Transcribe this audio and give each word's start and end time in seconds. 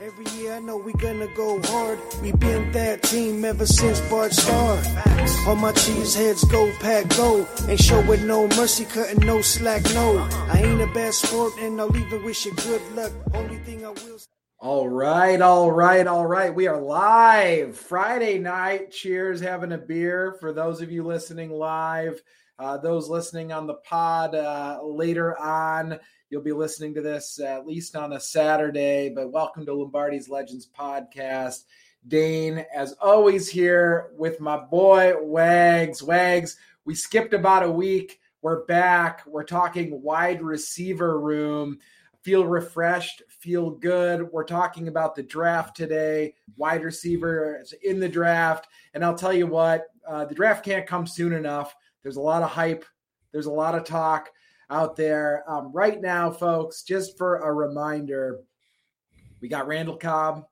Every 0.00 0.26
year 0.32 0.54
I 0.54 0.58
know 0.58 0.76
we 0.76 0.92
gonna 0.94 1.28
go 1.36 1.62
hard. 1.62 2.00
We 2.20 2.32
been 2.32 2.72
that 2.72 3.02
team 3.02 3.44
ever 3.44 3.64
since 3.64 4.00
Bart 4.10 4.32
started. 4.32 4.84
All 5.46 5.54
my 5.54 5.70
cheese 5.70 6.16
heads 6.16 6.42
go 6.44 6.70
pack 6.80 7.08
go. 7.16 7.46
Ain't 7.68 7.80
showing 7.80 8.26
no 8.26 8.48
mercy, 8.48 8.86
cutting 8.86 9.24
no 9.24 9.40
slack, 9.40 9.84
no. 9.94 10.18
I 10.50 10.62
ain't 10.64 10.80
a 10.80 10.88
bad 10.88 11.14
sport 11.14 11.52
and 11.60 11.80
I'll 11.80 11.96
even 11.96 12.24
wish 12.24 12.44
you 12.44 12.52
good 12.54 12.82
luck. 12.96 13.12
Only 13.34 13.56
thing 13.58 13.86
I 13.86 13.90
will 13.90 14.18
All 14.58 14.88
right, 14.88 15.40
all 15.40 15.70
right, 15.70 16.06
all 16.06 16.26
right. 16.26 16.52
We 16.52 16.66
are 16.66 16.80
live 16.80 17.76
Friday 17.76 18.38
night. 18.38 18.90
Cheers, 18.90 19.40
having 19.40 19.70
a 19.70 19.78
beer 19.78 20.36
for 20.40 20.52
those 20.52 20.80
of 20.82 20.90
you 20.90 21.04
listening 21.04 21.50
live. 21.50 22.20
Uh, 22.56 22.76
those 22.76 23.08
listening 23.08 23.50
on 23.50 23.66
the 23.66 23.74
pod 23.74 24.34
uh, 24.34 24.78
later 24.84 25.36
on, 25.40 25.98
you'll 26.30 26.40
be 26.40 26.52
listening 26.52 26.94
to 26.94 27.02
this 27.02 27.40
at 27.40 27.66
least 27.66 27.96
on 27.96 28.12
a 28.12 28.20
Saturday. 28.20 29.10
But 29.12 29.32
welcome 29.32 29.66
to 29.66 29.74
Lombardi's 29.74 30.28
Legends 30.28 30.68
podcast. 30.78 31.64
Dane, 32.06 32.64
as 32.72 32.92
always, 33.02 33.48
here 33.48 34.10
with 34.16 34.38
my 34.38 34.56
boy 34.56 35.14
Wags. 35.20 36.00
Wags, 36.00 36.56
we 36.84 36.94
skipped 36.94 37.34
about 37.34 37.64
a 37.64 37.70
week. 37.70 38.20
We're 38.40 38.64
back. 38.66 39.22
We're 39.26 39.42
talking 39.42 40.00
wide 40.00 40.40
receiver 40.40 41.18
room. 41.18 41.80
Feel 42.22 42.46
refreshed, 42.46 43.22
feel 43.28 43.70
good. 43.70 44.30
We're 44.32 44.44
talking 44.44 44.86
about 44.88 45.14
the 45.14 45.22
draft 45.24 45.76
today, 45.76 46.34
wide 46.56 46.84
receiver 46.84 47.62
in 47.82 48.00
the 48.00 48.08
draft. 48.08 48.68
And 48.94 49.04
I'll 49.04 49.16
tell 49.16 49.32
you 49.32 49.46
what, 49.46 49.86
uh, 50.06 50.24
the 50.24 50.34
draft 50.34 50.64
can't 50.64 50.86
come 50.86 51.06
soon 51.06 51.32
enough. 51.32 51.74
There's 52.04 52.16
a 52.16 52.20
lot 52.20 52.44
of 52.44 52.50
hype. 52.50 52.84
There's 53.32 53.46
a 53.46 53.50
lot 53.50 53.74
of 53.74 53.84
talk 53.84 54.30
out 54.70 54.94
there. 54.94 55.42
Um, 55.48 55.72
right 55.72 56.00
now, 56.00 56.30
folks, 56.30 56.82
just 56.84 57.18
for 57.18 57.38
a 57.38 57.52
reminder, 57.52 58.40
we 59.40 59.48
got 59.48 59.66
Randall 59.66 59.96
Cobb, 59.96 60.44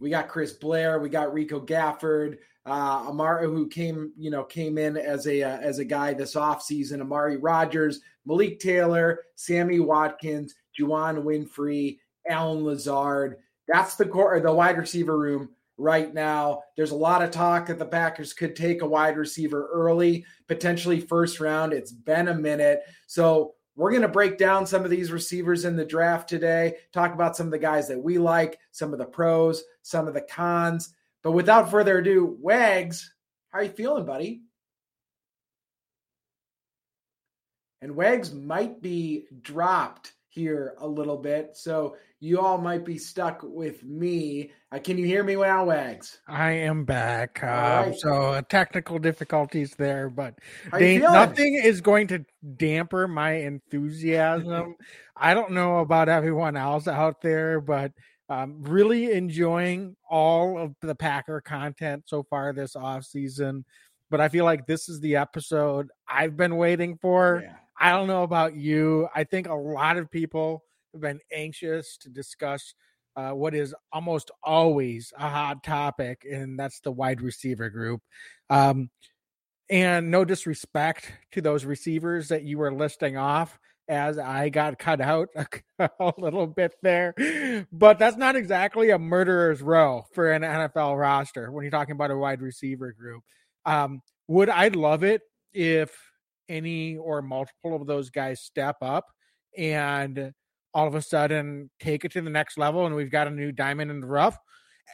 we 0.00 0.10
got 0.10 0.28
Chris 0.28 0.54
Blair, 0.54 0.98
we 0.98 1.08
got 1.08 1.32
Rico 1.32 1.60
Gafford, 1.60 2.38
uh, 2.66 3.08
Amari, 3.08 3.46
who 3.46 3.68
came, 3.68 4.12
you 4.16 4.30
know, 4.30 4.42
came 4.42 4.78
in 4.78 4.96
as 4.96 5.26
a 5.26 5.42
uh, 5.42 5.58
as 5.58 5.78
a 5.78 5.84
guy 5.84 6.14
this 6.14 6.34
offseason, 6.34 7.00
Amari 7.00 7.36
Rodgers, 7.36 8.00
Malik 8.26 8.58
Taylor, 8.58 9.20
Sammy 9.36 9.80
Watkins, 9.80 10.54
Juwann 10.78 11.22
Winfree, 11.22 11.98
Allen 12.28 12.64
Lazard. 12.64 13.36
That's 13.68 13.96
the 13.96 14.06
core, 14.06 14.40
the 14.40 14.52
wide 14.52 14.78
receiver 14.78 15.18
room 15.18 15.50
right 15.78 16.12
now. 16.12 16.62
There's 16.76 16.90
a 16.90 16.96
lot 16.96 17.22
of 17.22 17.30
talk 17.30 17.66
that 17.66 17.78
the 17.78 17.86
Packers 17.86 18.32
could 18.32 18.54
take 18.54 18.82
a 18.82 18.86
wide 18.86 19.16
receiver 19.16 19.68
early, 19.72 20.26
potentially 20.48 21.00
first 21.00 21.40
round. 21.40 21.72
It's 21.72 21.92
been 21.92 22.28
a 22.28 22.34
minute. 22.34 22.82
So 23.06 23.54
we're 23.76 23.90
going 23.90 24.02
to 24.02 24.08
break 24.08 24.38
down 24.38 24.66
some 24.66 24.84
of 24.84 24.90
these 24.90 25.12
receivers 25.12 25.64
in 25.64 25.76
the 25.76 25.84
draft 25.84 26.28
today, 26.28 26.74
talk 26.92 27.14
about 27.14 27.36
some 27.36 27.46
of 27.46 27.52
the 27.52 27.58
guys 27.58 27.86
that 27.88 28.02
we 28.02 28.18
like, 28.18 28.58
some 28.72 28.92
of 28.92 28.98
the 28.98 29.06
pros, 29.06 29.62
some 29.82 30.08
of 30.08 30.14
the 30.14 30.20
cons. 30.20 30.92
But 31.22 31.32
without 31.32 31.70
further 31.70 31.98
ado, 31.98 32.36
Wags, 32.40 33.14
how 33.50 33.60
are 33.60 33.64
you 33.64 33.70
feeling, 33.70 34.04
buddy? 34.04 34.42
And 37.80 37.94
Wags 37.94 38.32
might 38.32 38.82
be 38.82 39.26
dropped 39.40 40.12
here 40.38 40.74
a 40.78 40.86
little 40.86 41.16
bit. 41.16 41.56
So 41.56 41.96
you 42.20 42.40
all 42.40 42.58
might 42.58 42.84
be 42.84 42.98
stuck 42.98 43.42
with 43.42 43.84
me. 43.84 44.50
Uh, 44.72 44.78
can 44.78 44.98
you 44.98 45.04
hear 45.04 45.22
me 45.22 45.36
now, 45.36 45.64
Wags? 45.64 46.18
I 46.26 46.52
am 46.52 46.84
back. 46.84 47.42
Um, 47.42 47.48
right. 47.48 47.94
So 47.98 48.32
uh, 48.32 48.42
technical 48.42 48.98
difficulties 48.98 49.74
there, 49.76 50.08
but 50.08 50.38
they, 50.72 50.98
nothing 50.98 51.60
is 51.62 51.80
going 51.80 52.06
to 52.08 52.24
damper 52.56 53.06
my 53.06 53.32
enthusiasm. 53.32 54.76
I 55.16 55.34
don't 55.34 55.52
know 55.52 55.78
about 55.78 56.08
everyone 56.08 56.56
else 56.56 56.88
out 56.88 57.20
there, 57.20 57.60
but 57.60 57.92
um, 58.28 58.62
really 58.62 59.12
enjoying 59.12 59.96
all 60.08 60.58
of 60.58 60.74
the 60.80 60.94
Packer 60.94 61.40
content 61.40 62.04
so 62.06 62.22
far 62.22 62.52
this 62.52 62.76
off 62.76 63.04
season. 63.04 63.64
But 64.10 64.20
I 64.20 64.28
feel 64.28 64.44
like 64.44 64.66
this 64.66 64.88
is 64.88 65.00
the 65.00 65.16
episode 65.16 65.90
I've 66.08 66.36
been 66.36 66.56
waiting 66.56 66.98
for. 67.00 67.42
Yeah. 67.44 67.54
I 67.78 67.90
don't 67.90 68.08
know 68.08 68.22
about 68.22 68.54
you. 68.54 69.08
I 69.14 69.24
think 69.24 69.48
a 69.48 69.54
lot 69.54 69.96
of 69.96 70.10
people 70.10 70.64
have 70.92 71.00
been 71.00 71.20
anxious 71.32 71.96
to 71.98 72.08
discuss 72.08 72.74
uh, 73.16 73.30
what 73.30 73.54
is 73.54 73.74
almost 73.92 74.30
always 74.42 75.12
a 75.18 75.28
hot 75.28 75.62
topic, 75.64 76.26
and 76.30 76.58
that's 76.58 76.80
the 76.80 76.92
wide 76.92 77.20
receiver 77.20 77.68
group. 77.70 78.00
Um, 78.50 78.90
and 79.70 80.10
no 80.10 80.24
disrespect 80.24 81.12
to 81.32 81.40
those 81.40 81.64
receivers 81.64 82.28
that 82.28 82.44
you 82.44 82.58
were 82.58 82.72
listing 82.72 83.16
off, 83.16 83.58
as 83.88 84.18
I 84.18 84.50
got 84.50 84.78
cut 84.78 85.00
out 85.00 85.28
a, 85.34 85.46
a 86.00 86.12
little 86.18 86.46
bit 86.46 86.74
there, 86.82 87.14
but 87.72 87.98
that's 87.98 88.16
not 88.16 88.36
exactly 88.36 88.90
a 88.90 88.98
murderer's 88.98 89.62
row 89.62 90.04
for 90.12 90.30
an 90.30 90.42
NFL 90.42 90.98
roster 90.98 91.50
when 91.50 91.64
you're 91.64 91.70
talking 91.70 91.94
about 91.94 92.10
a 92.10 92.16
wide 92.16 92.42
receiver 92.42 92.92
group. 92.92 93.22
Um, 93.64 94.00
would 94.28 94.48
I 94.50 94.68
love 94.68 95.04
it 95.04 95.22
if 95.52 95.90
any 96.48 96.96
or 96.96 97.22
multiple 97.22 97.74
of 97.74 97.86
those 97.86 98.10
guys 98.10 98.40
step 98.40 98.76
up 98.82 99.06
and 99.56 100.32
all 100.74 100.86
of 100.86 100.94
a 100.94 101.02
sudden 101.02 101.70
take 101.80 102.04
it 102.04 102.12
to 102.12 102.20
the 102.20 102.30
next 102.30 102.58
level 102.58 102.86
and 102.86 102.94
we've 102.94 103.10
got 103.10 103.26
a 103.26 103.30
new 103.30 103.52
diamond 103.52 103.90
in 103.90 104.00
the 104.00 104.06
rough? 104.06 104.38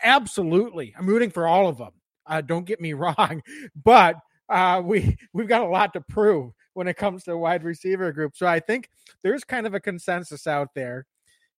Absolutely. 0.03 0.95
I'm 0.99 1.07
rooting 1.07 1.31
for 1.31 1.47
all 1.47 1.69
of 1.69 1.79
them. 1.79 1.93
Uh, 2.27 2.41
don't 2.41 2.67
get 2.67 2.81
me 2.81 2.93
wrong, 2.95 3.43
but 3.85 4.17
uh, 4.49 4.83
we 4.85 5.17
we've 5.33 5.49
got 5.49 5.63
a 5.63 5.69
lot 5.69 5.93
to 5.95 6.01
prove 6.01 6.53
when 6.75 6.89
it 6.89 6.97
comes 6.97 7.25
to 7.25 7.31
the 7.31 7.39
wide 7.39 7.65
receiver 7.65 8.13
group. 8.13 8.37
So 8.37 8.47
I 8.47 8.61
think 8.61 8.89
there's 9.23 9.45
kind 9.45 9.67
of 9.67 9.75
a 9.75 9.81
consensus 9.81 10.47
out 10.47 10.75
there, 10.75 11.07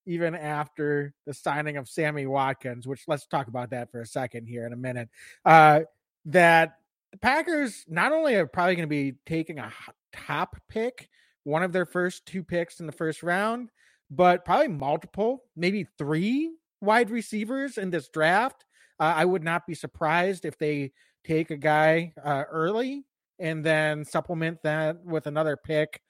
even 0.07 0.35
after 0.35 1.15
the 1.27 1.35
signing 1.35 1.77
of 1.77 1.89
Sammy 1.89 2.27
Watkins, 2.27 2.87
which 2.87 3.05
let's 3.09 3.27
talk 3.27 3.49
about 3.49 3.71
that 3.71 3.91
for 3.91 4.01
a 4.01 4.07
second 4.07 4.47
here 4.47 4.67
in 4.67 4.73
a 4.73 4.77
minute. 4.77 5.09
Uh, 5.45 5.81
that 6.27 6.79
the 7.13 7.19
Packers 7.19 7.85
not 7.89 8.13
only 8.13 8.35
are 8.35 8.47
probably 8.47 8.77
going 8.77 8.89
to 8.89 8.91
be 8.91 9.15
taking 9.27 9.59
a 9.59 9.73
top 10.13 10.57
pick, 10.69 11.09
one 11.45 11.63
of 11.63 11.73
their 11.73 11.87
first 11.87 12.27
two 12.27 12.43
picks 12.43 12.81
in 12.81 12.87
the 12.87 12.93
first 12.93 13.23
round, 13.23 13.71
but 14.11 14.45
probably 14.45 14.69
multiple, 14.69 15.45
maybe 15.57 15.87
three 15.99 16.51
wide 16.81 17.11
receivers 17.11 17.79
in 17.79 17.91
this 17.91 18.09
draft. 18.09 18.65
Uh, 18.99 19.15
I 19.17 19.25
would 19.25 19.45
not 19.45 19.67
be 19.67 19.75
surprised 19.75 20.45
if 20.45 20.59
they 20.59 20.93
take 21.25 21.51
a 21.51 21.57
guy 21.57 22.13
uh, 22.23 22.45
early 22.51 23.05
and 23.39 23.65
then 23.65 24.05
supplement 24.05 24.59
that 24.63 25.05
with 25.05 25.27
another 25.27 25.57
pick, 25.57 26.01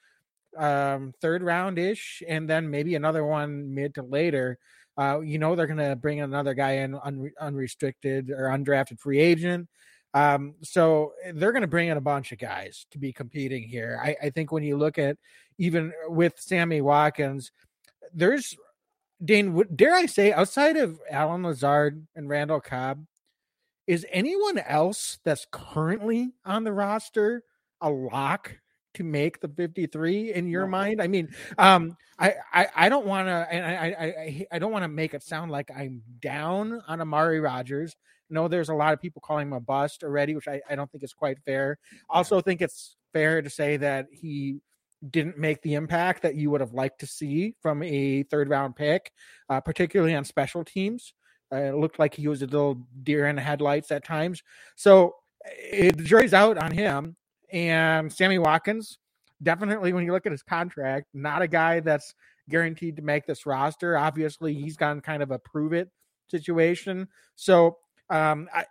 um, 0.56 1.12
third 1.20 1.42
round 1.42 1.78
ish, 1.78 2.22
and 2.28 2.48
then 2.48 2.70
maybe 2.70 2.94
another 2.94 3.24
one 3.24 3.74
mid 3.74 3.94
to 3.94 4.02
later. 4.02 4.58
Uh, 4.98 5.20
you 5.20 5.38
know 5.38 5.54
they're 5.54 5.66
going 5.66 5.76
to 5.76 5.96
bring 5.96 6.20
another 6.20 6.54
guy 6.54 6.72
in 6.72 6.94
un- 7.04 7.30
unrestricted 7.40 8.30
or 8.30 8.44
undrafted 8.44 8.98
free 8.98 9.18
agent. 9.18 9.68
Um, 10.16 10.54
so 10.62 11.12
eh, 11.22 11.32
they're 11.34 11.52
going 11.52 11.60
to 11.60 11.68
bring 11.68 11.88
in 11.88 11.98
a 11.98 12.00
bunch 12.00 12.32
of 12.32 12.38
guys 12.38 12.86
to 12.90 12.98
be 12.98 13.12
competing 13.12 13.62
here. 13.62 14.00
I, 14.02 14.16
I 14.22 14.30
think 14.30 14.50
when 14.50 14.62
you 14.62 14.78
look 14.78 14.98
at 14.98 15.18
even 15.58 15.92
with 16.08 16.32
Sammy 16.38 16.80
Watkins, 16.80 17.52
there's 18.14 18.56
Dane, 19.22 19.62
dare 19.74 19.94
I 19.94 20.06
say, 20.06 20.32
outside 20.32 20.78
of 20.78 20.98
Allen 21.10 21.42
Lazard 21.42 22.06
and 22.16 22.30
Randall 22.30 22.60
Cobb, 22.60 23.04
is 23.86 24.06
anyone 24.10 24.56
else 24.58 25.18
that's 25.22 25.46
currently 25.50 26.32
on 26.46 26.64
the 26.64 26.72
roster 26.72 27.42
a 27.82 27.90
lock 27.90 28.56
to 28.94 29.04
make 29.04 29.40
the 29.40 29.48
53 29.48 30.32
in 30.32 30.48
your 30.48 30.64
no. 30.64 30.68
mind? 30.68 31.02
I 31.02 31.08
mean, 31.08 31.28
um, 31.58 31.94
I, 32.18 32.36
I, 32.54 32.66
I 32.74 32.88
don't 32.88 33.04
want 33.04 33.28
to, 33.28 33.46
and 33.50 33.66
I, 33.66 33.86
I, 33.86 34.46
I 34.52 34.58
don't 34.58 34.72
want 34.72 34.84
to 34.84 34.88
make 34.88 35.12
it 35.12 35.22
sound 35.22 35.50
like 35.50 35.70
I'm 35.70 36.00
down 36.20 36.80
on 36.88 37.02
Amari 37.02 37.38
Rodgers. 37.38 37.94
No, 38.28 38.48
there's 38.48 38.68
a 38.68 38.74
lot 38.74 38.92
of 38.92 39.00
people 39.00 39.22
calling 39.24 39.48
him 39.48 39.52
a 39.52 39.60
bust 39.60 40.02
already, 40.02 40.34
which 40.34 40.48
I, 40.48 40.60
I 40.68 40.74
don't 40.74 40.90
think 40.90 41.04
is 41.04 41.12
quite 41.12 41.38
fair. 41.44 41.78
Also, 42.08 42.40
think 42.40 42.60
it's 42.60 42.96
fair 43.12 43.42
to 43.42 43.50
say 43.50 43.76
that 43.76 44.06
he 44.10 44.60
didn't 45.10 45.38
make 45.38 45.62
the 45.62 45.74
impact 45.74 46.22
that 46.22 46.34
you 46.34 46.50
would 46.50 46.60
have 46.60 46.72
liked 46.72 47.00
to 47.00 47.06
see 47.06 47.54
from 47.60 47.82
a 47.82 48.22
third 48.24 48.48
round 48.48 48.74
pick, 48.76 49.12
uh, 49.48 49.60
particularly 49.60 50.14
on 50.14 50.24
special 50.24 50.64
teams. 50.64 51.12
Uh, 51.52 51.56
it 51.56 51.76
looked 51.76 51.98
like 51.98 52.14
he 52.14 52.26
was 52.26 52.42
a 52.42 52.46
little 52.46 52.82
deer 53.02 53.28
in 53.28 53.36
the 53.36 53.42
headlights 53.42 53.90
at 53.92 54.04
times. 54.04 54.42
So 54.74 55.14
it, 55.70 55.96
the 55.96 56.02
jury's 56.02 56.34
out 56.34 56.58
on 56.58 56.72
him. 56.72 57.16
And 57.52 58.12
Sammy 58.12 58.38
Watkins, 58.38 58.98
definitely, 59.42 59.92
when 59.92 60.04
you 60.04 60.12
look 60.12 60.26
at 60.26 60.32
his 60.32 60.42
contract, 60.42 61.06
not 61.14 61.42
a 61.42 61.48
guy 61.48 61.80
that's 61.80 62.14
guaranteed 62.48 62.96
to 62.96 63.02
make 63.02 63.26
this 63.26 63.46
roster. 63.46 63.96
Obviously, 63.96 64.54
he's 64.54 64.76
gone 64.76 65.00
kind 65.00 65.22
of 65.22 65.30
a 65.30 65.38
prove 65.38 65.72
it 65.72 65.88
situation. 66.28 67.06
So 67.36 67.76
um, 68.10 68.48
I, 68.54 68.64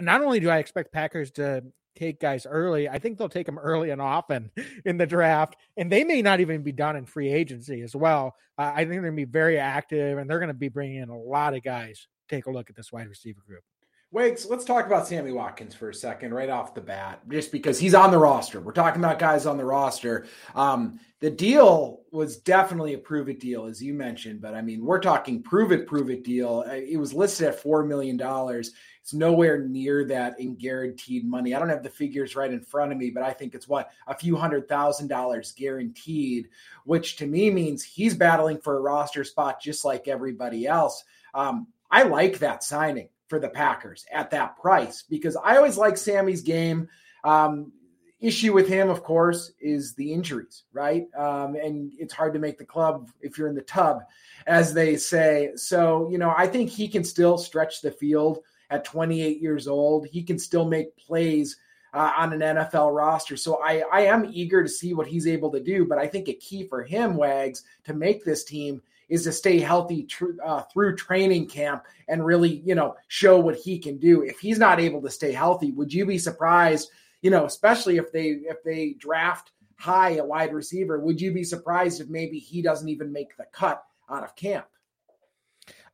not 0.00 0.22
only 0.22 0.40
do 0.40 0.50
I 0.50 0.58
expect 0.58 0.92
Packers 0.92 1.30
to 1.32 1.64
take 1.96 2.20
guys 2.20 2.46
early, 2.46 2.88
I 2.88 2.98
think 2.98 3.18
they'll 3.18 3.28
take 3.28 3.46
them 3.46 3.58
early 3.58 3.90
and 3.90 4.00
often 4.00 4.50
in 4.84 4.96
the 4.96 5.06
draft, 5.06 5.56
and 5.76 5.90
they 5.90 6.04
may 6.04 6.22
not 6.22 6.40
even 6.40 6.62
be 6.62 6.72
done 6.72 6.96
in 6.96 7.04
free 7.04 7.32
agency 7.32 7.82
as 7.82 7.94
well. 7.94 8.36
Uh, 8.56 8.72
I 8.74 8.78
think 8.78 8.90
they're 8.90 9.02
going 9.02 9.16
to 9.16 9.26
be 9.26 9.30
very 9.30 9.58
active, 9.58 10.18
and 10.18 10.28
they're 10.28 10.38
going 10.38 10.48
to 10.48 10.54
be 10.54 10.68
bringing 10.68 11.02
in 11.02 11.08
a 11.08 11.18
lot 11.18 11.54
of 11.54 11.62
guys 11.62 12.06
take 12.28 12.46
a 12.46 12.50
look 12.50 12.70
at 12.70 12.76
this 12.76 12.92
wide 12.92 13.08
receiver 13.08 13.40
group. 13.46 13.64
Wags, 14.10 14.46
let's 14.48 14.64
talk 14.64 14.86
about 14.86 15.06
Sammy 15.06 15.32
Watkins 15.32 15.74
for 15.74 15.90
a 15.90 15.94
second, 15.94 16.32
right 16.32 16.48
off 16.48 16.74
the 16.74 16.80
bat, 16.80 17.20
just 17.28 17.52
because 17.52 17.78
he's 17.78 17.94
on 17.94 18.10
the 18.10 18.16
roster. 18.16 18.58
We're 18.58 18.72
talking 18.72 19.04
about 19.04 19.18
guys 19.18 19.44
on 19.44 19.58
the 19.58 19.66
roster. 19.66 20.26
Um, 20.54 20.98
the 21.20 21.28
deal 21.30 22.00
was 22.10 22.38
definitely 22.38 22.94
a 22.94 22.98
prove 22.98 23.28
it 23.28 23.38
deal, 23.38 23.66
as 23.66 23.82
you 23.82 23.92
mentioned, 23.92 24.40
but 24.40 24.54
I 24.54 24.62
mean, 24.62 24.82
we're 24.82 25.00
talking 25.00 25.42
prove 25.42 25.72
it, 25.72 25.86
prove 25.86 26.08
it 26.08 26.24
deal. 26.24 26.64
Uh, 26.66 26.72
it 26.72 26.96
was 26.96 27.12
listed 27.12 27.48
at 27.48 27.62
$4 27.62 27.86
million. 27.86 28.18
It's 28.18 29.12
nowhere 29.12 29.68
near 29.68 30.06
that 30.06 30.40
in 30.40 30.54
guaranteed 30.56 31.28
money. 31.28 31.54
I 31.54 31.58
don't 31.58 31.68
have 31.68 31.82
the 31.82 31.90
figures 31.90 32.34
right 32.34 32.50
in 32.50 32.62
front 32.62 32.92
of 32.92 32.96
me, 32.96 33.10
but 33.10 33.24
I 33.24 33.34
think 33.34 33.54
it's 33.54 33.68
what 33.68 33.90
a 34.06 34.16
few 34.16 34.36
hundred 34.36 34.70
thousand 34.70 35.08
dollars 35.08 35.52
guaranteed, 35.52 36.48
which 36.84 37.16
to 37.16 37.26
me 37.26 37.50
means 37.50 37.82
he's 37.82 38.14
battling 38.14 38.58
for 38.58 38.78
a 38.78 38.80
roster 38.80 39.24
spot 39.24 39.60
just 39.60 39.84
like 39.84 40.08
everybody 40.08 40.66
else. 40.66 41.04
Um, 41.34 41.66
I 41.90 42.04
like 42.04 42.38
that 42.38 42.64
signing 42.64 43.10
for 43.28 43.38
the 43.38 43.48
Packers 43.48 44.06
at 44.12 44.30
that 44.30 44.56
price 44.56 45.02
because 45.02 45.36
I 45.36 45.56
always 45.56 45.76
like 45.76 45.96
Sammy's 45.96 46.42
game. 46.42 46.88
Um, 47.24 47.72
issue 48.20 48.52
with 48.52 48.68
him, 48.68 48.88
of 48.88 49.04
course, 49.04 49.52
is 49.60 49.94
the 49.94 50.12
injuries, 50.12 50.64
right? 50.72 51.06
Um, 51.16 51.54
and 51.54 51.92
it's 51.98 52.12
hard 52.12 52.32
to 52.34 52.40
make 52.40 52.58
the 52.58 52.64
club 52.64 53.10
if 53.20 53.38
you're 53.38 53.48
in 53.48 53.54
the 53.54 53.62
tub, 53.62 54.02
as 54.46 54.74
they 54.74 54.96
say. 54.96 55.52
So, 55.54 56.08
you 56.10 56.18
know, 56.18 56.34
I 56.36 56.46
think 56.46 56.70
he 56.70 56.88
can 56.88 57.04
still 57.04 57.38
stretch 57.38 57.80
the 57.80 57.92
field 57.92 58.40
at 58.70 58.84
28 58.84 59.40
years 59.40 59.68
old. 59.68 60.06
He 60.06 60.22
can 60.22 60.38
still 60.38 60.64
make 60.64 60.96
plays 60.96 61.56
uh, 61.94 62.12
on 62.16 62.32
an 62.32 62.40
NFL 62.40 62.94
roster. 62.94 63.36
So 63.36 63.60
I, 63.62 63.84
I 63.92 64.00
am 64.02 64.28
eager 64.30 64.62
to 64.62 64.68
see 64.68 64.94
what 64.94 65.06
he's 65.06 65.26
able 65.26 65.50
to 65.52 65.60
do. 65.60 65.86
But 65.86 65.98
I 65.98 66.06
think 66.06 66.28
a 66.28 66.34
key 66.34 66.64
for 66.64 66.82
him, 66.82 67.16
Wags, 67.16 67.62
to 67.84 67.94
make 67.94 68.24
this 68.24 68.44
team 68.44 68.82
is 69.08 69.24
to 69.24 69.32
stay 69.32 69.58
healthy 69.58 70.04
tr- 70.04 70.40
uh, 70.44 70.62
through 70.62 70.96
training 70.96 71.48
camp 71.48 71.84
and 72.08 72.24
really, 72.24 72.62
you 72.64 72.74
know, 72.74 72.94
show 73.08 73.38
what 73.38 73.56
he 73.56 73.78
can 73.78 73.98
do. 73.98 74.22
If 74.22 74.38
he's 74.38 74.58
not 74.58 74.80
able 74.80 75.00
to 75.02 75.10
stay 75.10 75.32
healthy, 75.32 75.72
would 75.72 75.92
you 75.92 76.06
be 76.06 76.18
surprised? 76.18 76.90
You 77.22 77.30
know, 77.30 77.46
especially 77.46 77.96
if 77.96 78.12
they 78.12 78.28
if 78.28 78.62
they 78.64 78.94
draft 78.98 79.52
high 79.76 80.16
a 80.16 80.24
wide 80.24 80.52
receiver, 80.52 80.98
would 81.00 81.20
you 81.20 81.32
be 81.32 81.44
surprised 81.44 82.00
if 82.00 82.08
maybe 82.08 82.38
he 82.38 82.62
doesn't 82.62 82.88
even 82.88 83.12
make 83.12 83.36
the 83.36 83.46
cut 83.52 83.82
out 84.10 84.24
of 84.24 84.36
camp? 84.36 84.66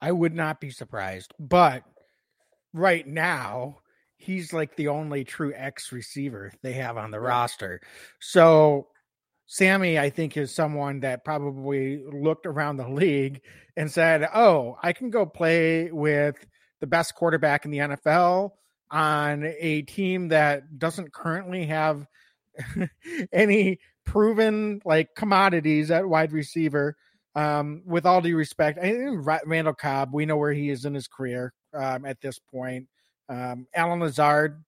I 0.00 0.12
would 0.12 0.34
not 0.34 0.60
be 0.60 0.70
surprised, 0.70 1.32
but 1.38 1.84
right 2.72 3.06
now 3.06 3.78
he's 4.16 4.52
like 4.52 4.76
the 4.76 4.88
only 4.88 5.24
true 5.24 5.52
X 5.54 5.92
receiver 5.92 6.52
they 6.62 6.72
have 6.72 6.96
on 6.96 7.10
the 7.10 7.20
roster. 7.20 7.80
So 8.20 8.88
Sammy, 9.46 9.98
I 9.98 10.10
think, 10.10 10.36
is 10.36 10.54
someone 10.54 11.00
that 11.00 11.24
probably 11.24 12.02
looked 12.02 12.46
around 12.46 12.76
the 12.76 12.88
league 12.88 13.42
and 13.76 13.90
said, 13.90 14.28
Oh, 14.34 14.76
I 14.82 14.92
can 14.92 15.10
go 15.10 15.26
play 15.26 15.90
with 15.90 16.36
the 16.80 16.86
best 16.86 17.14
quarterback 17.14 17.64
in 17.64 17.70
the 17.70 17.78
NFL 17.78 18.50
on 18.90 19.44
a 19.58 19.82
team 19.82 20.28
that 20.28 20.78
doesn't 20.78 21.12
currently 21.12 21.66
have 21.66 22.06
any 23.32 23.78
proven 24.04 24.80
like 24.84 25.14
commodities 25.14 25.90
at 25.90 26.08
wide 26.08 26.32
receiver. 26.32 26.96
Um, 27.36 27.82
with 27.84 28.06
all 28.06 28.20
due 28.20 28.36
respect, 28.36 28.78
I 28.78 28.92
think 28.92 29.26
Randall 29.44 29.74
Cobb, 29.74 30.14
we 30.14 30.24
know 30.24 30.36
where 30.36 30.52
he 30.52 30.70
is 30.70 30.84
in 30.84 30.94
his 30.94 31.08
career 31.08 31.52
um, 31.74 32.06
at 32.06 32.20
this 32.20 32.38
point. 32.38 32.86
Um, 33.28 33.66
Allen 33.74 33.98
Lazard, 33.98 34.62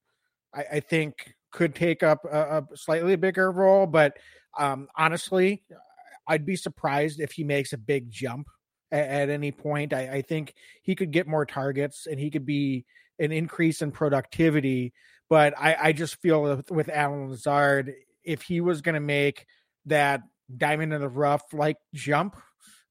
I, 0.52 0.64
I 0.72 0.80
think, 0.80 1.34
could 1.52 1.76
take 1.76 2.02
up 2.02 2.24
a, 2.24 2.58
a 2.58 2.76
slightly 2.76 3.14
bigger 3.14 3.52
role, 3.52 3.86
but 3.86 4.16
um, 4.58 4.88
honestly, 4.96 5.62
I'd 6.26 6.46
be 6.46 6.56
surprised 6.56 7.20
if 7.20 7.32
he 7.32 7.44
makes 7.44 7.72
a 7.72 7.78
big 7.78 8.10
jump 8.10 8.48
at, 8.90 9.08
at 9.08 9.30
any 9.30 9.52
point. 9.52 9.92
I, 9.92 10.16
I, 10.16 10.22
think 10.22 10.54
he 10.82 10.94
could 10.94 11.10
get 11.10 11.26
more 11.26 11.46
targets 11.46 12.06
and 12.06 12.18
he 12.18 12.30
could 12.30 12.46
be 12.46 12.84
an 13.18 13.32
increase 13.32 13.82
in 13.82 13.92
productivity. 13.92 14.92
But 15.28 15.54
I, 15.58 15.76
I 15.80 15.92
just 15.92 16.20
feel 16.20 16.42
with, 16.42 16.70
with 16.70 16.88
Allen 16.88 17.30
Lazard, 17.30 17.94
if 18.24 18.42
he 18.42 18.60
was 18.60 18.80
going 18.80 18.94
to 18.94 19.00
make 19.00 19.46
that 19.86 20.22
diamond 20.54 20.92
in 20.92 21.00
the 21.00 21.08
rough 21.08 21.42
like 21.52 21.76
jump, 21.94 22.36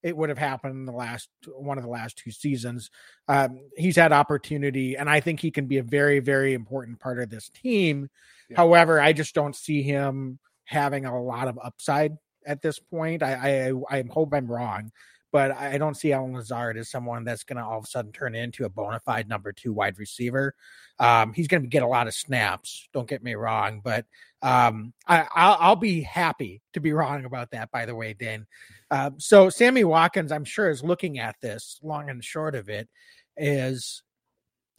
it 0.03 0.15
would 0.15 0.29
have 0.29 0.37
happened 0.37 0.75
in 0.75 0.85
the 0.85 0.91
last 0.91 1.29
one 1.47 1.79
of 1.79 1.83
the 1.83 1.89
last 1.89 2.17
two 2.17 2.29
seasons. 2.29 2.91
Um, 3.27 3.61
he's 3.75 3.95
had 3.95 4.11
opportunity, 4.11 4.95
and 4.95 5.09
I 5.09 5.19
think 5.19 5.39
he 5.39 5.49
can 5.49 5.65
be 5.65 5.79
a 5.79 5.83
very, 5.83 6.19
very 6.19 6.53
important 6.53 6.99
part 6.99 7.19
of 7.19 7.29
this 7.29 7.49
team. 7.49 8.09
Yeah. 8.49 8.57
However, 8.57 8.99
I 8.99 9.13
just 9.13 9.33
don't 9.33 9.55
see 9.55 9.81
him 9.81 10.37
having 10.65 11.05
a 11.05 11.21
lot 11.21 11.47
of 11.47 11.59
upside 11.63 12.17
at 12.45 12.61
this 12.61 12.79
point. 12.79 13.23
I 13.23 13.71
I, 13.89 13.97
I 13.97 14.03
hope 14.09 14.33
I'm 14.33 14.51
wrong, 14.51 14.91
but 15.31 15.51
I 15.51 15.77
don't 15.77 15.97
see 15.97 16.13
Allen 16.13 16.33
Lazard 16.33 16.77
as 16.77 16.89
someone 16.89 17.23
that's 17.23 17.43
going 17.43 17.57
to 17.57 17.63
all 17.63 17.79
of 17.79 17.83
a 17.83 17.87
sudden 17.87 18.11
turn 18.11 18.35
into 18.35 18.65
a 18.65 18.69
bona 18.69 18.99
fide 18.99 19.27
number 19.27 19.51
two 19.51 19.73
wide 19.73 19.99
receiver. 19.99 20.55
Um, 20.97 21.33
he's 21.33 21.47
going 21.47 21.63
to 21.63 21.67
get 21.67 21.83
a 21.83 21.87
lot 21.87 22.07
of 22.07 22.13
snaps. 22.13 22.87
Don't 22.93 23.09
get 23.09 23.21
me 23.21 23.35
wrong, 23.35 23.81
but 23.83 24.05
um, 24.41 24.93
I, 25.07 25.27
I'll, 25.35 25.57
I'll, 25.59 25.75
be 25.75 26.01
happy 26.01 26.61
to 26.71 26.79
be 26.79 26.93
wrong 26.93 27.25
about 27.25 27.51
that. 27.51 27.71
By 27.71 27.85
the 27.85 27.95
way, 27.95 28.13
Dan. 28.13 28.47
Uh, 28.89 29.11
so 29.17 29.49
Sammy 29.49 29.83
Watkins, 29.83 30.31
I'm 30.31 30.45
sure, 30.45 30.69
is 30.69 30.83
looking 30.83 31.19
at 31.19 31.35
this. 31.41 31.79
Long 31.83 32.09
and 32.09 32.23
short 32.23 32.55
of 32.55 32.69
it 32.69 32.87
is 33.35 34.03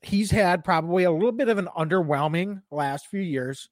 he's 0.02 0.30
had 0.30 0.64
probably 0.64 1.04
a 1.04 1.10
little 1.10 1.32
bit 1.32 1.48
of 1.48 1.58
an 1.58 1.68
underwhelming 1.76 2.62
last 2.70 3.08
few 3.08 3.20
years. 3.20 3.68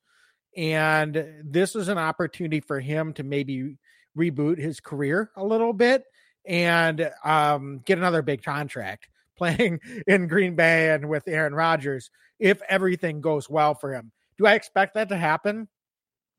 And 0.57 1.43
this 1.43 1.75
is 1.75 1.89
an 1.89 1.99
opportunity 1.99 2.61
for 2.61 2.81
him 2.81 3.13
to 3.15 3.23
maybe 3.23 3.77
reboot 4.17 4.59
his 4.59 4.81
career 4.81 5.31
a 5.37 5.45
little 5.45 5.73
bit 5.73 6.05
and 6.47 7.11
um, 7.25 7.81
get 7.85 7.99
another 7.99 8.23
big 8.23 8.43
contract 8.43 9.09
playing 9.37 9.81
in 10.07 10.29
Green 10.29 10.55
Bay 10.55 10.91
and 10.91 11.09
with 11.09 11.27
Aaron 11.27 11.55
Rodgers 11.55 12.11
if 12.39 12.61
everything 12.69 13.21
goes 13.21 13.49
well 13.49 13.75
for 13.75 13.93
him. 13.93 14.13
Do 14.39 14.47
I 14.47 14.55
expect 14.55 14.95
that 14.95 15.09
to 15.09 15.17
happen? 15.17 15.69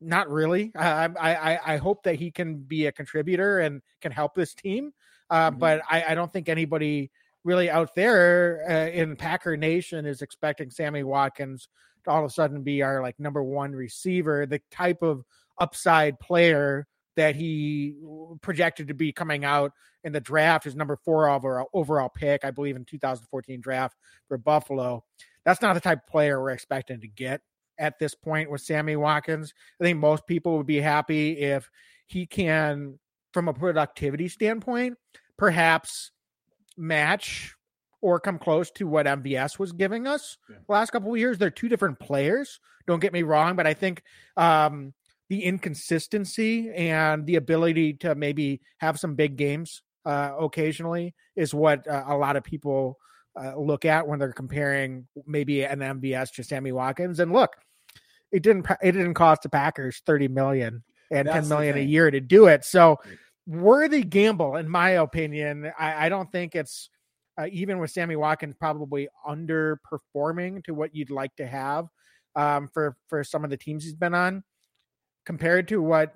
Not 0.00 0.30
really. 0.30 0.72
I 0.76 1.08
I, 1.18 1.74
I 1.74 1.76
hope 1.78 2.02
that 2.04 2.16
he 2.16 2.30
can 2.30 2.56
be 2.56 2.86
a 2.86 2.92
contributor 2.92 3.60
and 3.60 3.80
can 4.02 4.12
help 4.12 4.34
this 4.34 4.54
team, 4.54 4.92
uh, 5.30 5.50
mm-hmm. 5.50 5.58
but 5.58 5.82
I, 5.90 6.04
I 6.08 6.14
don't 6.14 6.30
think 6.32 6.48
anybody 6.48 7.10
really 7.44 7.70
out 7.70 7.94
there 7.94 8.64
uh, 8.68 8.90
in 8.90 9.16
Packer 9.16 9.56
Nation 9.56 10.04
is 10.04 10.20
expecting 10.20 10.70
Sammy 10.70 11.02
Watkins 11.02 11.68
all 12.06 12.24
of 12.24 12.30
a 12.30 12.32
sudden 12.32 12.62
be 12.62 12.82
our 12.82 13.02
like 13.02 13.18
number 13.18 13.42
one 13.42 13.72
receiver, 13.72 14.46
the 14.46 14.60
type 14.70 15.02
of 15.02 15.24
upside 15.58 16.18
player 16.20 16.86
that 17.16 17.34
he 17.34 17.94
projected 18.42 18.88
to 18.88 18.94
be 18.94 19.12
coming 19.12 19.44
out 19.44 19.72
in 20.04 20.12
the 20.12 20.20
draft 20.20 20.66
is 20.66 20.76
number 20.76 20.96
four 21.04 21.28
overall, 21.28 21.68
overall 21.74 22.08
pick, 22.08 22.44
I 22.44 22.50
believe, 22.50 22.76
in 22.76 22.84
2014 22.84 23.60
draft 23.60 23.96
for 24.28 24.38
Buffalo. 24.38 25.02
That's 25.44 25.62
not 25.62 25.74
the 25.74 25.80
type 25.80 26.02
of 26.02 26.06
player 26.06 26.40
we're 26.40 26.50
expecting 26.50 27.00
to 27.00 27.08
get 27.08 27.40
at 27.78 27.98
this 27.98 28.14
point 28.14 28.50
with 28.50 28.60
Sammy 28.60 28.96
Watkins. 28.96 29.52
I 29.80 29.84
think 29.84 29.98
most 29.98 30.26
people 30.26 30.56
would 30.58 30.66
be 30.66 30.80
happy 30.80 31.38
if 31.38 31.70
he 32.06 32.26
can, 32.26 32.98
from 33.32 33.48
a 33.48 33.54
productivity 33.54 34.28
standpoint, 34.28 34.96
perhaps 35.36 36.12
match 36.76 37.55
or 38.06 38.20
come 38.20 38.38
close 38.38 38.70
to 38.70 38.86
what 38.86 39.04
MVS 39.04 39.58
was 39.58 39.72
giving 39.72 40.06
us 40.06 40.38
yeah. 40.48 40.58
the 40.64 40.72
last 40.72 40.90
couple 40.90 41.10
of 41.10 41.18
years. 41.18 41.38
They're 41.38 41.50
two 41.50 41.68
different 41.68 41.98
players. 41.98 42.60
Don't 42.86 43.00
get 43.00 43.12
me 43.12 43.24
wrong, 43.24 43.56
but 43.56 43.66
I 43.66 43.74
think 43.74 44.04
um, 44.36 44.94
the 45.28 45.42
inconsistency 45.42 46.70
and 46.72 47.26
the 47.26 47.34
ability 47.34 47.94
to 47.94 48.14
maybe 48.14 48.60
have 48.78 49.00
some 49.00 49.16
big 49.16 49.34
games 49.34 49.82
uh, 50.04 50.30
occasionally 50.38 51.16
is 51.34 51.52
what 51.52 51.88
uh, 51.88 52.04
a 52.06 52.16
lot 52.16 52.36
of 52.36 52.44
people 52.44 52.96
uh, 53.42 53.56
look 53.56 53.84
at 53.84 54.06
when 54.06 54.20
they're 54.20 54.32
comparing 54.32 55.08
maybe 55.26 55.64
an 55.64 55.80
MVS 55.80 56.32
to 56.34 56.44
Sammy 56.44 56.70
Watkins. 56.70 57.18
And 57.18 57.32
look, 57.32 57.56
it 58.30 58.44
didn't 58.44 58.68
it 58.80 58.92
didn't 58.92 59.14
cost 59.14 59.42
the 59.42 59.48
Packers 59.48 60.00
thirty 60.06 60.28
million 60.28 60.84
and 61.10 61.26
That's 61.26 61.40
ten 61.40 61.48
million 61.48 61.76
a 61.76 61.80
year 61.80 62.08
to 62.08 62.20
do 62.20 62.46
it. 62.46 62.64
So 62.64 63.00
worthy 63.48 64.04
gamble, 64.04 64.54
in 64.54 64.68
my 64.68 64.90
opinion. 64.90 65.72
I, 65.76 66.06
I 66.06 66.08
don't 66.08 66.30
think 66.30 66.54
it's 66.54 66.88
uh, 67.38 67.46
even 67.50 67.78
with 67.78 67.90
Sammy 67.90 68.16
Watkins 68.16 68.54
probably 68.58 69.08
underperforming 69.26 70.64
to 70.64 70.74
what 70.74 70.94
you'd 70.94 71.10
like 71.10 71.34
to 71.36 71.46
have 71.46 71.86
um, 72.34 72.68
for 72.72 72.96
for 73.08 73.24
some 73.24 73.44
of 73.44 73.50
the 73.50 73.56
teams 73.56 73.84
he's 73.84 73.94
been 73.94 74.14
on 74.14 74.42
compared 75.24 75.68
to 75.68 75.82
what 75.82 76.14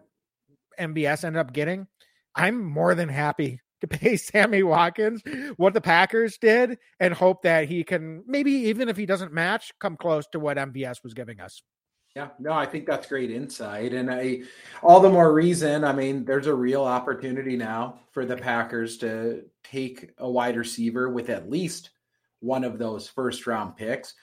MVS 0.78 1.24
ended 1.24 1.40
up 1.40 1.52
getting. 1.52 1.86
I'm 2.34 2.64
more 2.64 2.94
than 2.94 3.08
happy 3.08 3.60
to 3.80 3.88
pay 3.88 4.16
Sammy 4.16 4.62
Watkins 4.62 5.22
what 5.56 5.72
the 5.72 5.80
Packers 5.80 6.36
did 6.38 6.76
and 7.00 7.14
hope 7.14 7.42
that 7.42 7.66
he 7.66 7.82
can 7.82 8.22
maybe 8.26 8.52
even 8.52 8.88
if 8.88 8.96
he 8.96 9.06
doesn't 9.06 9.32
match, 9.32 9.72
come 9.80 9.96
close 9.96 10.26
to 10.32 10.38
what 10.38 10.58
MVS 10.58 11.02
was 11.02 11.14
giving 11.14 11.40
us. 11.40 11.62
Yeah, 12.17 12.29
no, 12.40 12.52
I 12.52 12.67
think 12.67 12.87
that's 12.87 13.07
great 13.07 13.31
insight. 13.31 13.93
And 13.93 14.11
I 14.11 14.43
all 14.83 15.00
the 15.00 15.09
more 15.09 15.33
reason, 15.33 15.85
I 15.85 15.93
mean, 15.93 16.25
there's 16.25 16.49
a 16.49 16.55
real 16.55 16.83
opportunity 16.83 17.57
now 17.57 18.00
for 18.11 18.26
the 18.26 18.37
Packers 18.37 18.99
to 18.99 19.45
take 19.62 20.11
a 20.19 20.29
wide 20.29 20.57
receiver 20.57 21.09
with 21.09 21.31
at 21.31 21.49
least 21.49 21.90
one 22.40 22.64
of 22.64 22.79
those 22.79 23.09
first 23.09 23.47
round 23.47 23.76
picks. 23.76 24.14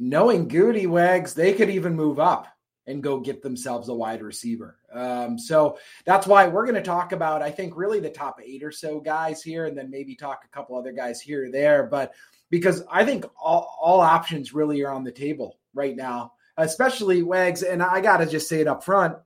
Knowing 0.00 0.48
Gutey 0.48 0.88
Wags, 0.88 1.32
they 1.32 1.52
could 1.52 1.70
even 1.70 1.94
move 1.94 2.18
up 2.18 2.48
and 2.88 3.02
go 3.02 3.20
get 3.20 3.42
themselves 3.42 3.88
a 3.88 3.94
wide 3.94 4.22
receiver. 4.22 4.78
Um, 4.92 5.38
so 5.38 5.78
that's 6.06 6.26
why 6.26 6.48
we're 6.48 6.64
going 6.64 6.74
to 6.74 6.82
talk 6.82 7.12
about, 7.12 7.42
I 7.42 7.50
think, 7.50 7.76
really 7.76 8.00
the 8.00 8.10
top 8.10 8.40
eight 8.42 8.62
or 8.62 8.72
so 8.72 8.98
guys 8.98 9.42
here, 9.42 9.66
and 9.66 9.76
then 9.76 9.90
maybe 9.90 10.16
talk 10.16 10.44
a 10.44 10.56
couple 10.56 10.76
other 10.76 10.92
guys 10.92 11.20
here 11.20 11.46
or 11.46 11.50
there. 11.50 11.84
But 11.84 12.14
because 12.50 12.82
I 12.90 13.04
think 13.04 13.26
all, 13.40 13.76
all 13.80 14.00
options 14.00 14.54
really 14.54 14.82
are 14.82 14.92
on 14.92 15.04
the 15.04 15.12
table 15.12 15.58
right 15.74 15.94
now, 15.94 16.32
especially 16.58 17.22
Wags. 17.22 17.62
And 17.62 17.82
I 17.82 18.02
got 18.02 18.18
to 18.18 18.26
just 18.26 18.48
say 18.48 18.60
it 18.60 18.68
up 18.68 18.84
front 18.84 19.16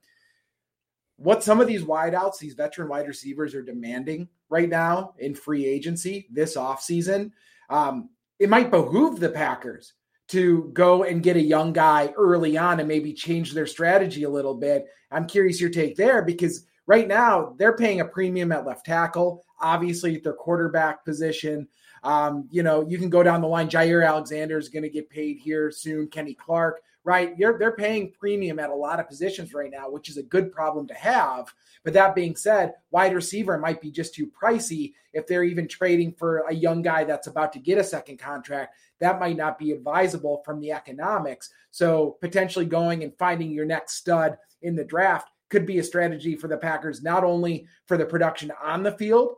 what 1.22 1.44
some 1.44 1.60
of 1.60 1.68
these 1.68 1.84
wideouts, 1.84 2.38
these 2.38 2.54
veteran 2.54 2.88
wide 2.88 3.06
receivers 3.06 3.54
are 3.54 3.62
demanding 3.62 4.28
right 4.48 4.68
now 4.68 5.14
in 5.18 5.34
free 5.34 5.64
agency 5.64 6.26
this 6.32 6.56
offseason, 6.56 7.30
um, 7.70 8.10
it 8.40 8.48
might 8.48 8.72
behoove 8.72 9.20
the 9.20 9.28
Packers 9.28 9.94
to 10.28 10.70
go 10.72 11.04
and 11.04 11.22
get 11.22 11.36
a 11.36 11.42
young 11.42 11.72
guy 11.72 12.12
early 12.16 12.56
on 12.56 12.80
and 12.80 12.88
maybe 12.88 13.12
change 13.12 13.52
their 13.52 13.66
strategy 13.66 14.24
a 14.24 14.30
little 14.30 14.54
bit. 14.54 14.86
I'm 15.12 15.26
curious 15.26 15.60
your 15.60 15.70
take 15.70 15.94
there 15.94 16.22
because 16.22 16.66
right 16.86 17.06
now 17.06 17.54
they're 17.56 17.76
paying 17.76 18.00
a 18.00 18.04
premium 18.04 18.50
at 18.50 18.66
left 18.66 18.84
tackle, 18.84 19.44
obviously 19.60 20.16
at 20.16 20.24
their 20.24 20.32
quarterback 20.32 21.04
position. 21.04 21.68
Um, 22.02 22.48
you 22.50 22.64
know, 22.64 22.84
you 22.88 22.98
can 22.98 23.10
go 23.10 23.22
down 23.22 23.42
the 23.42 23.46
line. 23.46 23.68
Jaire 23.68 24.06
Alexander 24.06 24.58
is 24.58 24.68
going 24.68 24.82
to 24.82 24.88
get 24.88 25.08
paid 25.08 25.38
here 25.38 25.70
soon. 25.70 26.08
Kenny 26.08 26.34
Clark 26.34 26.80
right? 27.04 27.36
You're, 27.36 27.58
they're 27.58 27.76
paying 27.76 28.12
premium 28.18 28.58
at 28.58 28.70
a 28.70 28.74
lot 28.74 29.00
of 29.00 29.08
positions 29.08 29.52
right 29.52 29.70
now, 29.70 29.90
which 29.90 30.08
is 30.08 30.18
a 30.18 30.22
good 30.22 30.52
problem 30.52 30.86
to 30.88 30.94
have. 30.94 31.52
But 31.84 31.94
that 31.94 32.14
being 32.14 32.36
said, 32.36 32.74
wide 32.90 33.14
receiver 33.14 33.58
might 33.58 33.80
be 33.80 33.90
just 33.90 34.14
too 34.14 34.30
pricey 34.30 34.94
if 35.12 35.26
they're 35.26 35.42
even 35.42 35.66
trading 35.66 36.12
for 36.12 36.44
a 36.48 36.54
young 36.54 36.80
guy 36.82 37.04
that's 37.04 37.26
about 37.26 37.52
to 37.54 37.58
get 37.58 37.78
a 37.78 37.84
second 37.84 38.18
contract. 38.18 38.76
That 39.00 39.18
might 39.18 39.36
not 39.36 39.58
be 39.58 39.72
advisable 39.72 40.42
from 40.44 40.60
the 40.60 40.72
economics. 40.72 41.50
So 41.72 42.18
potentially 42.20 42.66
going 42.66 43.02
and 43.02 43.16
finding 43.18 43.50
your 43.50 43.66
next 43.66 43.94
stud 43.94 44.38
in 44.62 44.76
the 44.76 44.84
draft 44.84 45.28
could 45.50 45.66
be 45.66 45.78
a 45.78 45.84
strategy 45.84 46.36
for 46.36 46.48
the 46.48 46.56
Packers, 46.56 47.02
not 47.02 47.24
only 47.24 47.66
for 47.86 47.96
the 47.96 48.06
production 48.06 48.52
on 48.62 48.82
the 48.82 48.92
field, 48.92 49.34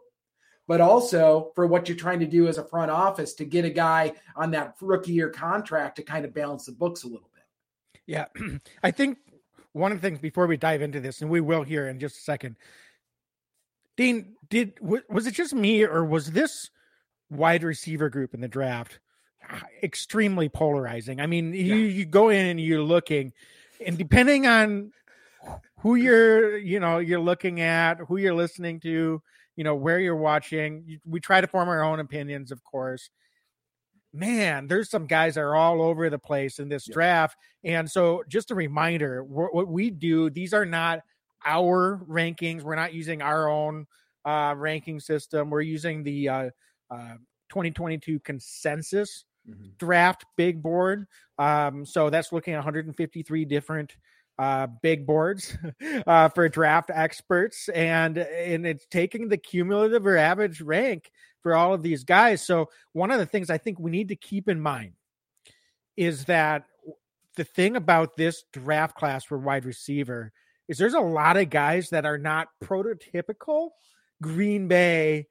but 0.68 0.80
also 0.80 1.50
for 1.54 1.66
what 1.66 1.88
you're 1.88 1.96
trying 1.96 2.20
to 2.20 2.26
do 2.26 2.46
as 2.46 2.58
a 2.58 2.64
front 2.64 2.90
office 2.90 3.34
to 3.34 3.44
get 3.44 3.64
a 3.64 3.70
guy 3.70 4.12
on 4.36 4.50
that 4.50 4.76
rookie 4.80 5.12
year 5.12 5.28
contract 5.28 5.96
to 5.96 6.02
kind 6.02 6.24
of 6.24 6.32
balance 6.32 6.66
the 6.66 6.72
books 6.72 7.04
a 7.04 7.06
little. 7.06 7.30
Yeah, 8.06 8.26
I 8.82 8.90
think 8.90 9.18
one 9.72 9.92
of 9.92 10.00
the 10.00 10.06
things 10.06 10.20
before 10.20 10.46
we 10.46 10.56
dive 10.56 10.82
into 10.82 11.00
this, 11.00 11.20
and 11.20 11.30
we 11.30 11.40
will 11.40 11.62
here 11.62 11.88
in 11.88 11.98
just 11.98 12.16
a 12.16 12.22
second. 12.22 12.56
Dean, 13.96 14.34
did 14.48 14.74
was 14.80 15.26
it 15.26 15.34
just 15.34 15.54
me 15.54 15.84
or 15.84 16.04
was 16.04 16.32
this 16.32 16.70
wide 17.30 17.62
receiver 17.62 18.08
group 18.08 18.34
in 18.34 18.40
the 18.40 18.48
draft 18.48 18.98
extremely 19.82 20.48
polarizing? 20.48 21.20
I 21.20 21.26
mean, 21.26 21.54
yeah. 21.54 21.62
you 21.62 21.76
you 21.76 22.04
go 22.04 22.28
in 22.28 22.46
and 22.46 22.60
you're 22.60 22.82
looking, 22.82 23.32
and 23.84 23.96
depending 23.96 24.46
on 24.46 24.92
who 25.78 25.94
you're 25.94 26.58
you 26.58 26.80
know 26.80 26.98
you're 26.98 27.20
looking 27.20 27.60
at, 27.60 27.98
who 28.00 28.16
you're 28.16 28.34
listening 28.34 28.80
to, 28.80 29.22
you 29.54 29.64
know 29.64 29.76
where 29.76 30.00
you're 30.00 30.16
watching, 30.16 31.00
we 31.06 31.20
try 31.20 31.40
to 31.40 31.46
form 31.46 31.68
our 31.68 31.84
own 31.84 32.00
opinions, 32.00 32.50
of 32.50 32.64
course 32.64 33.10
man, 34.14 34.68
there's 34.68 34.88
some 34.88 35.06
guys 35.06 35.34
that 35.34 35.40
are 35.40 35.56
all 35.56 35.82
over 35.82 36.08
the 36.08 36.18
place 36.18 36.60
in 36.60 36.68
this 36.68 36.88
yeah. 36.88 36.94
draft. 36.94 37.36
And 37.64 37.90
so, 37.90 38.22
just 38.28 38.50
a 38.50 38.54
reminder 38.54 39.24
what 39.24 39.68
we 39.68 39.90
do, 39.90 40.30
these 40.30 40.54
are 40.54 40.64
not 40.64 41.00
our 41.44 42.00
rankings. 42.08 42.62
We're 42.62 42.76
not 42.76 42.94
using 42.94 43.20
our 43.20 43.48
own 43.48 43.86
uh, 44.24 44.54
ranking 44.56 45.00
system. 45.00 45.50
We're 45.50 45.62
using 45.62 46.02
the 46.04 46.28
uh, 46.28 46.50
uh, 46.90 47.14
2022 47.50 48.20
consensus 48.20 49.24
mm-hmm. 49.48 49.70
draft 49.78 50.24
big 50.36 50.62
board. 50.62 51.06
Um, 51.38 51.84
so, 51.84 52.08
that's 52.08 52.32
looking 52.32 52.54
at 52.54 52.58
153 52.58 53.44
different 53.44 53.96
uh, 54.38 54.68
big 54.82 55.06
boards 55.06 55.56
uh, 56.06 56.28
for 56.28 56.48
draft 56.48 56.90
experts, 56.94 57.68
and 57.70 58.18
and 58.18 58.66
it's 58.66 58.86
taking 58.90 59.28
the 59.28 59.38
cumulative 59.38 60.06
or 60.06 60.16
average 60.16 60.60
rank 60.60 61.10
for 61.44 61.54
all 61.54 61.74
of 61.74 61.82
these 61.82 62.02
guys. 62.02 62.42
So 62.42 62.70
one 62.94 63.10
of 63.12 63.18
the 63.18 63.26
things 63.26 63.50
I 63.50 63.58
think 63.58 63.78
we 63.78 63.90
need 63.90 64.08
to 64.08 64.16
keep 64.16 64.48
in 64.48 64.58
mind 64.58 64.94
is 65.96 66.24
that 66.24 66.64
the 67.36 67.44
thing 67.44 67.76
about 67.76 68.16
this 68.16 68.44
draft 68.52 68.96
class 68.96 69.24
for 69.24 69.38
wide 69.38 69.66
receiver 69.66 70.32
is 70.68 70.78
there's 70.78 70.94
a 70.94 71.00
lot 71.00 71.36
of 71.36 71.50
guys 71.50 71.90
that 71.90 72.06
are 72.06 72.16
not 72.16 72.48
prototypical 72.64 73.68
Green 74.22 74.68
Bay 74.68 75.26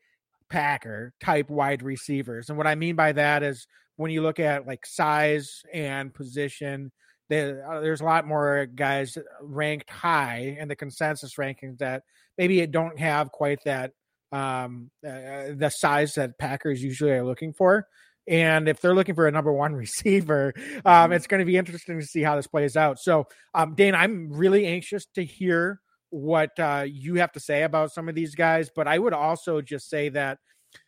Packer 0.49 1.13
type 1.19 1.49
wide 1.49 1.81
receivers. 1.81 2.49
And 2.49 2.57
what 2.59 2.67
I 2.67 2.75
mean 2.75 2.95
by 2.95 3.11
that 3.13 3.41
is 3.41 3.65
when 3.95 4.11
you 4.11 4.21
look 4.21 4.39
at 4.39 4.67
like 4.67 4.85
size 4.85 5.63
and 5.73 6.13
position, 6.13 6.91
uh, 7.31 7.79
there's 7.79 8.01
a 8.01 8.05
lot 8.05 8.27
more 8.27 8.67
guys 8.67 9.17
ranked 9.41 9.89
high 9.89 10.55
in 10.59 10.67
the 10.67 10.75
consensus 10.75 11.35
rankings 11.37 11.79
that 11.79 12.03
maybe 12.37 12.63
don't 12.67 12.99
have 12.99 13.31
quite 13.31 13.63
that 13.65 13.93
um, 14.33 14.89
uh, 15.05 15.53
the 15.55 15.71
size 15.73 16.15
that 16.15 16.37
Packers 16.39 16.83
usually 16.83 17.11
are 17.11 17.23
looking 17.23 17.53
for. 17.53 17.87
And 18.27 18.67
if 18.67 18.81
they're 18.81 18.95
looking 18.95 19.15
for 19.15 19.27
a 19.27 19.31
number 19.31 19.53
one 19.53 19.75
receiver, 19.75 20.53
um, 20.57 20.83
mm-hmm. 20.83 21.13
it's 21.13 21.27
going 21.27 21.39
to 21.39 21.45
be 21.45 21.57
interesting 21.57 21.99
to 21.99 22.05
see 22.05 22.23
how 22.23 22.35
this 22.35 22.47
plays 22.47 22.75
out. 22.75 22.97
So, 22.99 23.27
um, 23.53 23.75
Dane, 23.75 23.95
I'm 23.95 24.33
really 24.33 24.65
anxious 24.65 25.05
to 25.15 25.23
hear 25.23 25.79
what 26.09 26.57
uh, 26.59 26.85
you 26.87 27.15
have 27.15 27.31
to 27.33 27.39
say 27.39 27.63
about 27.63 27.91
some 27.91 28.09
of 28.09 28.15
these 28.15 28.35
guys. 28.35 28.69
But 28.75 28.87
I 28.87 28.97
would 28.97 29.13
also 29.13 29.61
just 29.61 29.89
say 29.89 30.09
that 30.09 30.39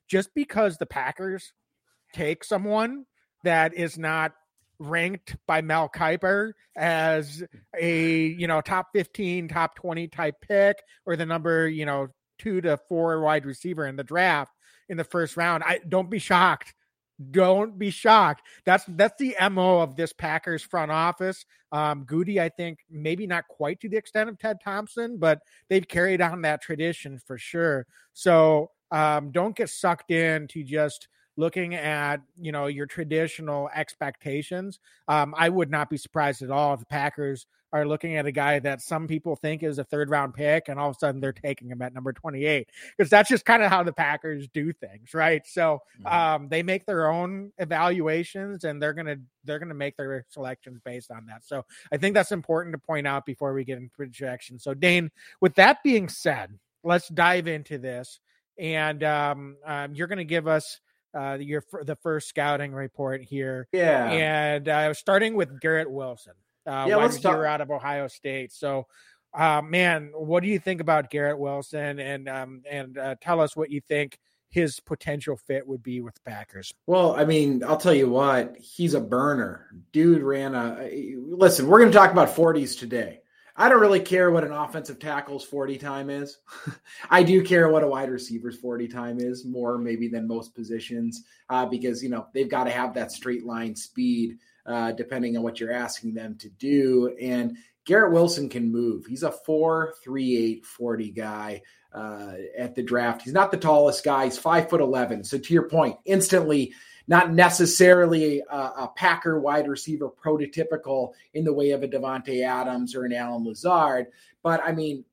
just 0.10 0.30
because 0.36 0.78
the 0.78 0.86
Packers 0.86 1.54
take 2.14 2.44
someone 2.44 3.06
that 3.44 3.74
is 3.74 3.98
not 3.98 4.34
ranked 4.80 5.36
by 5.48 5.62
Mel 5.62 5.90
Kiper 5.90 6.52
as 6.76 7.44
a 7.80 8.26
you 8.26 8.48
know 8.48 8.60
top 8.60 8.88
15 8.94 9.48
top 9.48 9.76
20 9.76 10.10
type 10.10 10.36
pick 10.42 10.78
or 11.06 11.16
the 11.16 11.26
number 11.26 11.68
you 11.68 11.86
know 11.86 12.08
two 12.38 12.62
to 12.62 12.78
four 12.78 13.22
wide 13.22 13.46
receiver 13.46 13.86
in 13.88 13.96
the 13.96 14.04
draft 14.04 14.54
in 14.90 14.98
the 14.98 15.04
first 15.04 15.38
round. 15.38 15.64
I 15.64 15.80
don't 15.88 16.10
be 16.10 16.20
shocked. 16.20 16.74
Don't 17.32 17.80
be 17.80 17.92
shocked. 17.92 18.42
That's 18.66 18.84
that's 18.90 19.18
the 19.18 19.36
mo 19.50 19.80
of 19.80 19.96
this 19.96 20.12
Packers 20.12 20.62
front 20.62 20.92
office. 20.92 21.46
Um, 21.72 22.06
Gutey, 22.06 22.40
I 22.40 22.50
think, 22.50 22.80
maybe 22.90 23.26
not 23.26 23.48
quite 23.48 23.80
to 23.82 23.90
the 23.90 23.98
extent 23.98 24.30
of 24.30 24.38
Ted 24.38 24.58
Thompson, 24.64 25.18
but 25.18 25.40
they've 25.70 25.88
carried 25.88 26.22
on 26.22 26.42
that 26.42 26.62
tradition 26.62 27.20
for 27.26 27.38
sure. 27.38 27.86
So 28.14 28.72
um, 28.92 29.32
don't 29.32 29.56
get 29.56 29.70
sucked 29.70 30.12
in 30.12 30.48
to 30.50 30.64
just 30.64 31.08
looking 31.38 31.76
at 31.76 32.22
you 32.40 32.52
know 32.52 32.68
your 32.68 32.86
traditional 32.86 33.70
expectations. 33.74 34.80
Um, 35.08 35.34
I 35.38 35.50
would 35.50 35.70
not 35.70 35.90
be 35.90 35.98
surprised 35.98 36.42
at 36.42 36.52
all 36.52 36.74
if 36.74 36.80
the 36.80 36.86
Packers 36.86 37.46
are 37.76 37.86
looking 37.86 38.16
at 38.16 38.26
a 38.26 38.32
guy 38.32 38.58
that 38.58 38.82
some 38.82 39.06
people 39.06 39.36
think 39.36 39.62
is 39.62 39.80
a 39.80 39.84
third 39.84 40.10
round 40.10 40.34
pick, 40.34 40.70
and 40.70 40.80
all 40.80 40.90
of 40.90 40.96
a 40.96 41.00
sudden 41.00 41.20
they're 41.20 41.34
taking 41.34 41.68
him 41.68 41.82
at 41.82 41.94
number 41.94 42.14
28 42.14 42.70
because 42.98 43.10
that's 43.10 43.28
just 43.28 43.44
kind 43.44 43.62
of 43.62 43.70
how 43.70 43.84
the 43.84 43.92
Packers 43.92 44.48
do 44.54 44.72
things, 44.72 45.14
right? 45.14 45.42
So 45.46 45.82
mm-hmm. 46.02 46.08
um, 46.08 46.48
they 46.48 46.64
make 46.64 46.86
their 46.86 47.12
own 47.12 47.52
evaluations, 47.58 48.64
and 48.64 48.82
they're 48.82 48.94
gonna 48.94 49.18
they're 49.44 49.60
gonna 49.60 49.74
make 49.74 49.98
their 49.98 50.26
selections 50.30 50.80
based 50.86 51.12
on 51.12 51.26
that. 51.26 51.44
So 51.44 51.66
I 51.92 51.98
think 51.98 52.14
that's 52.14 52.32
important 52.32 52.74
to 52.74 52.80
point 52.80 53.08
out 53.08 53.26
before 53.26 53.54
we 53.54 53.66
get 53.66 53.78
into 53.78 53.94
projection. 53.94 54.58
So 54.58 54.74
Dane, 54.74 55.12
with 55.42 55.56
that 55.56 55.84
being 55.84 56.08
said, 56.08 56.58
let's 56.84 57.10
dive 57.10 57.48
into 57.48 57.78
this, 57.78 58.22
and 58.58 59.04
um, 59.04 59.58
um, 59.66 59.94
you're 59.94 60.08
gonna 60.08 60.24
give 60.24 60.48
us. 60.48 60.80
Uh, 61.16 61.38
your 61.40 61.64
the 61.84 61.96
first 61.96 62.28
scouting 62.28 62.74
report 62.74 63.22
here, 63.22 63.68
yeah, 63.72 64.10
and 64.10 64.68
uh, 64.68 64.94
starting 64.94 65.36
with 65.36 65.62
Garrett 65.62 65.90
Wilson 65.90 66.34
uh, 66.66 66.86
yeah, 66.88 66.96
wide 66.98 67.06
receiver 67.06 67.46
out 67.46 67.62
of 67.62 67.72
Ohio 67.72 68.08
State. 68.08 68.52
So, 68.52 68.88
uh, 69.34 69.62
man, 69.62 70.12
what 70.14 70.44
do 70.44 70.50
you 70.50 70.60
think 70.60 70.82
about 70.82 71.10
Garrett 71.10 71.38
Wilson? 71.38 72.00
And 72.00 72.28
um, 72.28 72.64
and 72.70 72.98
uh, 72.98 73.16
tell 73.22 73.40
us 73.40 73.56
what 73.56 73.70
you 73.70 73.82
think 73.82 74.18
his 74.50 74.80
potential 74.80 75.38
fit 75.48 75.68
would 75.68 75.84
be 75.84 76.02
with 76.02 76.16
the 76.16 76.22
Packers. 76.22 76.74
Well, 76.88 77.16
I 77.16 77.26
mean, 77.26 77.64
I'll 77.64 77.78
tell 77.78 77.94
you 77.94 78.10
what, 78.10 78.56
he's 78.58 78.94
a 78.94 79.02
burner. 79.02 79.68
Dude 79.92 80.24
ran 80.24 80.56
a. 80.56 80.90
Listen, 81.18 81.68
we're 81.68 81.80
going 81.80 81.92
to 81.92 81.98
talk 81.98 82.12
about 82.12 82.36
40s 82.36 82.78
today. 82.80 83.22
I 83.58 83.70
don't 83.70 83.80
really 83.80 84.02
care 84.02 84.32
what 84.32 84.44
an 84.44 84.52
offensive 84.52 85.00
tackle's 85.00 85.46
40 85.46 85.78
time 85.78 86.10
is. 86.10 86.40
I 87.10 87.24
do 87.24 87.42
care 87.44 87.70
what 87.70 87.84
a 87.84 87.88
wide 87.88 88.10
receiver's 88.10 88.58
40 88.58 88.88
time 88.90 89.20
is 89.20 89.46
more 89.46 89.78
maybe 89.78 90.10
than 90.10 90.28
most 90.28 90.54
positions 90.54 91.24
uh, 91.50 91.66
because, 91.66 92.04
you 92.04 92.10
know, 92.10 92.28
they've 92.34 92.50
got 92.50 92.66
to 92.66 92.72
have 92.72 92.94
that 92.96 93.14
straight 93.14 93.46
line 93.46 93.76
speed 93.76 94.40
uh, 94.66 94.92
depending 94.92 95.38
on 95.38 95.44
what 95.44 95.60
you're 95.60 95.72
asking 95.72 96.14
them 96.14 96.36
to 96.40 96.50
do. 96.50 97.16
And 97.22 97.58
Garrett 97.86 98.14
Wilson 98.14 98.50
can 98.50 98.72
move. 98.72 99.06
He's 99.06 99.24
a 99.24 99.32
4 99.32 99.94
3 100.04 100.38
8 100.38 100.66
40 100.66 101.12
guy 101.12 101.62
uh, 101.94 102.34
at 102.58 102.76
the 102.76 102.84
draft. 102.84 103.22
He's 103.22 103.34
not 103.34 103.52
the 103.52 103.58
tallest 103.58 104.04
guy. 104.04 104.26
He's 104.26 104.38
5 104.38 104.70
foot 104.70 104.82
11. 104.82 105.24
So, 105.24 105.38
to 105.38 105.54
your 105.54 105.70
point, 105.70 105.96
instantly, 106.06 106.74
not 107.08 107.32
necessarily 107.34 108.42
a, 108.50 108.56
a 108.56 108.92
Packer 108.96 109.40
wide 109.40 109.68
receiver 109.68 110.10
prototypical 110.10 111.14
in 111.34 111.44
the 111.44 111.54
way 111.54 111.72
of 111.72 111.84
a 111.84 111.88
Davante 111.88 112.44
Adams 112.44 112.96
or 112.96 113.06
an 113.06 113.14
Allen 113.14 113.46
Lazard. 113.46 114.08
But 114.42 114.62
I 114.64 114.72
mean, 114.72 115.06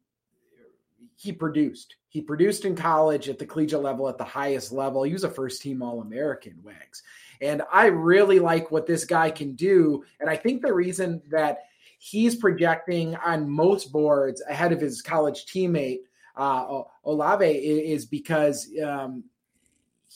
he 1.16 1.32
produced. 1.32 1.96
He 2.08 2.20
produced 2.20 2.64
in 2.64 2.74
college 2.74 3.28
at 3.28 3.38
the 3.38 3.46
collegiate 3.46 3.82
level 3.82 4.08
at 4.08 4.18
the 4.18 4.24
highest 4.24 4.72
level. 4.72 5.02
He 5.02 5.12
was 5.12 5.24
a 5.24 5.30
first 5.30 5.62
team 5.62 5.82
All 5.82 6.00
American, 6.00 6.58
Wags. 6.62 7.02
And 7.40 7.62
I 7.72 7.86
really 7.86 8.38
like 8.38 8.70
what 8.70 8.86
this 8.86 9.04
guy 9.04 9.30
can 9.30 9.54
do. 9.54 10.04
And 10.20 10.28
I 10.28 10.36
think 10.36 10.62
the 10.62 10.74
reason 10.74 11.22
that 11.30 11.64
he's 11.98 12.36
projecting 12.36 13.16
on 13.16 13.48
most 13.48 13.92
boards 13.92 14.42
ahead 14.48 14.72
of 14.72 14.80
his 14.80 15.00
college 15.00 15.46
teammate 15.46 16.00
uh, 16.36 16.82
Olave 17.04 17.46
is 17.46 18.06
because 18.06 18.68
um, 18.84 19.24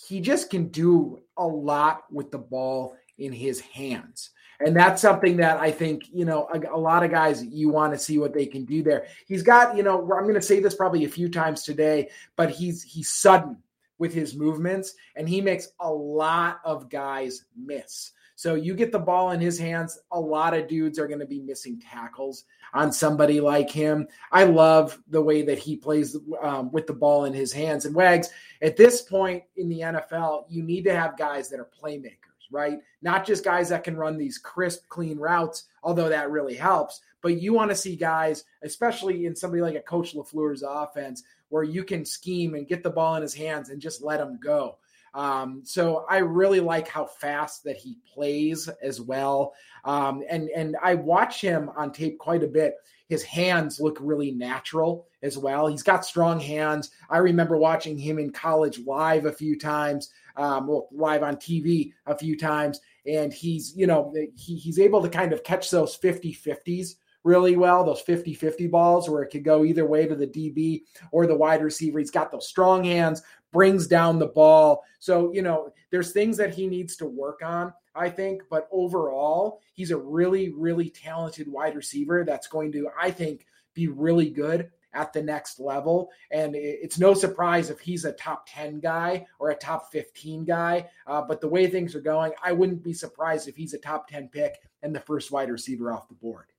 he 0.05 0.21
just 0.21 0.51
can 0.51 0.69
do 0.69 1.23
a 1.37 1.47
lot 1.47 2.05
with 2.11 2.31
the 2.31 2.39
ball 2.39 2.97
in 3.19 3.33
his 3.33 3.61
hands. 3.61 4.31
And 4.61 4.75
that's 4.75 5.03
something 5.03 5.37
that 5.39 5.59
I 5.59 5.71
think, 5.71 6.05
you 6.13 6.25
know, 6.25 6.49
a, 6.53 6.75
a 6.75 6.79
lot 6.79 7.03
of 7.03 7.11
guys, 7.11 7.45
you 7.45 7.69
want 7.69 7.93
to 7.93 7.99
see 7.99 8.19
what 8.19 8.33
they 8.33 8.47
can 8.47 8.65
do 8.65 8.83
there. 8.83 9.07
He's 9.27 9.43
got, 9.43 9.77
you 9.77 9.83
know, 9.83 10.01
I'm 10.01 10.23
going 10.23 10.35
to 10.35 10.43
say 10.43 10.61
this 10.61 10.75
probably 10.75 11.05
a 11.05 11.09
few 11.09 11.29
times 11.29 11.63
today, 11.63 12.11
but 12.37 12.51
he's 12.51 12.83
he's 12.83 13.11
sudden 13.11 13.59
with 13.99 14.13
his 14.13 14.35
movements 14.35 14.95
and 15.15 15.29
he 15.29 15.41
makes 15.41 15.69
a 15.81 15.91
lot 15.91 16.61
of 16.65 16.89
guys 16.89 17.45
miss. 17.57 18.13
So 18.37 18.55
you 18.55 18.75
get 18.75 18.93
the 18.93 18.99
ball 18.99 19.31
in 19.31 19.41
his 19.41 19.59
hands, 19.59 19.99
a 20.13 20.21
lot 20.21 20.53
of 20.53 20.69
dudes 20.69 20.99
are 20.99 21.09
going 21.09 21.21
to 21.21 21.27
be 21.27 21.41
missing 21.41 21.81
tackles 21.81 22.45
on 22.75 22.93
somebody 22.93 23.41
like 23.41 23.71
him. 23.71 24.07
I 24.31 24.45
love 24.45 25.03
the 25.09 25.23
way 25.23 25.41
that 25.43 25.59
he 25.59 25.75
plays 25.75 26.15
um, 26.43 26.71
with 26.71 26.87
the 26.87 26.93
ball 26.93 27.25
in 27.25 27.33
his 27.33 27.51
hands. 27.51 27.87
And 27.87 27.95
Wags, 27.95 28.29
at 28.61 28.77
this 28.77 29.01
point 29.01 29.43
in 29.57 29.71
the 29.71 29.81
NFL, 29.81 30.45
you 30.51 30.63
need 30.63 30.85
to 30.85 30.95
have 30.95 31.17
guys 31.17 31.49
that 31.49 31.61
are 31.61 31.71
playmakers, 31.83 32.19
right? 32.53 32.79
Not 33.01 33.27
just 33.27 33.43
guys 33.43 33.71
that 33.71 33.85
can 33.85 33.97
run 33.97 34.19
these 34.19 34.37
crisp, 34.37 34.87
clean 34.91 35.17
routes, 35.19 35.65
although 35.83 36.11
that 36.11 36.31
really 36.31 36.57
helps. 36.57 37.01
But 37.23 37.41
you 37.41 37.55
want 37.55 37.71
to 37.71 37.77
see 37.77 37.97
guys, 37.97 38.45
especially 38.63 39.25
in 39.25 39.35
somebody 39.35 39.63
like 39.63 39.77
a 39.77 39.81
Coach 39.81 40.15
LaFleur's 40.15 40.63
offense, 40.63 41.23
where 41.49 41.65
you 41.65 41.85
can 41.85 42.05
scheme 42.05 42.55
and 42.55 42.69
get 42.69 42.83
the 42.83 42.91
ball 42.91 43.17
in 43.17 43.23
his 43.23 43.35
hands 43.35 43.71
and 43.71 43.81
just 43.81 44.03
let 44.03 44.21
him 44.21 44.39
go. 44.43 44.77
Um, 45.17 45.63
so 45.65 46.05
I 46.11 46.19
really 46.19 46.61
like 46.61 46.89
how 46.89 47.07
fast 47.07 47.65
that 47.65 47.79
he 47.79 47.97
plays 48.15 48.69
as 48.83 49.01
well. 49.01 49.55
Um, 49.85 50.23
and 50.29 50.51
and 50.51 50.77
I 50.83 50.95
watch 50.95 51.41
him 51.41 51.71
on 51.75 51.91
tape 51.91 52.19
quite 52.19 52.43
a 52.43 52.49
bit. 52.49 52.75
His 53.09 53.23
hands 53.23 53.81
look 53.81 53.97
really 53.99 54.33
natural 54.33 55.07
as 55.23 55.39
well. 55.39 55.69
He's 55.69 55.83
got 55.83 56.05
strong 56.05 56.39
hands. 56.39 56.91
I 57.09 57.19
remember 57.19 57.57
watching 57.57 57.97
him 57.97 58.19
in 58.19 58.31
college 58.31 58.81
live 58.81 59.25
a 59.25 59.33
few 59.33 59.59
times, 59.59 60.11
um, 60.37 60.67
well, 60.67 60.89
live 60.93 61.23
on 61.23 61.37
TV 61.37 61.93
a 62.07 62.19
few 62.19 62.37
times, 62.37 62.79
and 63.07 63.33
he's 63.33 63.75
you 63.75 63.87
know 63.87 64.13
he, 64.37 64.57
he's 64.57 64.79
able 64.79 65.01
to 65.01 65.09
kind 65.09 65.33
of 65.33 65.43
catch 65.43 65.71
those 65.71 65.95
50 65.95 66.35
50s 66.35 66.97
really 67.27 67.57
well, 67.57 67.83
those 67.85 68.01
50 68.03 68.35
50 68.35 68.69
balls 68.69 69.11
where 69.11 69.23
it 69.23 69.31
could 69.31 69.45
go 69.45 69.65
either 69.65 69.85
way 69.85 70.07
to 70.07 70.15
the 70.15 70.29
DB 70.29 70.83
or 71.11 71.27
the 71.27 71.35
wide 71.35 71.61
receiver. 71.61 71.99
He's 71.99 72.11
got 72.11 72.31
those 72.31 72.49
strong 72.49 72.85
hands, 72.85 73.23
brings 73.57 73.87
down 73.87 74.19
the 74.19 74.27
ball. 74.27 74.85
So, 74.99 75.33
you 75.33 75.41
know, 75.41 75.73
there's 75.91 76.13
things 76.13 76.37
that 76.37 76.53
he 76.53 76.67
needs 76.67 76.95
to 76.97 77.07
work 77.07 77.41
on, 77.43 77.73
I 77.95 78.11
think. 78.11 78.43
But 78.51 78.69
overall, 78.71 79.63
he's 79.73 79.93
a 79.93 79.97
really, 79.97 80.51
really 80.51 80.91
talented 80.91 81.51
wide 81.51 81.75
receiver 81.75 82.23
that's 82.23 82.49
going 82.49 82.71
to, 82.73 82.91
I 83.01 83.11
think, 83.11 83.47
be 83.73 83.89
really 83.89 84.29
good 84.29 84.71
at 84.93 85.15
the 85.15 85.23
next 85.23 85.59
level. 85.59 86.11
And 86.31 86.55
it's 86.55 86.99
no 86.99 87.15
surprise 87.15 87.71
if 87.71 87.81
he's 87.81 88.05
a 88.05 88.13
top 88.13 88.47
10 88.47 88.81
guy 88.81 89.25
or 89.39 89.49
a 89.49 89.57
top 89.57 89.91
15 89.91 90.45
guy. 90.45 90.91
Uh, 91.07 91.23
but 91.23 91.41
the 91.41 91.49
way 91.49 91.67
things 91.67 91.95
are 91.95 92.03
going, 92.03 92.33
I 92.45 92.53
wouldn't 92.53 92.85
be 92.85 92.93
surprised 92.93 93.49
if 93.49 93.57
he's 93.57 93.73
a 93.73 93.79
top 93.79 94.07
10 94.09 94.29
pick 94.29 94.57
and 94.83 94.95
the 94.95 95.01
first 95.01 95.31
wide 95.31 95.49
receiver 95.49 95.95
off 95.95 96.09
the 96.09 96.15
board. 96.15 96.53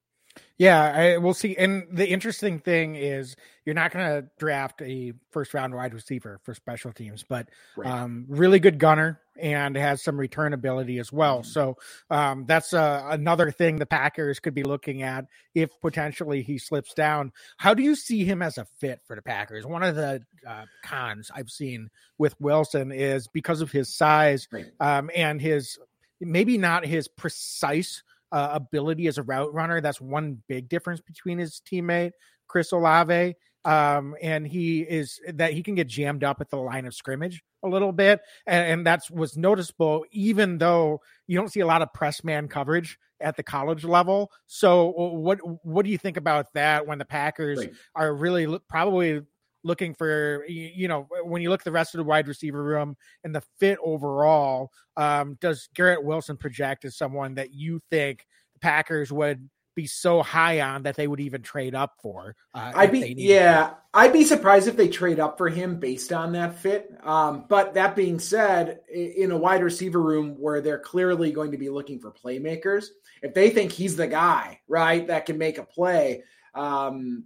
Yeah, 0.57 0.81
I, 0.81 1.17
we'll 1.17 1.35
see. 1.35 1.55
And 1.55 1.85
the 1.91 2.07
interesting 2.09 2.59
thing 2.59 2.95
is, 2.95 3.35
you're 3.63 3.75
not 3.75 3.91
going 3.91 4.05
to 4.05 4.27
draft 4.39 4.81
a 4.81 5.13
first 5.31 5.53
round 5.53 5.75
wide 5.75 5.93
receiver 5.93 6.39
for 6.43 6.55
special 6.55 6.91
teams, 6.91 7.23
but 7.23 7.49
right. 7.75 7.87
um, 7.87 8.25
really 8.27 8.59
good 8.59 8.79
gunner 8.79 9.19
and 9.39 9.75
has 9.75 10.01
some 10.01 10.19
return 10.19 10.53
ability 10.53 10.97
as 10.97 11.11
well. 11.11 11.41
Mm-hmm. 11.41 11.49
So 11.49 11.77
um, 12.09 12.45
that's 12.47 12.73
uh, 12.73 13.03
another 13.09 13.51
thing 13.51 13.75
the 13.75 13.85
Packers 13.85 14.39
could 14.39 14.55
be 14.55 14.63
looking 14.63 15.03
at 15.03 15.25
if 15.53 15.69
potentially 15.79 16.41
he 16.41 16.57
slips 16.57 16.93
down. 16.95 17.33
How 17.57 17.75
do 17.75 17.83
you 17.83 17.95
see 17.95 18.23
him 18.23 18.41
as 18.41 18.57
a 18.57 18.65
fit 18.79 19.01
for 19.05 19.15
the 19.15 19.21
Packers? 19.21 19.65
One 19.65 19.83
of 19.83 19.95
the 19.95 20.23
uh, 20.47 20.63
cons 20.83 21.29
I've 21.35 21.49
seen 21.49 21.89
with 22.17 22.39
Wilson 22.39 22.91
is 22.91 23.27
because 23.27 23.61
of 23.61 23.71
his 23.71 23.95
size 23.95 24.47
right. 24.51 24.65
um, 24.79 25.11
and 25.15 25.39
his 25.39 25.77
maybe 26.19 26.57
not 26.57 26.85
his 26.85 27.07
precise 27.07 28.01
uh, 28.31 28.49
ability 28.53 29.07
as 29.07 29.17
a 29.17 29.23
route 29.23 29.53
runner. 29.53 29.81
That's 29.81 30.01
one 30.01 30.41
big 30.47 30.69
difference 30.69 31.01
between 31.01 31.37
his 31.37 31.61
teammate 31.69 32.11
Chris 32.47 32.71
Olave. 32.71 33.35
Um, 33.65 34.15
and 34.21 34.47
he 34.47 34.79
is 34.79 35.19
that 35.33 35.51
he 35.51 35.61
can 35.61 35.75
get 35.75 35.87
jammed 35.87 36.23
up 36.23 36.39
at 36.39 36.49
the 36.49 36.57
line 36.57 36.85
of 36.85 36.93
scrimmage 36.93 37.43
a 37.63 37.67
little 37.67 37.91
bit, 37.91 38.21
and, 38.45 38.71
and 38.71 38.87
that's 38.87 39.11
was 39.11 39.35
noticeable. 39.35 40.05
Even 40.11 40.57
though 40.57 41.01
you 41.27 41.37
don't 41.37 41.51
see 41.51 41.59
a 41.59 41.65
lot 41.65 41.81
of 41.81 41.91
press 41.93 42.23
man 42.23 42.47
coverage 42.47 42.97
at 43.19 43.35
the 43.35 43.43
college 43.43 43.83
level, 43.83 44.31
so 44.45 44.93
what 44.95 45.39
what 45.65 45.83
do 45.83 45.91
you 45.91 45.97
think 45.97 46.15
about 46.15 46.53
that 46.53 46.87
when 46.87 46.97
the 46.97 47.03
Packers 47.03 47.57
right. 47.57 47.73
are 47.93 48.13
really 48.13 48.57
probably 48.69 49.23
looking 49.67 49.93
for 49.93 50.43
you 50.47 50.87
know 50.87 51.07
when 51.23 51.41
you 51.41 51.49
look 51.49 51.61
at 51.61 51.65
the 51.65 51.71
rest 51.71 51.93
of 51.93 51.99
the 51.99 52.03
wide 52.03 52.27
receiver 52.27 52.63
room 52.63 52.95
and 53.23 53.35
the 53.35 53.43
fit 53.59 53.77
overall 53.83 54.71
um, 54.95 55.37
does 55.41 55.69
garrett 55.75 56.03
wilson 56.03 56.37
project 56.37 56.85
as 56.85 56.97
someone 56.97 57.35
that 57.35 57.53
you 57.53 57.79
think 57.91 58.25
the 58.53 58.59
packers 58.59 59.11
would 59.11 59.47
be 59.75 59.85
so 59.85 60.23
high 60.23 60.61
on 60.61 60.81
that 60.81 60.95
they 60.95 61.07
would 61.07 61.19
even 61.19 61.43
trade 61.43 61.75
up 61.75 61.93
for 62.01 62.35
uh, 62.55 62.71
i'd 62.77 62.91
be 62.91 63.13
yeah 63.15 63.75
i'd 63.93 64.13
be 64.13 64.23
surprised 64.23 64.67
if 64.67 64.75
they 64.75 64.87
trade 64.87 65.19
up 65.19 65.37
for 65.37 65.49
him 65.49 65.79
based 65.79 66.11
on 66.11 66.31
that 66.31 66.57
fit 66.57 66.89
um, 67.03 67.45
but 67.47 67.75
that 67.75 67.95
being 67.95 68.17
said 68.17 68.79
in 68.91 69.29
a 69.29 69.37
wide 69.37 69.61
receiver 69.61 70.01
room 70.01 70.35
where 70.39 70.61
they're 70.61 70.79
clearly 70.79 71.31
going 71.31 71.51
to 71.51 71.59
be 71.59 71.69
looking 71.69 71.99
for 71.99 72.11
playmakers 72.11 72.87
if 73.21 73.35
they 73.35 73.51
think 73.51 73.71
he's 73.71 73.95
the 73.95 74.07
guy 74.07 74.59
right 74.67 75.05
that 75.07 75.27
can 75.27 75.37
make 75.37 75.59
a 75.59 75.63
play 75.63 76.23
um, 76.55 77.25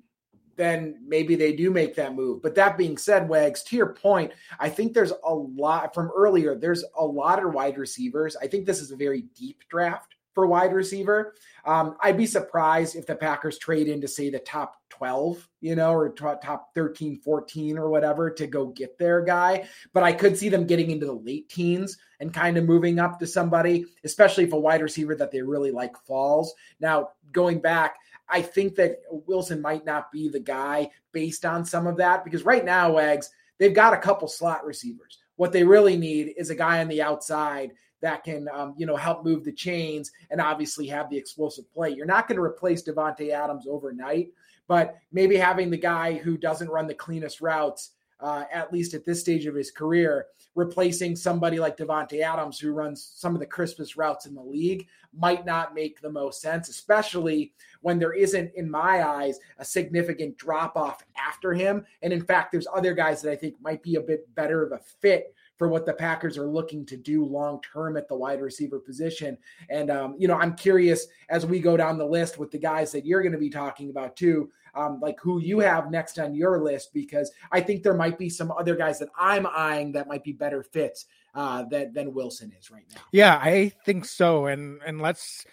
then 0.55 0.97
maybe 1.05 1.35
they 1.35 1.53
do 1.53 1.71
make 1.71 1.95
that 1.95 2.15
move. 2.15 2.41
But 2.41 2.55
that 2.55 2.77
being 2.77 2.97
said, 2.97 3.29
Wags, 3.29 3.63
to 3.63 3.75
your 3.75 3.93
point, 3.93 4.31
I 4.59 4.69
think 4.69 4.93
there's 4.93 5.13
a 5.23 5.33
lot 5.33 5.93
from 5.93 6.11
earlier, 6.15 6.55
there's 6.55 6.83
a 6.97 7.05
lot 7.05 7.43
of 7.43 7.53
wide 7.53 7.77
receivers. 7.77 8.35
I 8.35 8.47
think 8.47 8.65
this 8.65 8.81
is 8.81 8.91
a 8.91 8.95
very 8.95 9.23
deep 9.35 9.63
draft 9.69 10.15
for 10.33 10.47
wide 10.47 10.73
receiver. 10.73 11.33
Um, 11.65 11.95
I'd 12.01 12.17
be 12.17 12.25
surprised 12.25 12.95
if 12.95 13.05
the 13.05 13.15
Packers 13.15 13.57
trade 13.57 13.87
into, 13.87 14.07
say, 14.07 14.29
the 14.29 14.39
top 14.39 14.75
12, 14.89 15.47
you 15.59 15.75
know, 15.75 15.93
or 15.93 16.09
top 16.09 16.73
13, 16.73 17.19
14 17.19 17.77
or 17.77 17.89
whatever 17.89 18.29
to 18.31 18.47
go 18.47 18.67
get 18.67 18.97
their 18.97 19.21
guy. 19.21 19.67
But 19.93 20.03
I 20.03 20.13
could 20.13 20.37
see 20.37 20.49
them 20.49 20.65
getting 20.65 20.91
into 20.91 21.05
the 21.05 21.13
late 21.13 21.49
teens 21.49 21.97
and 22.19 22.33
kind 22.33 22.57
of 22.57 22.65
moving 22.65 22.99
up 22.99 23.19
to 23.19 23.27
somebody, 23.27 23.85
especially 24.03 24.45
if 24.45 24.53
a 24.53 24.59
wide 24.59 24.81
receiver 24.81 25.15
that 25.15 25.31
they 25.31 25.41
really 25.41 25.71
like 25.71 25.97
falls. 26.05 26.53
Now, 26.79 27.09
going 27.31 27.59
back, 27.59 27.95
I 28.31 28.41
think 28.41 28.75
that 28.75 29.01
Wilson 29.09 29.61
might 29.61 29.85
not 29.85 30.11
be 30.11 30.29
the 30.29 30.39
guy 30.39 30.89
based 31.11 31.45
on 31.45 31.65
some 31.65 31.85
of 31.85 31.97
that 31.97 32.23
because 32.23 32.43
right 32.43 32.63
now, 32.63 32.93
Wags, 32.93 33.29
they've 33.57 33.73
got 33.73 33.93
a 33.93 33.97
couple 33.97 34.27
slot 34.27 34.65
receivers. 34.65 35.19
What 35.35 35.51
they 35.51 35.63
really 35.63 35.97
need 35.97 36.33
is 36.37 36.49
a 36.49 36.55
guy 36.55 36.79
on 36.79 36.87
the 36.87 37.01
outside 37.01 37.71
that 38.01 38.23
can, 38.23 38.47
um, 38.53 38.73
you 38.77 38.85
know, 38.85 38.95
help 38.95 39.23
move 39.23 39.43
the 39.43 39.51
chains 39.51 40.11
and 40.29 40.41
obviously 40.41 40.87
have 40.87 41.09
the 41.09 41.17
explosive 41.17 41.71
play. 41.73 41.91
You're 41.91 42.05
not 42.05 42.27
going 42.27 42.37
to 42.37 42.43
replace 42.43 42.83
Davante 42.83 43.29
Adams 43.29 43.67
overnight, 43.69 44.29
but 44.67 44.97
maybe 45.11 45.35
having 45.37 45.69
the 45.69 45.77
guy 45.77 46.13
who 46.13 46.37
doesn't 46.37 46.69
run 46.69 46.87
the 46.87 46.93
cleanest 46.93 47.41
routes 47.41 47.91
uh, 48.21 48.43
at 48.51 48.71
least 48.71 48.93
at 48.93 49.05
this 49.05 49.19
stage 49.19 49.45
of 49.45 49.55
his 49.55 49.71
career, 49.71 50.27
replacing 50.55 51.15
somebody 51.15 51.59
like 51.59 51.77
Davante 51.77 52.21
Adams, 52.21 52.59
who 52.59 52.71
runs 52.71 53.13
some 53.15 53.33
of 53.33 53.39
the 53.39 53.45
crispest 53.45 53.95
routes 53.95 54.25
in 54.25 54.35
the 54.35 54.41
league, 54.41 54.87
might 55.13 55.45
not 55.45 55.73
make 55.73 55.99
the 55.99 56.09
most 56.09 56.41
sense, 56.41 56.69
especially 56.69 57.53
when 57.81 57.99
there 57.99 58.13
isn't, 58.13 58.51
in 58.55 58.69
my 58.69 59.05
eyes, 59.05 59.39
a 59.57 59.65
significant 59.65 60.37
drop 60.37 60.77
off 60.77 61.03
after 61.17 61.53
him. 61.53 61.85
And 62.01 62.13
in 62.13 62.23
fact, 62.23 62.51
there's 62.51 62.67
other 62.73 62.93
guys 62.93 63.21
that 63.21 63.31
I 63.31 63.35
think 63.35 63.55
might 63.61 63.83
be 63.83 63.95
a 63.95 64.01
bit 64.01 64.33
better 64.35 64.63
of 64.63 64.71
a 64.71 64.79
fit 65.01 65.33
for 65.57 65.67
what 65.67 65.85
the 65.85 65.93
Packers 65.93 66.39
are 66.39 66.47
looking 66.47 66.85
to 66.87 66.97
do 66.97 67.23
long 67.23 67.61
term 67.61 67.95
at 67.95 68.07
the 68.07 68.15
wide 68.15 68.41
receiver 68.41 68.79
position. 68.79 69.37
And, 69.69 69.91
um, 69.91 70.15
you 70.17 70.27
know, 70.27 70.35
I'm 70.35 70.55
curious 70.55 71.05
as 71.29 71.45
we 71.45 71.59
go 71.59 71.77
down 71.77 71.97
the 71.97 72.05
list 72.05 72.39
with 72.39 72.49
the 72.49 72.57
guys 72.57 72.91
that 72.93 73.05
you're 73.05 73.21
going 73.21 73.31
to 73.33 73.37
be 73.37 73.49
talking 73.49 73.89
about 73.91 74.15
too, 74.15 74.49
um, 74.75 74.99
like 74.99 75.19
who 75.19 75.39
you 75.39 75.59
have 75.59 75.91
next 75.91 76.19
on 76.19 76.33
your 76.33 76.61
list, 76.61 76.93
because 76.93 77.31
I 77.51 77.61
think 77.61 77.83
there 77.83 77.93
might 77.93 78.17
be 78.17 78.29
some 78.29 78.51
other 78.51 78.75
guys 78.75 78.99
that 78.99 79.09
I'm 79.17 79.47
eyeing 79.47 79.91
that 79.93 80.07
might 80.07 80.23
be 80.23 80.33
better 80.33 80.63
fits 80.63 81.05
uh, 81.35 81.63
that, 81.71 81.93
than 81.93 82.13
Wilson 82.13 82.53
is 82.59 82.71
right 82.71 82.85
now. 82.93 83.01
Yeah, 83.11 83.39
I 83.41 83.71
think 83.85 84.05
so. 84.05 84.47
And, 84.47 84.79
and 84.85 85.01
let's, 85.01 85.45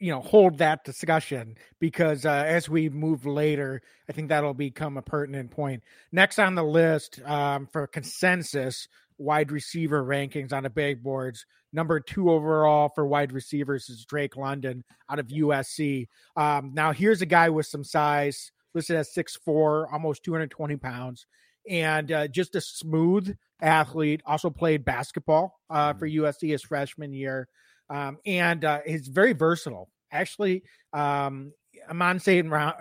you 0.00 0.12
know 0.12 0.20
hold 0.20 0.58
that 0.58 0.84
discussion 0.84 1.56
because 1.80 2.24
uh, 2.24 2.44
as 2.46 2.68
we 2.68 2.88
move 2.88 3.26
later 3.26 3.82
i 4.08 4.12
think 4.12 4.28
that'll 4.28 4.54
become 4.54 4.96
a 4.96 5.02
pertinent 5.02 5.50
point 5.50 5.82
next 6.12 6.38
on 6.38 6.54
the 6.54 6.62
list 6.62 7.20
um, 7.26 7.66
for 7.66 7.84
consensus 7.88 8.86
wide 9.18 9.50
receiver 9.50 10.02
rankings 10.02 10.52
on 10.52 10.62
the 10.62 10.70
big 10.70 11.02
boards. 11.02 11.44
Number 11.72 12.00
two 12.00 12.30
overall 12.30 12.90
for 12.94 13.06
wide 13.06 13.32
receivers 13.32 13.88
is 13.88 14.04
Drake 14.04 14.36
London 14.36 14.84
out 15.10 15.18
of 15.18 15.28
USC. 15.28 16.08
Um, 16.36 16.70
now, 16.72 16.92
here's 16.92 17.20
a 17.20 17.26
guy 17.26 17.50
with 17.50 17.66
some 17.66 17.84
size, 17.84 18.52
listed 18.74 18.96
as 18.96 19.12
6'4, 19.12 19.92
almost 19.92 20.24
220 20.24 20.76
pounds, 20.76 21.26
and 21.68 22.12
uh, 22.12 22.28
just 22.28 22.54
a 22.56 22.60
smooth 22.60 23.36
athlete. 23.60 24.22
Also 24.26 24.50
played 24.50 24.84
basketball 24.84 25.58
uh, 25.70 25.94
for 25.94 26.08
mm-hmm. 26.08 26.24
USC 26.24 26.50
his 26.50 26.62
freshman 26.62 27.12
year, 27.12 27.48
um, 27.90 28.18
and 28.26 28.64
uh, 28.64 28.80
he's 28.86 29.08
very 29.08 29.32
versatile. 29.32 29.88
Actually, 30.12 30.62
um, 30.92 31.52
Amon 31.90 32.18
St. 32.18 32.48
Brown, 32.48 32.74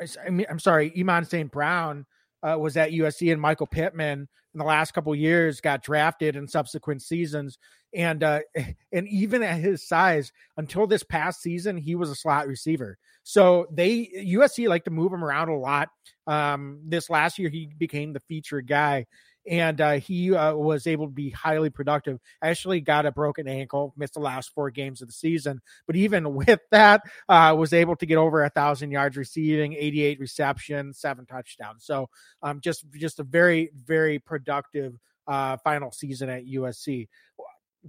I'm 0.49 0.59
sorry, 0.59 0.93
Amon 0.97 1.25
St. 1.25 1.51
Brown 1.51 2.05
uh, 2.43 2.57
was 2.57 2.77
at 2.77 2.91
USC 2.91 3.31
and 3.31 3.41
Michael 3.41 3.67
Pittman 3.67 4.27
in 4.57 4.59
the 4.59 4.65
last 4.65 4.95
couple 4.95 5.13
years 5.13 5.61
got 5.61 5.83
drafted 5.83 6.35
in 6.35 6.47
subsequent 6.47 7.03
seasons. 7.03 7.59
And 7.93 8.23
uh, 8.23 8.39
and 8.91 9.07
even 9.07 9.43
at 9.43 9.59
his 9.59 9.87
size, 9.87 10.31
until 10.57 10.87
this 10.87 11.03
past 11.03 11.43
season, 11.43 11.77
he 11.77 11.93
was 11.93 12.09
a 12.09 12.15
slot 12.15 12.47
receiver. 12.47 12.97
So 13.21 13.67
they 13.71 14.09
USC 14.17 14.67
like 14.67 14.83
to 14.85 14.89
move 14.89 15.13
him 15.13 15.23
around 15.23 15.49
a 15.49 15.57
lot. 15.57 15.89
Um, 16.25 16.79
this 16.83 17.07
last 17.07 17.37
year, 17.37 17.49
he 17.49 17.69
became 17.77 18.13
the 18.13 18.19
featured 18.21 18.67
guy 18.67 19.05
and 19.47 19.79
uh, 19.79 19.93
he 19.93 20.33
uh, 20.33 20.53
was 20.53 20.87
able 20.87 21.05
to 21.05 21.11
be 21.11 21.29
highly 21.29 21.69
productive. 21.69 22.19
Actually, 22.41 22.81
got 22.81 23.05
a 23.05 23.11
broken 23.11 23.47
ankle, 23.47 23.93
missed 23.97 24.15
the 24.15 24.19
last 24.19 24.53
four 24.53 24.69
games 24.69 25.01
of 25.01 25.07
the 25.07 25.13
season, 25.13 25.61
but 25.85 25.95
even 25.95 26.33
with 26.35 26.59
that, 26.71 27.01
uh, 27.29 27.55
was 27.57 27.73
able 27.73 27.95
to 27.95 28.05
get 28.05 28.17
over 28.17 28.43
a 28.43 28.49
thousand 28.49 28.91
yards 28.91 29.17
receiving, 29.17 29.73
88 29.73 30.19
receptions, 30.19 30.99
seven 30.99 31.25
touchdowns. 31.25 31.85
So, 31.85 32.09
um, 32.41 32.59
just 32.61 32.85
just 32.93 33.19
a 33.19 33.23
very 33.23 33.71
very 33.85 34.19
productive 34.19 34.97
uh, 35.27 35.57
final 35.63 35.91
season 35.91 36.29
at 36.29 36.45
USC. 36.45 37.07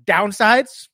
Downsides. 0.05 0.89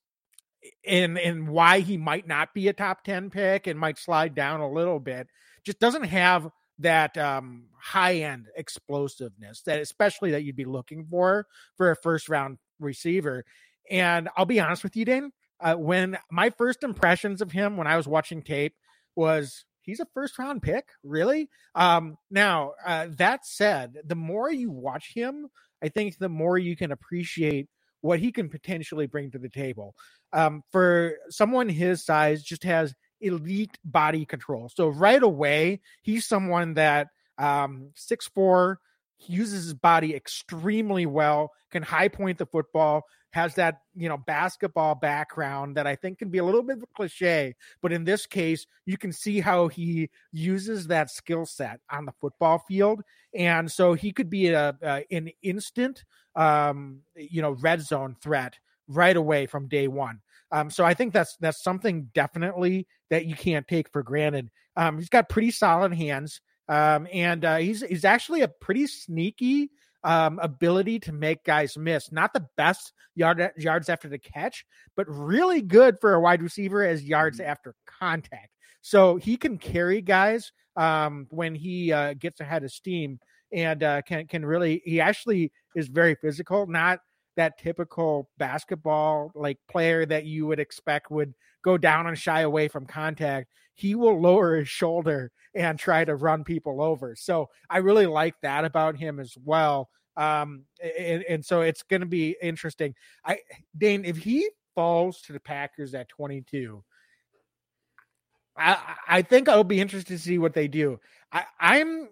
In 0.83 1.19
in 1.19 1.47
why 1.49 1.81
he 1.81 1.99
might 1.99 2.27
not 2.27 2.55
be 2.55 2.69
a 2.69 2.73
top 2.73 3.05
10 3.05 3.29
pick 3.29 3.67
and 3.67 3.79
might 3.79 3.99
slide 3.99 4.35
down 4.35 4.61
a 4.61 4.71
little 4.71 4.99
bit 4.99 5.29
just 5.63 5.79
doesn't 5.79 6.05
have 6.05 6.49
that 6.79 7.17
um, 7.17 7.67
high 7.81 8.17
end 8.17 8.47
explosiveness 8.57 9.63
that 9.63 9.81
especially 9.81 10.33
that 10.33 10.43
you'd 10.43 10.57
be 10.57 10.65
looking 10.65 11.07
for 11.09 11.47
for 11.77 11.91
a 11.91 11.97
first 11.97 12.29
round 12.29 12.59
receiver. 12.81 13.45
And 13.91 14.29
I'll 14.37 14.47
be 14.47 14.61
honest 14.61 14.83
with 14.83 14.97
you, 14.97 15.05
Dane, 15.05 15.31
uh, 15.61 15.75
when 15.75 16.19
my 16.31 16.51
first 16.51 16.83
impressions 16.83 17.41
of 17.41 17.53
him 17.53 17.77
when 17.77 17.87
I 17.87 17.97
was 17.97 18.09
watching 18.09 18.43
tape 18.43 18.75
was 19.15 19.65
he's 19.83 20.01
a 20.01 20.07
first 20.15 20.39
round 20.39 20.63
pick, 20.63 20.89
really. 21.03 21.49
Um, 21.75 22.17
now 22.31 22.73
uh, 22.85 23.09
that 23.11 23.47
said, 23.47 23.99
the 24.05 24.15
more 24.17 24.51
you 24.51 24.71
watch 24.71 25.13
him, 25.15 25.49
I 25.83 25.89
think 25.89 26.19
the 26.19 26.29
more 26.29 26.59
you 26.59 26.77
can 26.77 26.93
appreciate 26.93 27.69
what 28.01 28.19
he 28.19 28.33
can 28.33 28.49
potentially 28.49 29.07
bring 29.07 29.31
to 29.31 29.39
the 29.39 29.49
table. 29.49 29.95
Um, 30.33 30.63
for 30.73 31.15
someone 31.31 31.69
his 31.69 32.05
size, 32.05 32.43
just 32.43 32.65
has 32.65 32.95
elite 33.25 33.79
body 33.85 34.25
control. 34.25 34.71
So 34.75 34.89
right 34.89 35.23
away, 35.23 35.81
he's 36.03 36.27
someone 36.27 36.75
that 36.75 37.09
um 37.39 37.91
six 37.95 38.29
four 38.29 38.79
uses 39.27 39.65
his 39.65 39.75
body 39.75 40.15
extremely 40.15 41.07
well, 41.07 41.53
can 41.71 41.83
high 41.83 42.09
point 42.09 42.39
the 42.39 42.47
football, 42.47 43.03
has 43.31 43.57
that 43.57 43.81
you 43.97 44.09
know 44.09 44.17
basketball 44.17 44.95
background 44.95 45.77
that 45.77 45.87
I 45.87 45.97
think 45.97 46.19
can 46.19 46.31
be 46.31 46.39
a 46.39 46.45
little 46.45 46.63
bit 46.63 46.77
of 46.77 46.85
a 46.85 46.87
cliche, 46.95 47.55
but 47.83 47.93
in 47.93 48.05
this 48.05 48.27
case, 48.27 48.67
you 48.87 48.97
can 48.97 49.13
see 49.13 49.41
how 49.41 49.69
he 49.69 50.09
uses 50.33 50.87
that 50.87 51.11
skill 51.11 51.45
set 51.45 51.81
on 51.91 52.05
the 52.05 52.13
football 52.21 52.59
field, 52.59 53.03
and 53.35 53.71
so 53.71 53.95
he 53.95 54.13
could 54.13 54.31
be 54.31 54.49
a, 54.51 54.77
a 54.83 55.05
an 55.11 55.31
instant 55.43 56.05
um, 56.37 57.01
you 57.17 57.43
know 57.43 57.53
red 57.53 57.81
zone 57.81 58.17
threat 58.23 58.55
right 58.87 59.17
away 59.17 59.47
from 59.47 59.67
day 59.67 59.89
one. 59.89 60.21
Um, 60.55 60.71
so 60.71 60.85
I 60.85 60.95
think 60.95 61.13
that's 61.13 61.37
that's 61.41 61.65
something 61.65 62.11
definitely 62.15 62.87
that 63.11 63.27
you 63.27 63.35
can't 63.35 63.67
take 63.67 63.91
for 63.91 64.05
granted. 64.05 64.51
Um, 64.77 64.99
he's 64.99 65.09
got 65.09 65.29
pretty 65.29 65.51
solid 65.51 65.93
hands, 65.93 66.41
um, 66.69 67.09
and 67.13 67.45
uh, 67.45 67.57
he's 67.57 67.83
he's 67.83 68.05
actually 68.05 68.43
a 68.43 68.49
pretty 68.49 68.87
sneaky 68.87 69.71
um, 70.05 70.39
ability 70.39 71.01
to 71.01 71.13
make 71.13 71.43
guys 71.43 71.77
miss. 71.77 72.13
Not 72.13 72.33
the 72.33 72.47
best 72.57 72.93
yard 73.17 73.51
yards 73.57 73.89
after 73.89 74.09
the 74.09 74.19
catch, 74.19 74.65
but 74.97 75.09
really 75.09 75.61
good 75.61 75.97
for 76.01 76.15
a 76.15 76.21
wide 76.21 76.41
receiver 76.41 76.85
as 76.85 77.03
yards 77.03 77.41
mm-hmm. 77.41 77.51
after 77.51 77.75
contact. 77.87 78.51
So 78.81 79.17
he 79.17 79.37
can 79.37 79.59
carry 79.59 80.03
guys 80.03 80.53
um, 80.77 81.27
when 81.31 81.57
he 81.57 81.93
uh, 81.93 82.15
gets 82.15 82.39
ahead 82.39 82.63
of 82.63 82.71
steam, 82.71 83.19
and 83.53 83.83
uh, 83.83 84.03
can 84.03 84.29
can 84.29 84.47
really. 84.47 84.83
He 84.85 85.01
actually 85.01 85.51
is 85.75 85.89
very 85.89 86.15
physical. 86.15 86.69
Not 86.69 87.01
that 87.37 87.59
typical 87.59 88.29
basketball 88.39 89.31
like 89.35 89.59
player 89.69 90.07
that 90.07 90.25
you 90.25 90.47
would 90.47 90.61
expect 90.61 91.11
would 91.11 91.35
go 91.63 91.79
down 91.79 92.07
and 92.07 92.19
shy 92.19 92.41
away 92.41 92.69
from 92.69 92.87
contact. 92.87 93.49
He 93.75 93.95
will 93.95 94.21
lower 94.21 94.57
his 94.57 94.69
shoulder 94.69 95.33
and 95.55 95.79
try 95.79 96.05
to 96.05 96.15
run 96.15 96.45
people 96.45 96.81
over. 96.81 97.17
So 97.17 97.49
I 97.69 97.79
really 97.79 98.07
like 98.07 98.35
that 98.43 98.65
about 98.65 98.97
him 98.97 99.19
as 99.19 99.35
well. 99.43 99.89
Um, 100.17 100.65
and, 100.99 101.25
and 101.29 101.45
so 101.45 101.63
it's 101.63 101.83
going 101.83 102.01
to 102.01 102.07
be 102.07 102.37
interesting. 102.41 102.95
I 103.25 103.39
Dane, 103.77 104.05
if 104.05 104.17
he 104.17 104.49
falls 104.75 105.21
to 105.23 105.33
the 105.33 105.41
Packers 105.41 105.95
at 105.95 106.09
22, 106.09 106.85
I, 108.57 108.79
I 109.09 109.23
think 109.23 109.49
I'll 109.49 109.65
be 109.65 109.81
interested 109.81 110.13
to 110.13 110.23
see 110.23 110.39
what 110.39 110.55
they 110.55 110.69
do. 110.69 111.01
I, 111.33 111.45
I'm 111.59 112.09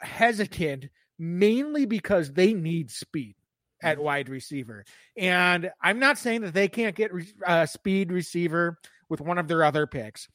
hesitant 0.00 0.86
mainly 1.18 1.86
because 1.86 2.32
they 2.32 2.54
need 2.54 2.90
speed 2.90 3.36
at 3.82 3.96
mm-hmm. 3.96 4.04
wide 4.04 4.28
receiver. 4.28 4.84
And 5.16 5.70
I'm 5.82 5.98
not 5.98 6.18
saying 6.18 6.42
that 6.42 6.54
they 6.54 6.68
can't 6.68 6.96
get 6.96 7.10
a 7.12 7.50
uh, 7.50 7.66
speed 7.66 8.12
receiver 8.12 8.78
with 9.08 9.20
one 9.20 9.38
of 9.38 9.48
their 9.48 9.64
other 9.64 9.86
picks, 9.86 10.28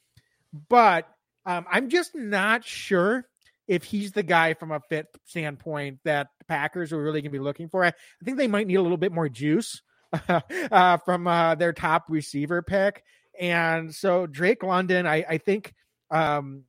but 0.70 1.08
um, 1.46 1.66
I'm 1.70 1.90
just 1.90 2.16
not 2.16 2.64
sure 2.64 3.28
if 3.68 3.84
he's 3.84 4.12
the 4.12 4.24
guy 4.24 4.54
from 4.54 4.72
a 4.72 4.80
fit 4.90 5.08
standpoint 5.26 6.00
that 6.04 6.28
the 6.40 6.46
Packers 6.46 6.92
are 6.92 7.02
really 7.02 7.22
going 7.22 7.32
to 7.32 7.38
be 7.38 7.44
looking 7.44 7.70
for. 7.70 7.84
I, 7.84 7.90
I, 7.90 8.26
think 8.26 8.38
they 8.38 8.48
might 8.48 8.68
need 8.68 8.76
a 8.76 8.82
little 8.82 8.98
bit 8.98 9.12
more 9.12 9.30
juice 9.30 9.82
uh, 10.30 10.98
from 10.98 11.28
uh, 11.28 11.56
their 11.56 11.74
top 11.74 12.06
receiver 12.10 12.62
pick. 12.62 13.04
And 13.40 13.94
so 13.94 14.28
Drake 14.28 14.64
London, 14.64 15.08
I, 15.08 15.26
I 15.28 15.38
think 15.38 15.74
um, 16.12 16.64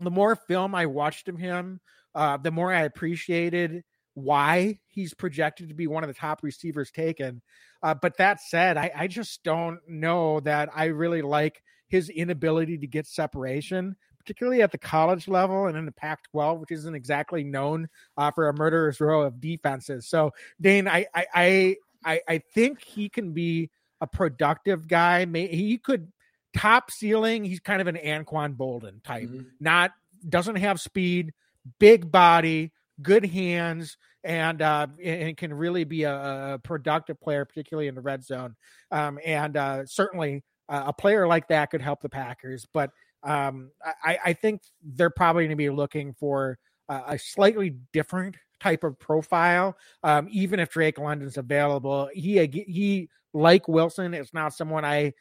the 0.00 0.10
more 0.10 0.36
film 0.36 0.74
I 0.74 0.86
watched 0.86 1.28
of 1.28 1.38
him, 1.38 1.80
uh, 2.14 2.36
the 2.36 2.50
more 2.50 2.72
I 2.72 2.82
appreciated 2.82 3.84
why 4.22 4.78
he's 4.86 5.14
projected 5.14 5.68
to 5.68 5.74
be 5.74 5.86
one 5.86 6.04
of 6.04 6.08
the 6.08 6.14
top 6.14 6.42
receivers 6.42 6.90
taken. 6.90 7.42
Uh, 7.82 7.94
but 7.94 8.16
that 8.18 8.40
said, 8.40 8.76
I, 8.76 8.90
I 8.94 9.06
just 9.06 9.42
don't 9.42 9.80
know 9.88 10.40
that 10.40 10.68
I 10.74 10.86
really 10.86 11.22
like 11.22 11.62
his 11.88 12.08
inability 12.08 12.78
to 12.78 12.86
get 12.86 13.06
separation, 13.06 13.96
particularly 14.18 14.62
at 14.62 14.72
the 14.72 14.78
college 14.78 15.28
level 15.28 15.66
and 15.66 15.76
in 15.76 15.86
the 15.86 15.92
Pac 15.92 16.22
12, 16.30 16.60
which 16.60 16.70
isn't 16.70 16.94
exactly 16.94 17.42
known 17.42 17.88
uh, 18.16 18.30
for 18.30 18.48
a 18.48 18.54
murderer's 18.54 19.00
row 19.00 19.22
of 19.22 19.40
defenses. 19.40 20.06
So, 20.06 20.32
Dane, 20.60 20.86
I, 20.86 21.06
I, 21.14 21.76
I, 22.04 22.20
I 22.28 22.38
think 22.38 22.82
he 22.82 23.08
can 23.08 23.32
be 23.32 23.70
a 24.00 24.06
productive 24.06 24.86
guy. 24.86 25.26
He 25.26 25.78
could 25.78 26.12
top 26.56 26.90
ceiling. 26.90 27.44
He's 27.44 27.60
kind 27.60 27.80
of 27.80 27.86
an 27.86 27.96
Anquan 27.96 28.56
Boldin 28.56 29.02
type, 29.02 29.28
mm-hmm. 29.28 29.42
not 29.58 29.92
doesn't 30.28 30.56
have 30.56 30.80
speed, 30.80 31.32
big 31.78 32.10
body, 32.10 32.72
good 33.02 33.24
hands, 33.24 33.96
and 34.24 34.62
uh, 34.62 34.86
and 35.02 35.36
can 35.36 35.52
really 35.52 35.84
be 35.84 36.04
a, 36.04 36.54
a, 36.54 36.58
productive 36.58 37.20
player, 37.20 37.44
particularly 37.44 37.88
in 37.88 37.94
the 37.94 38.00
red 38.00 38.24
zone. 38.24 38.56
Um, 38.90 39.18
and 39.24 39.56
uh, 39.56 39.86
certainly 39.86 40.42
uh, 40.68 40.84
a 40.86 40.92
player 40.92 41.26
like 41.26 41.48
that 41.48 41.70
could 41.70 41.82
help 41.82 42.00
the 42.02 42.08
Packers. 42.08 42.66
But 42.72 42.90
um, 43.22 43.70
I, 44.04 44.18
I, 44.26 44.32
think 44.32 44.62
they're 44.82 45.10
probably 45.10 45.42
going 45.42 45.50
to 45.50 45.56
be 45.56 45.68
looking 45.68 46.14
for 46.14 46.58
a 46.88 47.18
slightly 47.18 47.76
different 47.92 48.36
type 48.60 48.82
of 48.82 48.98
profile. 48.98 49.76
Um, 50.02 50.26
even 50.30 50.58
if 50.58 50.70
Drake 50.70 50.98
London's 50.98 51.36
available, 51.36 52.08
he 52.14 52.44
he 52.46 53.08
like 53.32 53.68
Wilson 53.68 54.14
is 54.14 54.32
not 54.32 54.54
someone 54.54 54.84
I 54.84 55.12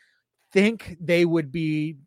think 0.51 0.97
they 0.99 1.25
would 1.25 1.51
be 1.51 1.97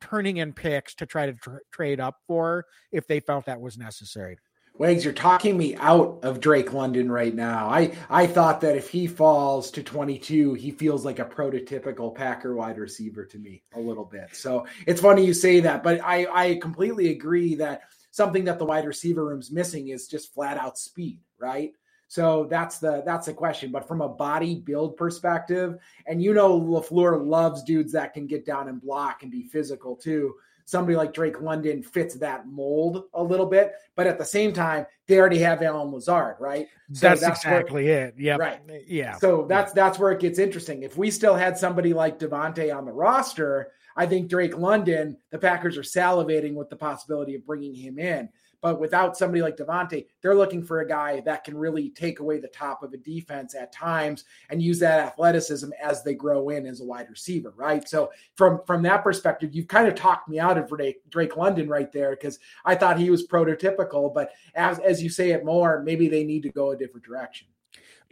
turning 0.00 0.36
in 0.36 0.52
picks 0.52 0.94
to 0.96 1.06
try 1.06 1.26
to 1.26 1.32
tra- 1.34 1.60
trade 1.72 2.00
up 2.00 2.16
for 2.26 2.66
if 2.92 3.06
they 3.06 3.20
felt 3.20 3.46
that 3.46 3.60
was 3.60 3.78
necessary. 3.78 4.36
Wags, 4.78 5.04
you're 5.04 5.14
talking 5.14 5.56
me 5.56 5.74
out 5.76 6.18
of 6.22 6.40
Drake 6.40 6.74
London 6.74 7.10
right 7.10 7.34
now. 7.34 7.66
I, 7.68 7.96
I 8.10 8.26
thought 8.26 8.60
that 8.60 8.76
if 8.76 8.90
he 8.90 9.06
falls 9.06 9.70
to 9.70 9.82
22, 9.82 10.52
he 10.54 10.70
feels 10.70 11.02
like 11.02 11.18
a 11.18 11.24
prototypical 11.24 12.14
Packer 12.14 12.54
wide 12.54 12.76
receiver 12.76 13.24
to 13.24 13.38
me 13.38 13.62
a 13.74 13.80
little 13.80 14.04
bit. 14.04 14.34
So 14.34 14.66
it's 14.86 15.00
funny 15.00 15.24
you 15.24 15.32
say 15.32 15.60
that, 15.60 15.82
but 15.82 16.00
I, 16.04 16.26
I 16.30 16.54
completely 16.56 17.10
agree 17.10 17.54
that 17.54 17.82
something 18.10 18.44
that 18.44 18.58
the 18.58 18.66
wide 18.66 18.86
receiver 18.86 19.24
room's 19.24 19.50
missing 19.50 19.88
is 19.88 20.08
just 20.08 20.34
flat 20.34 20.58
out 20.58 20.78
speed, 20.78 21.20
right? 21.38 21.72
So 22.08 22.46
that's 22.50 22.78
the 22.78 23.02
that's 23.04 23.26
the 23.26 23.34
question. 23.34 23.72
But 23.72 23.88
from 23.88 24.00
a 24.00 24.08
body 24.08 24.56
build 24.56 24.96
perspective, 24.96 25.76
and 26.06 26.22
you 26.22 26.34
know 26.34 26.60
LaFleur 26.60 27.26
loves 27.26 27.64
dudes 27.64 27.92
that 27.92 28.14
can 28.14 28.26
get 28.26 28.46
down 28.46 28.68
and 28.68 28.80
block 28.80 29.22
and 29.22 29.30
be 29.32 29.42
physical 29.42 29.96
too 29.96 30.34
somebody 30.66 30.96
like 30.96 31.14
Drake 31.14 31.40
London 31.40 31.82
fits 31.82 32.16
that 32.16 32.46
mold 32.46 33.04
a 33.14 33.22
little 33.22 33.46
bit. 33.46 33.72
But 33.94 34.06
at 34.06 34.18
the 34.18 34.24
same 34.24 34.52
time, 34.52 34.86
they 35.06 35.18
already 35.18 35.38
have 35.38 35.62
Allen 35.62 35.92
Lazard, 35.92 36.36
right? 36.38 36.68
So 36.92 37.08
that's, 37.08 37.20
that's 37.22 37.44
exactly 37.44 37.84
where, 37.86 38.08
it. 38.08 38.14
Yeah. 38.18 38.36
Right. 38.36 38.60
Yeah. 38.86 39.16
So 39.16 39.46
that's 39.48 39.72
that's 39.72 39.98
where 39.98 40.12
it 40.12 40.20
gets 40.20 40.38
interesting. 40.38 40.82
If 40.82 40.98
we 40.98 41.10
still 41.10 41.34
had 41.34 41.56
somebody 41.56 41.94
like 41.94 42.18
Davante 42.18 42.76
on 42.76 42.84
the 42.84 42.92
roster, 42.92 43.72
I 43.96 44.06
think 44.06 44.28
Drake 44.28 44.58
London, 44.58 45.16
the 45.30 45.38
Packers 45.38 45.78
are 45.78 45.82
salivating 45.82 46.54
with 46.54 46.68
the 46.68 46.76
possibility 46.76 47.34
of 47.34 47.46
bringing 47.46 47.74
him 47.74 47.98
in. 47.98 48.28
But 48.66 48.80
without 48.80 49.16
somebody 49.16 49.42
like 49.42 49.56
Davante, 49.56 50.06
they're 50.20 50.34
looking 50.34 50.60
for 50.60 50.80
a 50.80 50.88
guy 50.88 51.20
that 51.20 51.44
can 51.44 51.56
really 51.56 51.90
take 51.90 52.18
away 52.18 52.40
the 52.40 52.48
top 52.48 52.82
of 52.82 52.92
a 52.92 52.96
defense 52.96 53.54
at 53.54 53.70
times 53.70 54.24
and 54.50 54.60
use 54.60 54.80
that 54.80 54.98
athleticism 54.98 55.70
as 55.80 56.02
they 56.02 56.14
grow 56.14 56.48
in 56.48 56.66
as 56.66 56.80
a 56.80 56.84
wide 56.84 57.08
receiver, 57.08 57.54
right? 57.56 57.88
So 57.88 58.10
from 58.34 58.60
from 58.66 58.82
that 58.82 59.04
perspective, 59.04 59.54
you've 59.54 59.68
kind 59.68 59.86
of 59.86 59.94
talked 59.94 60.28
me 60.28 60.40
out 60.40 60.58
of 60.58 60.68
Drake, 60.68 61.08
Drake 61.10 61.36
London 61.36 61.68
right 61.68 61.92
there 61.92 62.10
because 62.10 62.40
I 62.64 62.74
thought 62.74 62.98
he 62.98 63.08
was 63.08 63.28
prototypical. 63.28 64.12
But 64.12 64.32
as 64.56 64.80
as 64.80 65.00
you 65.00 65.10
say 65.10 65.30
it 65.30 65.44
more, 65.44 65.80
maybe 65.84 66.08
they 66.08 66.24
need 66.24 66.42
to 66.42 66.50
go 66.50 66.72
a 66.72 66.76
different 66.76 67.06
direction 67.06 67.46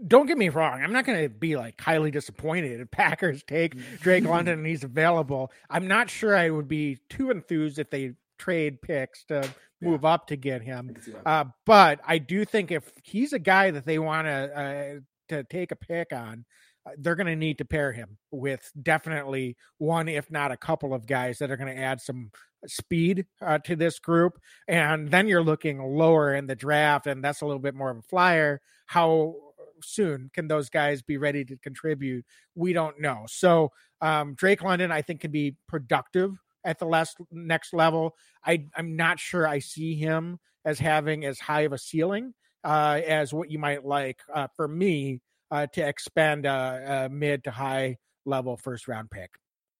don't 0.09 0.27
get 0.27 0.37
me 0.37 0.49
wrong. 0.49 0.83
I'm 0.83 0.93
not 0.93 1.07
going 1.07 1.23
to 1.23 1.29
be 1.29 1.55
like 1.57 1.81
highly 1.81 2.11
disappointed 2.11 2.81
if 2.81 2.91
Packers 2.91 3.45
take 3.45 3.77
Drake 4.01 4.25
London 4.25 4.59
and 4.59 4.67
he's 4.67 4.83
available. 4.83 5.53
I'm 5.71 5.87
not 5.87 6.11
sure 6.11 6.37
I 6.37 6.51
would 6.51 6.67
be 6.67 6.99
too 7.09 7.31
enthused 7.31 7.79
if 7.79 7.91
they 7.91 8.15
trade 8.39 8.83
picks 8.83 9.25
to 9.25 9.49
move 9.81 10.03
yeah. 10.03 10.11
up 10.11 10.27
to 10.29 10.37
get 10.37 10.63
him. 10.63 10.95
Uh, 11.25 11.45
but 11.67 12.01
I 12.07 12.19
do 12.19 12.45
think 12.45 12.71
if 12.71 12.91
he's 13.03 13.33
a 13.33 13.39
guy 13.39 13.71
that 13.71 13.87
they 13.87 13.99
want 13.99 14.27
to 14.27 14.59
uh, 14.59 15.01
to 15.29 15.45
take 15.45 15.73
a 15.73 15.77
pick 15.77 16.13
on, 16.13 16.45
uh, 16.87 16.91
they're 16.99 17.15
going 17.15 17.27
to 17.27 17.37
need 17.37 17.59
to 17.59 17.65
pair 17.65 17.93
him 17.93 18.19
with 18.31 18.71
definitely 18.83 19.57
one, 19.79 20.09
if 20.09 20.31
not 20.31 20.53
a 20.53 20.57
couple 20.57 20.93
of 20.93 21.07
guys 21.07 21.39
that 21.39 21.51
are 21.51 21.57
going 21.57 21.75
to 21.75 21.83
add 21.83 22.01
some 22.01 22.31
speed 22.67 23.27
uh, 23.41 23.59
to 23.59 23.77
this 23.77 23.99
group. 23.99 24.39
And 24.69 25.11
then 25.11 25.29
you're 25.29 25.43
looking 25.43 25.83
lower 25.83 26.35
in 26.35 26.47
the 26.47 26.57
draft, 26.57 27.07
and 27.07 27.23
that's 27.23 27.41
a 27.41 27.47
little 27.47 27.63
bit 27.63 27.75
more 27.75 27.91
of 27.91 27.99
a 27.99 28.03
flyer. 28.03 28.61
How 28.87 29.35
soon 29.83 30.31
can 30.33 30.49
those 30.49 30.69
guys 30.69 31.03
be 31.03 31.17
ready 31.17 31.45
to 31.45 31.57
contribute? 31.59 32.25
We 32.55 32.73
don't 32.73 33.01
know. 33.01 33.25
So 33.29 33.73
um, 34.01 34.35
Drake 34.35 34.63
London, 34.63 34.93
I 34.93 35.03
think, 35.03 35.21
can 35.21 35.31
be 35.31 35.57
productive 35.69 36.33
at 36.65 36.79
the 36.79 36.87
last 36.87 37.17
next 37.31 37.75
level. 37.75 38.15
I, 38.45 38.67
I'm 38.77 38.97
not 38.97 39.19
sure 39.19 39.47
I 39.47 39.59
see 39.59 39.95
him 39.95 40.39
as 40.65 40.79
having 40.79 41.25
as 41.25 41.39
high 41.39 41.63
of 41.63 41.73
a 41.73 41.79
ceiling 41.79 42.35
uh, 42.65 43.01
as 43.07 43.33
what 43.33 43.51
you 43.51 43.59
might 43.59 43.85
like 43.85 44.21
uh, 44.33 44.49
for 44.57 44.67
me 44.67 45.21
uh, 45.51 45.67
to 45.75 45.87
expand 45.87 46.47
a, 46.47 47.05
a 47.05 47.09
mid 47.09 47.45
to 47.45 47.51
high 47.51 47.99
level 48.25 48.57
first 48.57 48.89
round 48.89 49.11
pick. 49.11 49.31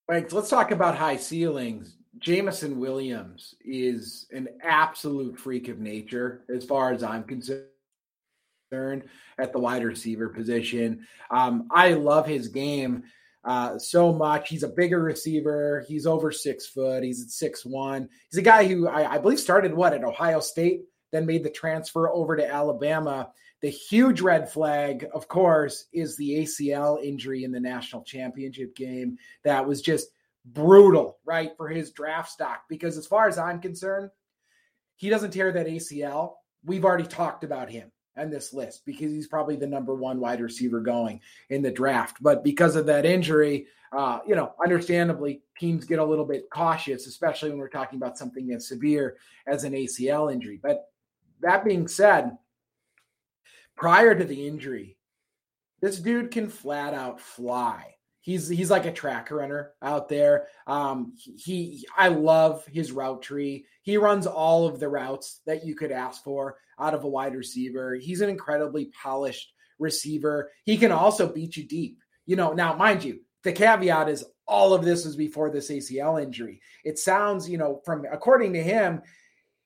Right. 0.07 0.31
Let's 0.31 0.49
talk 0.49 0.71
about 0.71 0.95
high 0.95 1.17
ceilings. 1.17 1.97
Jameson 2.19 2.79
Williams 2.79 3.55
is 3.61 4.27
an 4.31 4.47
absolute 4.63 5.37
freak 5.37 5.67
of 5.67 5.79
nature 5.79 6.45
as 6.53 6.63
far 6.63 6.93
as 6.93 7.03
I'm 7.03 7.23
concerned 7.23 7.65
at 8.71 9.51
the 9.51 9.59
wide 9.59 9.83
receiver 9.83 10.29
position. 10.29 11.05
Um, 11.31 11.67
I 11.71 11.93
love 11.93 12.27
his 12.27 12.47
game 12.47 13.03
uh, 13.45 13.77
so 13.77 14.11
much. 14.11 14.49
He's 14.49 14.63
a 14.63 14.67
bigger 14.67 14.99
receiver. 15.01 15.85
He's 15.87 16.07
over 16.07 16.31
six 16.31 16.65
foot. 16.65 17.03
He's 17.03 17.21
at 17.21 17.29
six 17.29 17.63
one. 17.63 18.09
He's 18.29 18.39
a 18.39 18.43
guy 18.43 18.67
who 18.67 18.87
I, 18.87 19.13
I 19.13 19.17
believe 19.19 19.39
started 19.39 19.73
what 19.73 19.93
at 19.93 20.03
Ohio 20.03 20.39
State, 20.39 20.81
then 21.11 21.27
made 21.27 21.43
the 21.43 21.51
transfer 21.51 22.09
over 22.09 22.35
to 22.35 22.47
Alabama. 22.47 23.29
The 23.61 23.69
huge 23.69 24.19
red 24.21 24.51
flag, 24.51 25.07
of 25.13 25.27
course, 25.27 25.85
is 25.93 26.17
the 26.17 26.41
ACL 26.41 27.03
injury 27.03 27.43
in 27.43 27.51
the 27.51 27.59
national 27.59 28.03
championship 28.03 28.75
game. 28.75 29.17
That 29.43 29.65
was 29.65 29.81
just 29.81 30.07
brutal, 30.45 31.19
right, 31.23 31.51
for 31.55 31.69
his 31.69 31.91
draft 31.91 32.31
stock. 32.31 32.63
Because 32.67 32.97
as 32.97 33.07
far 33.07 33.27
as 33.27 33.37
I'm 33.37 33.61
concerned, 33.61 34.09
he 34.95 35.09
doesn't 35.09 35.31
tear 35.31 35.51
that 35.51 35.67
ACL. 35.67 36.33
We've 36.63 36.85
already 36.85 37.07
talked 37.07 37.43
about 37.43 37.69
him 37.69 37.91
on 38.17 38.29
this 38.29 38.53
list 38.53 38.85
because 38.85 39.11
he's 39.11 39.27
probably 39.27 39.55
the 39.55 39.67
number 39.67 39.95
one 39.95 40.19
wide 40.19 40.41
receiver 40.41 40.79
going 40.79 41.19
in 41.49 41.61
the 41.61 41.71
draft. 41.71 42.17
But 42.21 42.43
because 42.43 42.75
of 42.75 42.85
that 42.85 43.05
injury, 43.05 43.67
uh, 43.91 44.19
you 44.27 44.35
know, 44.35 44.53
understandably, 44.63 45.41
teams 45.59 45.85
get 45.85 45.99
a 45.99 46.05
little 46.05 46.25
bit 46.25 46.49
cautious, 46.49 47.07
especially 47.07 47.49
when 47.49 47.59
we're 47.59 47.69
talking 47.69 47.97
about 47.97 48.17
something 48.17 48.51
as 48.51 48.67
severe 48.67 49.17
as 49.47 49.63
an 49.63 49.73
ACL 49.73 50.31
injury. 50.31 50.59
But 50.61 50.85
that 51.41 51.63
being 51.63 51.87
said, 51.87 52.37
prior 53.75 54.15
to 54.15 54.25
the 54.25 54.47
injury, 54.47 54.97
this 55.81 55.99
dude 55.99 56.31
can 56.31 56.49
flat 56.49 56.93
out 56.93 57.21
fly. 57.21 57.94
He's 58.25 58.49
he's 58.49 58.71
like 58.71 58.85
a 58.85 58.91
track 58.91 59.29
runner 59.29 59.73
out 59.83 60.09
there. 60.09 60.47
Um, 60.65 61.13
he 61.15 61.85
I 61.95 62.07
love 62.07 62.65
his 62.65 62.91
route 62.91 63.21
tree. 63.21 63.67
He 63.83 63.97
runs 63.97 64.25
all 64.25 64.67
of 64.67 64.79
the 64.79 64.89
routes 64.89 65.41
that 65.45 65.63
you 65.63 65.75
could 65.75 65.91
ask 65.91 66.23
for 66.23 66.57
out 66.79 66.95
of 66.95 67.03
a 67.03 67.07
wide 67.07 67.35
receiver. 67.35 67.93
He's 67.93 68.21
an 68.21 68.29
incredibly 68.31 68.85
polished 68.99 69.53
receiver. 69.77 70.49
He 70.63 70.75
can 70.75 70.91
also 70.91 71.31
beat 71.31 71.55
you 71.55 71.65
deep. 71.65 71.99
You 72.25 72.35
know, 72.35 72.51
now 72.53 72.73
mind 72.73 73.03
you, 73.03 73.19
the 73.43 73.51
caveat 73.51 74.09
is 74.09 74.25
all 74.47 74.73
of 74.73 74.83
this 74.83 75.05
was 75.05 75.15
before 75.15 75.51
this 75.51 75.69
ACL 75.69 76.19
injury. 76.19 76.61
It 76.83 76.97
sounds, 76.97 77.47
you 77.47 77.59
know, 77.59 77.79
from 77.85 78.05
according 78.11 78.53
to 78.53 78.63
him, 78.63 79.03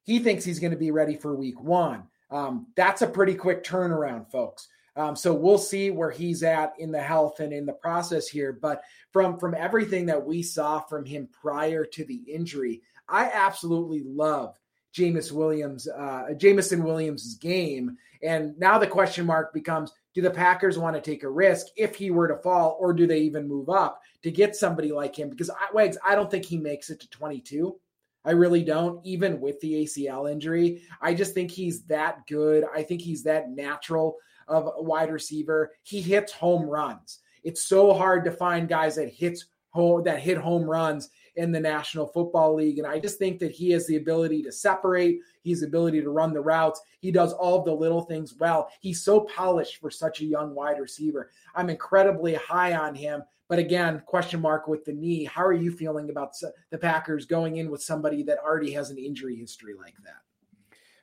he 0.03 0.19
thinks 0.19 0.43
he's 0.43 0.59
going 0.59 0.71
to 0.71 0.77
be 0.77 0.91
ready 0.91 1.15
for 1.15 1.33
week 1.33 1.61
one. 1.61 2.03
Um, 2.29 2.67
that's 2.75 3.03
a 3.03 3.07
pretty 3.07 3.35
quick 3.35 3.63
turnaround, 3.63 4.29
folks. 4.29 4.67
Um, 4.95 5.15
so 5.15 5.33
we'll 5.33 5.57
see 5.57 5.91
where 5.91 6.11
he's 6.11 6.43
at 6.43 6.73
in 6.79 6.91
the 6.91 7.01
health 7.01 7.39
and 7.39 7.53
in 7.53 7.65
the 7.65 7.73
process 7.73 8.27
here. 8.27 8.51
But 8.53 8.81
from 9.11 9.37
from 9.37 9.55
everything 9.55 10.05
that 10.07 10.25
we 10.25 10.43
saw 10.43 10.79
from 10.79 11.05
him 11.05 11.27
prior 11.41 11.85
to 11.85 12.05
the 12.05 12.21
injury, 12.27 12.81
I 13.07 13.31
absolutely 13.33 14.03
love 14.03 14.57
Jameis 14.93 15.31
Williams, 15.31 15.87
uh, 15.87 16.33
Jameson 16.37 16.83
Williams' 16.83 17.35
game. 17.35 17.97
And 18.21 18.57
now 18.57 18.77
the 18.77 18.87
question 18.87 19.25
mark 19.25 19.53
becomes: 19.53 19.91
Do 20.13 20.21
the 20.21 20.31
Packers 20.31 20.77
want 20.77 20.95
to 20.95 21.01
take 21.01 21.23
a 21.23 21.29
risk 21.29 21.67
if 21.77 21.95
he 21.95 22.11
were 22.11 22.27
to 22.27 22.37
fall, 22.37 22.77
or 22.79 22.93
do 22.93 23.07
they 23.07 23.19
even 23.19 23.47
move 23.47 23.69
up 23.69 24.01
to 24.23 24.31
get 24.31 24.55
somebody 24.55 24.91
like 24.91 25.17
him? 25.17 25.29
Because 25.29 25.49
I, 25.49 25.73
Wags, 25.73 25.97
I 26.05 26.15
don't 26.15 26.29
think 26.29 26.45
he 26.45 26.57
makes 26.57 26.89
it 26.89 26.99
to 27.01 27.09
22. 27.09 27.79
I 28.25 28.31
really 28.31 28.63
don't, 28.63 29.03
even 29.05 29.39
with 29.39 29.59
the 29.61 29.85
ACL 29.85 30.29
injury. 30.29 30.83
I 31.01 31.13
just 31.13 31.33
think 31.33 31.51
he's 31.51 31.83
that 31.83 32.27
good. 32.27 32.65
I 32.75 32.83
think 32.83 33.01
he's 33.01 33.23
that 33.23 33.49
natural 33.49 34.17
of 34.49 34.71
a 34.77 34.83
wide 34.83 35.11
receiver. 35.11 35.71
He 35.83 36.01
hits 36.01 36.33
home 36.33 36.63
runs. 36.63 37.19
It's 37.43 37.63
so 37.63 37.93
hard 37.93 38.25
to 38.25 38.31
find 38.31 38.67
guys 38.67 38.95
that 38.95 39.09
hits 39.09 39.45
home 39.69 40.03
that 40.03 40.19
hit 40.19 40.37
home 40.37 40.63
runs 40.63 41.09
in 41.35 41.51
the 41.51 41.59
National 41.59 42.07
Football 42.07 42.55
League. 42.55 42.79
And 42.79 42.87
I 42.87 42.99
just 42.99 43.17
think 43.17 43.39
that 43.39 43.51
he 43.51 43.69
has 43.71 43.87
the 43.87 43.95
ability 43.95 44.41
to 44.43 44.51
separate, 44.51 45.19
he's 45.41 45.61
the 45.61 45.67
ability 45.67 46.01
to 46.01 46.09
run 46.09 46.33
the 46.33 46.41
routes. 46.41 46.81
He 46.99 47.11
does 47.11 47.31
all 47.33 47.59
of 47.59 47.65
the 47.65 47.73
little 47.73 48.01
things 48.01 48.35
well. 48.37 48.69
He's 48.81 49.03
so 49.03 49.21
polished 49.21 49.77
for 49.77 49.89
such 49.89 50.21
a 50.21 50.25
young 50.25 50.53
wide 50.53 50.79
receiver. 50.79 51.31
I'm 51.55 51.69
incredibly 51.69 52.33
high 52.33 52.75
on 52.75 52.95
him. 52.95 53.23
But 53.47 53.57
again, 53.57 54.03
question 54.05 54.41
mark 54.41 54.67
with 54.67 54.85
the 54.85 54.93
knee. 54.93 55.23
How 55.23 55.43
are 55.43 55.53
you 55.53 55.71
feeling 55.71 56.09
about 56.09 56.33
the 56.69 56.77
Packers 56.77 57.25
going 57.25 57.57
in 57.57 57.71
with 57.71 57.81
somebody 57.81 58.21
that 58.23 58.37
already 58.39 58.71
has 58.73 58.89
an 58.91 58.97
injury 58.97 59.35
history 59.35 59.73
like 59.73 59.95
that? 60.03 60.21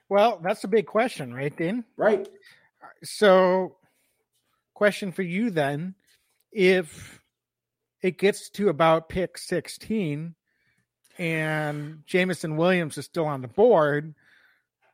Well, 0.08 0.38
that's 0.42 0.62
a 0.62 0.68
big 0.68 0.86
question, 0.86 1.34
right, 1.34 1.56
Dean? 1.56 1.84
Right. 1.96 2.28
So, 3.06 3.76
question 4.74 5.12
for 5.12 5.22
you 5.22 5.50
then: 5.50 5.94
If 6.52 7.20
it 8.02 8.18
gets 8.18 8.50
to 8.50 8.68
about 8.68 9.08
pick 9.08 9.38
sixteen, 9.38 10.34
and 11.18 12.02
Jameson 12.06 12.56
Williams 12.56 12.98
is 12.98 13.06
still 13.06 13.26
on 13.26 13.42
the 13.42 13.48
board, 13.48 14.14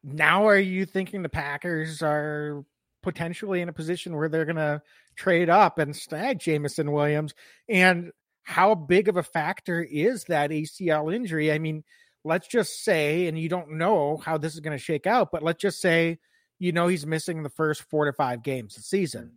now 0.05 0.46
are 0.46 0.59
you 0.59 0.85
thinking 0.85 1.22
the 1.22 1.29
Packers 1.29 2.03
are 2.03 2.64
potentially 3.03 3.61
in 3.61 3.68
a 3.68 3.72
position 3.72 4.16
where 4.16 4.29
they're 4.29 4.44
going 4.44 4.57
to 4.57 4.83
trade 5.16 5.51
up 5.51 5.79
and 5.79 5.96
snag 5.96 6.38
Jameson 6.38 6.92
Williams? 6.92 7.35
And 7.68 8.12
how 8.42 8.75
big 8.75 9.09
of 9.09 9.16
a 9.16 9.22
factor 9.22 9.83
is 9.83 10.25
that 10.25 10.51
ACL 10.51 11.14
injury? 11.14 11.53
I 11.53 11.59
mean, 11.59 11.85
let's 12.25 12.48
just 12.48 12.85
say, 12.85 13.27
and 13.27 13.38
you 13.38 13.48
don't 13.48 13.72
know 13.72 14.16
how 14.16 14.38
this 14.38 14.55
is 14.55 14.61
going 14.61 14.77
to 14.77 14.83
shake 14.83 15.07
out, 15.07 15.31
but 15.33 15.42
let's 15.42 15.61
just 15.61 15.81
say 15.81 16.18
you 16.62 16.70
know 16.70 16.87
he's 16.87 17.05
missing 17.05 17.42
the 17.42 17.51
first 17.51 17.83
four 17.90 18.05
to 18.05 18.12
five 18.12 18.44
games 18.44 18.77
of 18.77 18.85
the 18.85 18.87
season. 18.87 19.33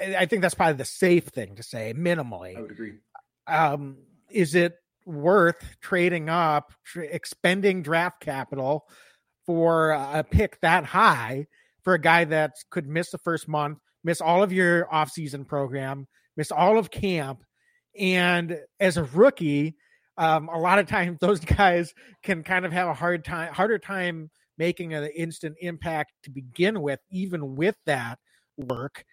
I 0.00 0.26
think 0.26 0.42
that's 0.42 0.56
probably 0.56 0.74
the 0.74 0.84
safe 0.84 1.26
thing 1.26 1.54
to 1.54 1.62
say, 1.62 1.94
minimally. 1.96 2.58
I 2.58 2.60
would 2.60 2.72
agree. 2.72 2.94
Um, 3.46 3.98
is 4.28 4.56
it 4.56 4.74
worth 5.06 5.64
trading 5.80 6.28
up, 6.28 6.72
tra- 6.84 7.04
expending 7.04 7.84
draft 7.84 8.20
capital 8.20 8.88
for 9.46 9.92
a 9.92 10.24
pick 10.28 10.60
that 10.60 10.84
high 10.84 11.46
for 11.84 11.94
a 11.94 12.00
guy 12.00 12.24
that 12.24 12.56
could 12.68 12.88
miss 12.88 13.12
the 13.12 13.18
first 13.18 13.46
month, 13.46 13.78
miss 14.02 14.20
all 14.20 14.42
of 14.42 14.52
your 14.52 14.86
offseason 14.86 15.46
program, 15.46 16.08
miss 16.36 16.50
all 16.50 16.78
of 16.78 16.90
camp, 16.90 17.44
and 17.96 18.58
as 18.80 18.96
a 18.96 19.04
rookie, 19.04 19.76
um, 20.16 20.48
a 20.48 20.58
lot 20.58 20.80
of 20.80 20.88
times 20.88 21.18
those 21.20 21.38
guys 21.38 21.94
can 22.24 22.42
kind 22.42 22.66
of 22.66 22.72
have 22.72 22.88
a 22.88 22.94
hard 22.94 23.24
time, 23.24 23.52
harder 23.54 23.78
time 23.78 24.30
making 24.58 24.94
an 24.94 25.04
instant 25.14 25.56
impact 25.60 26.12
to 26.24 26.30
begin 26.30 26.82
with, 26.82 27.00
even 27.10 27.56
with 27.56 27.76
that 27.86 28.18
work. 28.56 29.04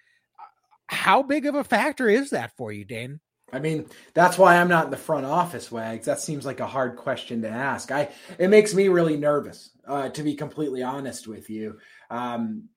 How 0.87 1.23
big 1.23 1.45
of 1.45 1.55
a 1.55 1.63
factor 1.63 2.09
is 2.09 2.31
that 2.31 2.55
for 2.57 2.71
you, 2.71 2.85
Dane? 2.85 3.19
I 3.53 3.59
mean, 3.59 3.85
that's 4.13 4.37
why 4.37 4.57
I'm 4.57 4.67
not 4.67 4.85
in 4.85 4.91
the 4.91 4.97
front 4.97 5.25
office, 5.25 5.71
Wags. 5.71 6.05
That 6.05 6.19
seems 6.19 6.45
like 6.45 6.59
a 6.59 6.67
hard 6.67 6.97
question 6.97 7.41
to 7.43 7.49
ask. 7.49 7.91
I 7.91 8.09
it 8.37 8.49
makes 8.49 8.73
me 8.73 8.87
really 8.87 9.17
nervous, 9.17 9.69
uh, 9.87 10.09
to 10.09 10.23
be 10.23 10.33
completely 10.33 10.83
honest 10.83 11.27
with 11.27 11.49
you. 11.49 11.77
Um, 12.09 12.67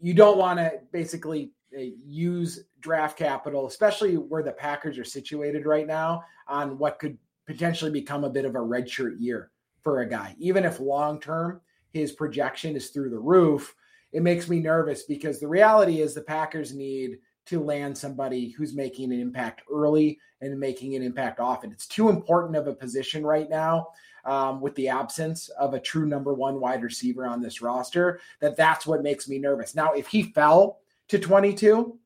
you 0.00 0.14
don't 0.14 0.38
want 0.38 0.58
to 0.58 0.80
basically 0.90 1.52
uh, 1.76 1.82
use 2.04 2.64
draft 2.80 3.18
capital, 3.18 3.66
especially 3.66 4.14
where 4.14 4.42
the 4.42 4.52
Packers 4.52 4.98
are 4.98 5.04
situated 5.04 5.66
right 5.66 5.86
now, 5.86 6.24
on 6.48 6.78
what 6.78 6.98
could 6.98 7.18
potentially 7.46 7.90
become 7.90 8.24
a 8.24 8.30
bit 8.30 8.44
of 8.44 8.54
a 8.54 8.58
redshirt 8.58 9.20
year 9.20 9.50
for 9.82 10.00
a 10.00 10.08
guy. 10.08 10.34
Even 10.38 10.64
if 10.64 10.80
long 10.80 11.20
term 11.20 11.60
his 11.96 12.12
projection 12.12 12.76
is 12.76 12.90
through 12.90 13.10
the 13.10 13.18
roof, 13.18 13.74
it 14.12 14.22
makes 14.22 14.48
me 14.48 14.60
nervous 14.60 15.02
because 15.02 15.40
the 15.40 15.48
reality 15.48 16.00
is 16.00 16.14
the 16.14 16.22
Packers 16.22 16.74
need 16.74 17.18
to 17.46 17.62
land 17.62 17.96
somebody 17.96 18.50
who's 18.50 18.74
making 18.74 19.12
an 19.12 19.20
impact 19.20 19.62
early 19.72 20.18
and 20.40 20.58
making 20.58 20.94
an 20.94 21.02
impact 21.02 21.40
often. 21.40 21.70
It's 21.70 21.86
too 21.86 22.08
important 22.08 22.56
of 22.56 22.66
a 22.66 22.74
position 22.74 23.24
right 23.24 23.48
now 23.48 23.88
um, 24.24 24.60
with 24.60 24.74
the 24.74 24.88
absence 24.88 25.48
of 25.50 25.74
a 25.74 25.80
true 25.80 26.06
number 26.06 26.34
one 26.34 26.60
wide 26.60 26.82
receiver 26.82 27.26
on 27.26 27.40
this 27.40 27.62
roster 27.62 28.20
that 28.40 28.56
that's 28.56 28.86
what 28.86 29.02
makes 29.02 29.28
me 29.28 29.38
nervous. 29.38 29.74
Now, 29.74 29.92
if 29.92 30.08
he 30.08 30.24
fell 30.24 30.80
to 31.08 31.18
22, 31.18 31.98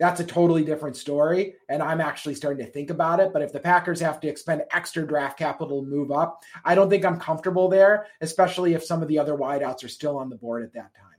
that's 0.00 0.18
a 0.18 0.24
totally 0.24 0.64
different 0.64 0.96
story. 0.96 1.54
And 1.68 1.82
I'm 1.82 2.00
actually 2.00 2.34
starting 2.34 2.64
to 2.64 2.72
think 2.72 2.90
about 2.90 3.20
it. 3.20 3.32
But 3.32 3.42
if 3.42 3.52
the 3.52 3.60
Packers 3.60 4.00
have 4.00 4.18
to 4.20 4.28
expend 4.28 4.62
extra 4.72 5.06
draft 5.06 5.38
capital 5.38 5.82
to 5.82 5.88
move 5.88 6.10
up, 6.10 6.42
I 6.64 6.74
don't 6.74 6.88
think 6.88 7.04
I'm 7.04 7.20
comfortable 7.20 7.68
there, 7.68 8.06
especially 8.22 8.72
if 8.72 8.82
some 8.82 9.02
of 9.02 9.08
the 9.08 9.18
other 9.18 9.34
wideouts 9.34 9.84
are 9.84 9.88
still 9.88 10.16
on 10.16 10.30
the 10.30 10.36
board 10.36 10.64
at 10.64 10.72
that 10.72 10.94
time. 10.94 11.10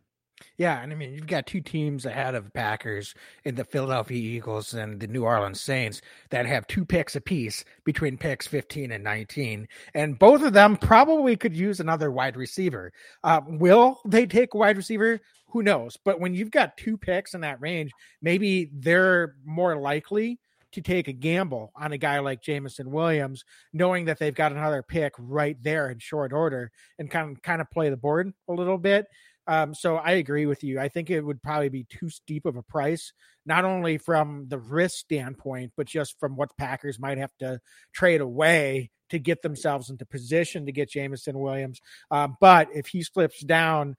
Yeah, 0.58 0.82
and 0.82 0.92
I 0.92 0.96
mean 0.96 1.14
you've 1.14 1.28
got 1.28 1.48
two 1.48 1.62
teams 1.62 2.06
ahead 2.06 2.36
of 2.36 2.54
Packers 2.54 3.16
in 3.46 3.56
the 3.56 3.64
Philadelphia 3.64 4.18
Eagles 4.18 4.74
and 4.74 5.00
the 5.00 5.08
New 5.08 5.24
Orleans 5.24 5.62
Saints 5.62 6.02
that 6.30 6.46
have 6.46 6.68
two 6.68 6.86
picks 6.86 7.16
apiece 7.16 7.64
between 7.84 8.18
picks 8.18 8.48
15 8.48 8.92
and 8.92 9.04
19, 9.04 9.68
and 9.94 10.20
both 10.20 10.44
of 10.44 10.54
them 10.54 10.78
probably 10.78 11.36
could 11.36 11.56
use 11.56 11.80
another 11.80 12.12
wide 12.12 12.38
receiver. 12.38 12.92
Uh, 13.24 13.42
will 13.48 14.02
they 14.06 14.26
take 14.26 14.54
wide 14.54 14.78
receiver? 14.78 15.20
Who 15.52 15.64
knows? 15.64 15.98
But 16.04 16.20
when 16.20 16.34
you've 16.34 16.52
got 16.52 16.78
two 16.78 16.98
picks 16.98 17.34
in 17.34 17.42
that 17.42 17.62
range, 17.62 17.92
maybe 18.22 18.70
they're 18.74 19.36
more 19.46 19.76
likely 19.76 20.40
to 20.72 20.82
take 20.82 21.08
a 21.08 21.14
gamble 21.14 21.72
on 21.76 21.92
a 21.92 21.98
guy 21.98 22.20
like 22.20 22.42
Jameson 22.42 22.92
Williams, 22.92 23.44
knowing 23.74 24.06
that 24.06 24.20
they've 24.20 24.34
got 24.34 24.54
another 24.54 24.82
pick 24.82 25.14
right 25.18 25.58
there 25.62 25.90
in 25.90 26.00
short 26.00 26.32
order 26.32 26.72
and 26.98 27.12
kind 27.12 27.36
of 27.36 27.42
kind 27.42 27.62
of 27.62 27.70
play 27.70 27.90
the 27.90 27.98
board 27.98 28.32
a 28.48 28.54
little 28.54 28.78
bit. 28.78 29.08
Um, 29.48 29.74
so 29.74 29.98
I 29.98 30.12
agree 30.12 30.46
with 30.46 30.64
you. 30.64 30.80
I 30.80 30.88
think 30.88 31.10
it 31.10 31.22
would 31.22 31.42
probably 31.42 31.70
be 31.70 31.86
too 31.90 32.10
steep 32.10 32.46
of 32.46 32.56
a 32.56 32.64
price, 32.64 33.12
not 33.46 33.66
only 33.66 33.98
from 33.98 34.46
the 34.48 34.60
risk 34.60 34.98
standpoint, 34.98 35.74
but 35.76 35.88
just 35.88 36.20
from 36.20 36.36
what 36.36 36.56
Packers 36.58 37.00
might 37.00 37.18
have 37.18 37.36
to 37.40 37.60
trade 37.92 38.22
away 38.22 38.92
to 39.10 39.20
get 39.20 39.42
themselves 39.42 39.90
into 39.90 40.06
position 40.06 40.66
to 40.66 40.72
get 40.72 40.92
Jameson 40.92 41.38
Williams. 41.38 41.82
Um, 42.12 42.38
but 42.40 42.70
if 42.74 42.88
he 42.88 43.04
slips 43.04 43.42
down, 43.42 43.98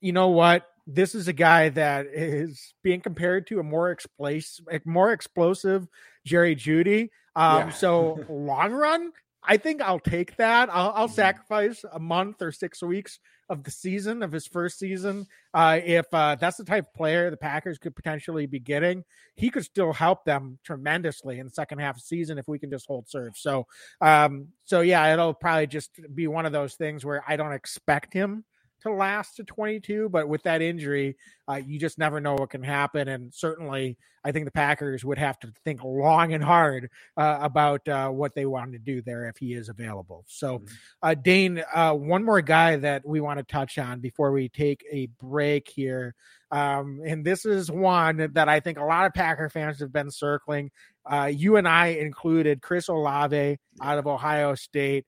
you 0.00 0.12
know 0.12 0.28
what? 0.28 0.66
This 0.86 1.14
is 1.14 1.28
a 1.28 1.32
guy 1.32 1.68
that 1.70 2.06
is 2.06 2.72
being 2.82 3.00
compared 3.00 3.46
to 3.48 3.60
a 3.60 3.62
more 3.62 3.90
explosive, 3.90 4.64
more 4.86 5.12
explosive 5.12 5.86
Jerry 6.24 6.56
Jeudy. 6.56 7.10
Um, 7.36 7.68
yeah. 7.68 7.70
so 7.70 8.24
long 8.28 8.72
run, 8.72 9.12
I 9.42 9.56
think 9.56 9.80
I'll 9.80 10.00
take 10.00 10.36
that. 10.36 10.68
I'll, 10.70 10.92
I'll, 10.94 11.06
mm-hmm. 11.06 11.14
sacrifice 11.14 11.84
a 11.90 11.98
month 11.98 12.42
or 12.42 12.52
six 12.52 12.82
weeks 12.82 13.18
of 13.48 13.64
the 13.64 13.70
season 13.70 14.22
of 14.22 14.30
his 14.32 14.46
first 14.46 14.78
season. 14.78 15.26
Uh, 15.54 15.80
if 15.82 16.06
uh, 16.12 16.36
that's 16.38 16.58
the 16.58 16.64
type 16.64 16.86
of 16.88 16.94
player 16.94 17.30
the 17.30 17.36
Packers 17.36 17.78
could 17.78 17.96
potentially 17.96 18.46
be 18.46 18.58
getting, 18.58 19.04
he 19.36 19.48
could 19.48 19.64
still 19.64 19.92
help 19.92 20.24
them 20.24 20.58
tremendously 20.64 21.38
in 21.38 21.46
the 21.46 21.52
second 21.52 21.78
half 21.78 21.96
of 21.96 22.02
the 22.02 22.06
season 22.06 22.38
if 22.38 22.46
we 22.46 22.58
can 22.58 22.70
just 22.70 22.86
hold 22.86 23.08
serve. 23.08 23.36
So, 23.36 23.66
um, 24.00 24.48
so 24.64 24.80
yeah, 24.80 25.12
it'll 25.12 25.34
probably 25.34 25.66
just 25.66 25.98
be 26.14 26.26
one 26.26 26.44
of 26.44 26.52
those 26.52 26.74
things 26.74 27.04
where 27.04 27.24
I 27.26 27.36
don't 27.36 27.52
expect 27.52 28.12
him 28.12 28.44
to 28.82 28.92
last 28.92 29.36
to 29.36 29.44
22, 29.44 30.08
but 30.08 30.28
with 30.28 30.42
that 30.44 30.62
injury, 30.62 31.16
uh, 31.48 31.60
you 31.64 31.78
just 31.78 31.98
never 31.98 32.20
know 32.20 32.34
what 32.34 32.50
can 32.50 32.62
happen. 32.62 33.08
And 33.08 33.32
certainly, 33.34 33.96
I 34.24 34.32
think 34.32 34.44
the 34.44 34.50
Packers 34.50 35.04
would 35.04 35.18
have 35.18 35.38
to 35.40 35.52
think 35.64 35.82
long 35.82 36.32
and 36.32 36.42
hard 36.42 36.90
uh, 37.16 37.38
about 37.40 37.88
uh, 37.88 38.08
what 38.10 38.34
they 38.34 38.46
want 38.46 38.72
to 38.72 38.78
do 38.78 39.00
there 39.02 39.28
if 39.28 39.36
he 39.38 39.54
is 39.54 39.68
available. 39.68 40.24
So, 40.28 40.58
mm-hmm. 40.58 40.74
uh, 41.02 41.14
Dane, 41.14 41.62
uh, 41.72 41.94
one 41.94 42.24
more 42.24 42.42
guy 42.42 42.76
that 42.76 43.06
we 43.06 43.20
want 43.20 43.38
to 43.38 43.44
touch 43.44 43.78
on 43.78 44.00
before 44.00 44.32
we 44.32 44.48
take 44.48 44.84
a 44.90 45.06
break 45.20 45.68
here. 45.68 46.14
Um, 46.50 47.00
and 47.04 47.24
this 47.24 47.44
is 47.44 47.70
one 47.70 48.30
that 48.32 48.48
I 48.48 48.60
think 48.60 48.78
a 48.78 48.84
lot 48.84 49.06
of 49.06 49.14
Packer 49.14 49.50
fans 49.50 49.80
have 49.80 49.92
been 49.92 50.10
circling. 50.10 50.70
Uh, 51.04 51.30
you 51.32 51.56
and 51.56 51.68
I 51.68 51.88
included 51.88 52.62
Chris 52.62 52.88
Olave 52.88 53.58
out 53.82 53.98
of 53.98 54.06
Ohio 54.06 54.54
State. 54.54 55.06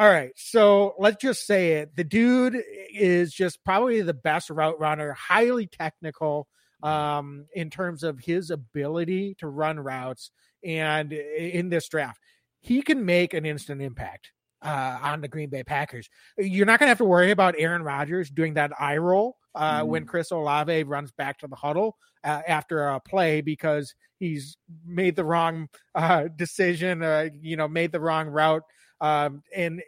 All 0.00 0.08
right. 0.08 0.32
So 0.34 0.94
let's 0.98 1.20
just 1.20 1.46
say 1.46 1.72
it. 1.72 1.94
The 1.94 2.04
dude 2.04 2.56
is 2.90 3.34
just 3.34 3.62
probably 3.66 4.00
the 4.00 4.14
best 4.14 4.48
route 4.48 4.80
runner, 4.80 5.12
highly 5.12 5.66
technical 5.66 6.48
um, 6.82 7.44
in 7.54 7.68
terms 7.68 8.02
of 8.02 8.18
his 8.18 8.50
ability 8.50 9.36
to 9.40 9.46
run 9.46 9.78
routes. 9.78 10.30
And 10.64 11.12
in 11.12 11.68
this 11.68 11.86
draft, 11.86 12.18
he 12.60 12.80
can 12.80 13.04
make 13.04 13.34
an 13.34 13.44
instant 13.44 13.82
impact 13.82 14.32
uh, 14.62 14.98
on 15.02 15.20
the 15.20 15.28
Green 15.28 15.50
Bay 15.50 15.64
Packers. 15.64 16.08
You're 16.38 16.64
not 16.64 16.78
going 16.78 16.86
to 16.86 16.92
have 16.92 16.98
to 16.98 17.04
worry 17.04 17.30
about 17.30 17.56
Aaron 17.58 17.82
Rodgers 17.82 18.30
doing 18.30 18.54
that 18.54 18.72
eye 18.80 18.96
roll 18.96 19.36
uh, 19.54 19.82
mm. 19.82 19.86
when 19.88 20.06
Chris 20.06 20.30
Olave 20.30 20.84
runs 20.84 21.12
back 21.12 21.40
to 21.40 21.46
the 21.46 21.56
huddle 21.56 21.98
uh, 22.24 22.40
after 22.48 22.88
a 22.88 23.00
play 23.00 23.42
because 23.42 23.94
he's 24.18 24.56
made 24.86 25.14
the 25.14 25.26
wrong 25.26 25.68
uh, 25.94 26.24
decision, 26.36 27.02
uh, 27.02 27.28
you 27.38 27.58
know, 27.58 27.68
made 27.68 27.92
the 27.92 28.00
wrong 28.00 28.28
route 28.28 28.62
um, 29.00 29.42
and 29.54 29.82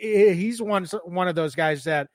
he's 0.00 0.60
one 0.62 0.86
one 1.04 1.28
of 1.28 1.34
those 1.34 1.54
guys 1.54 1.84
that 1.84 2.08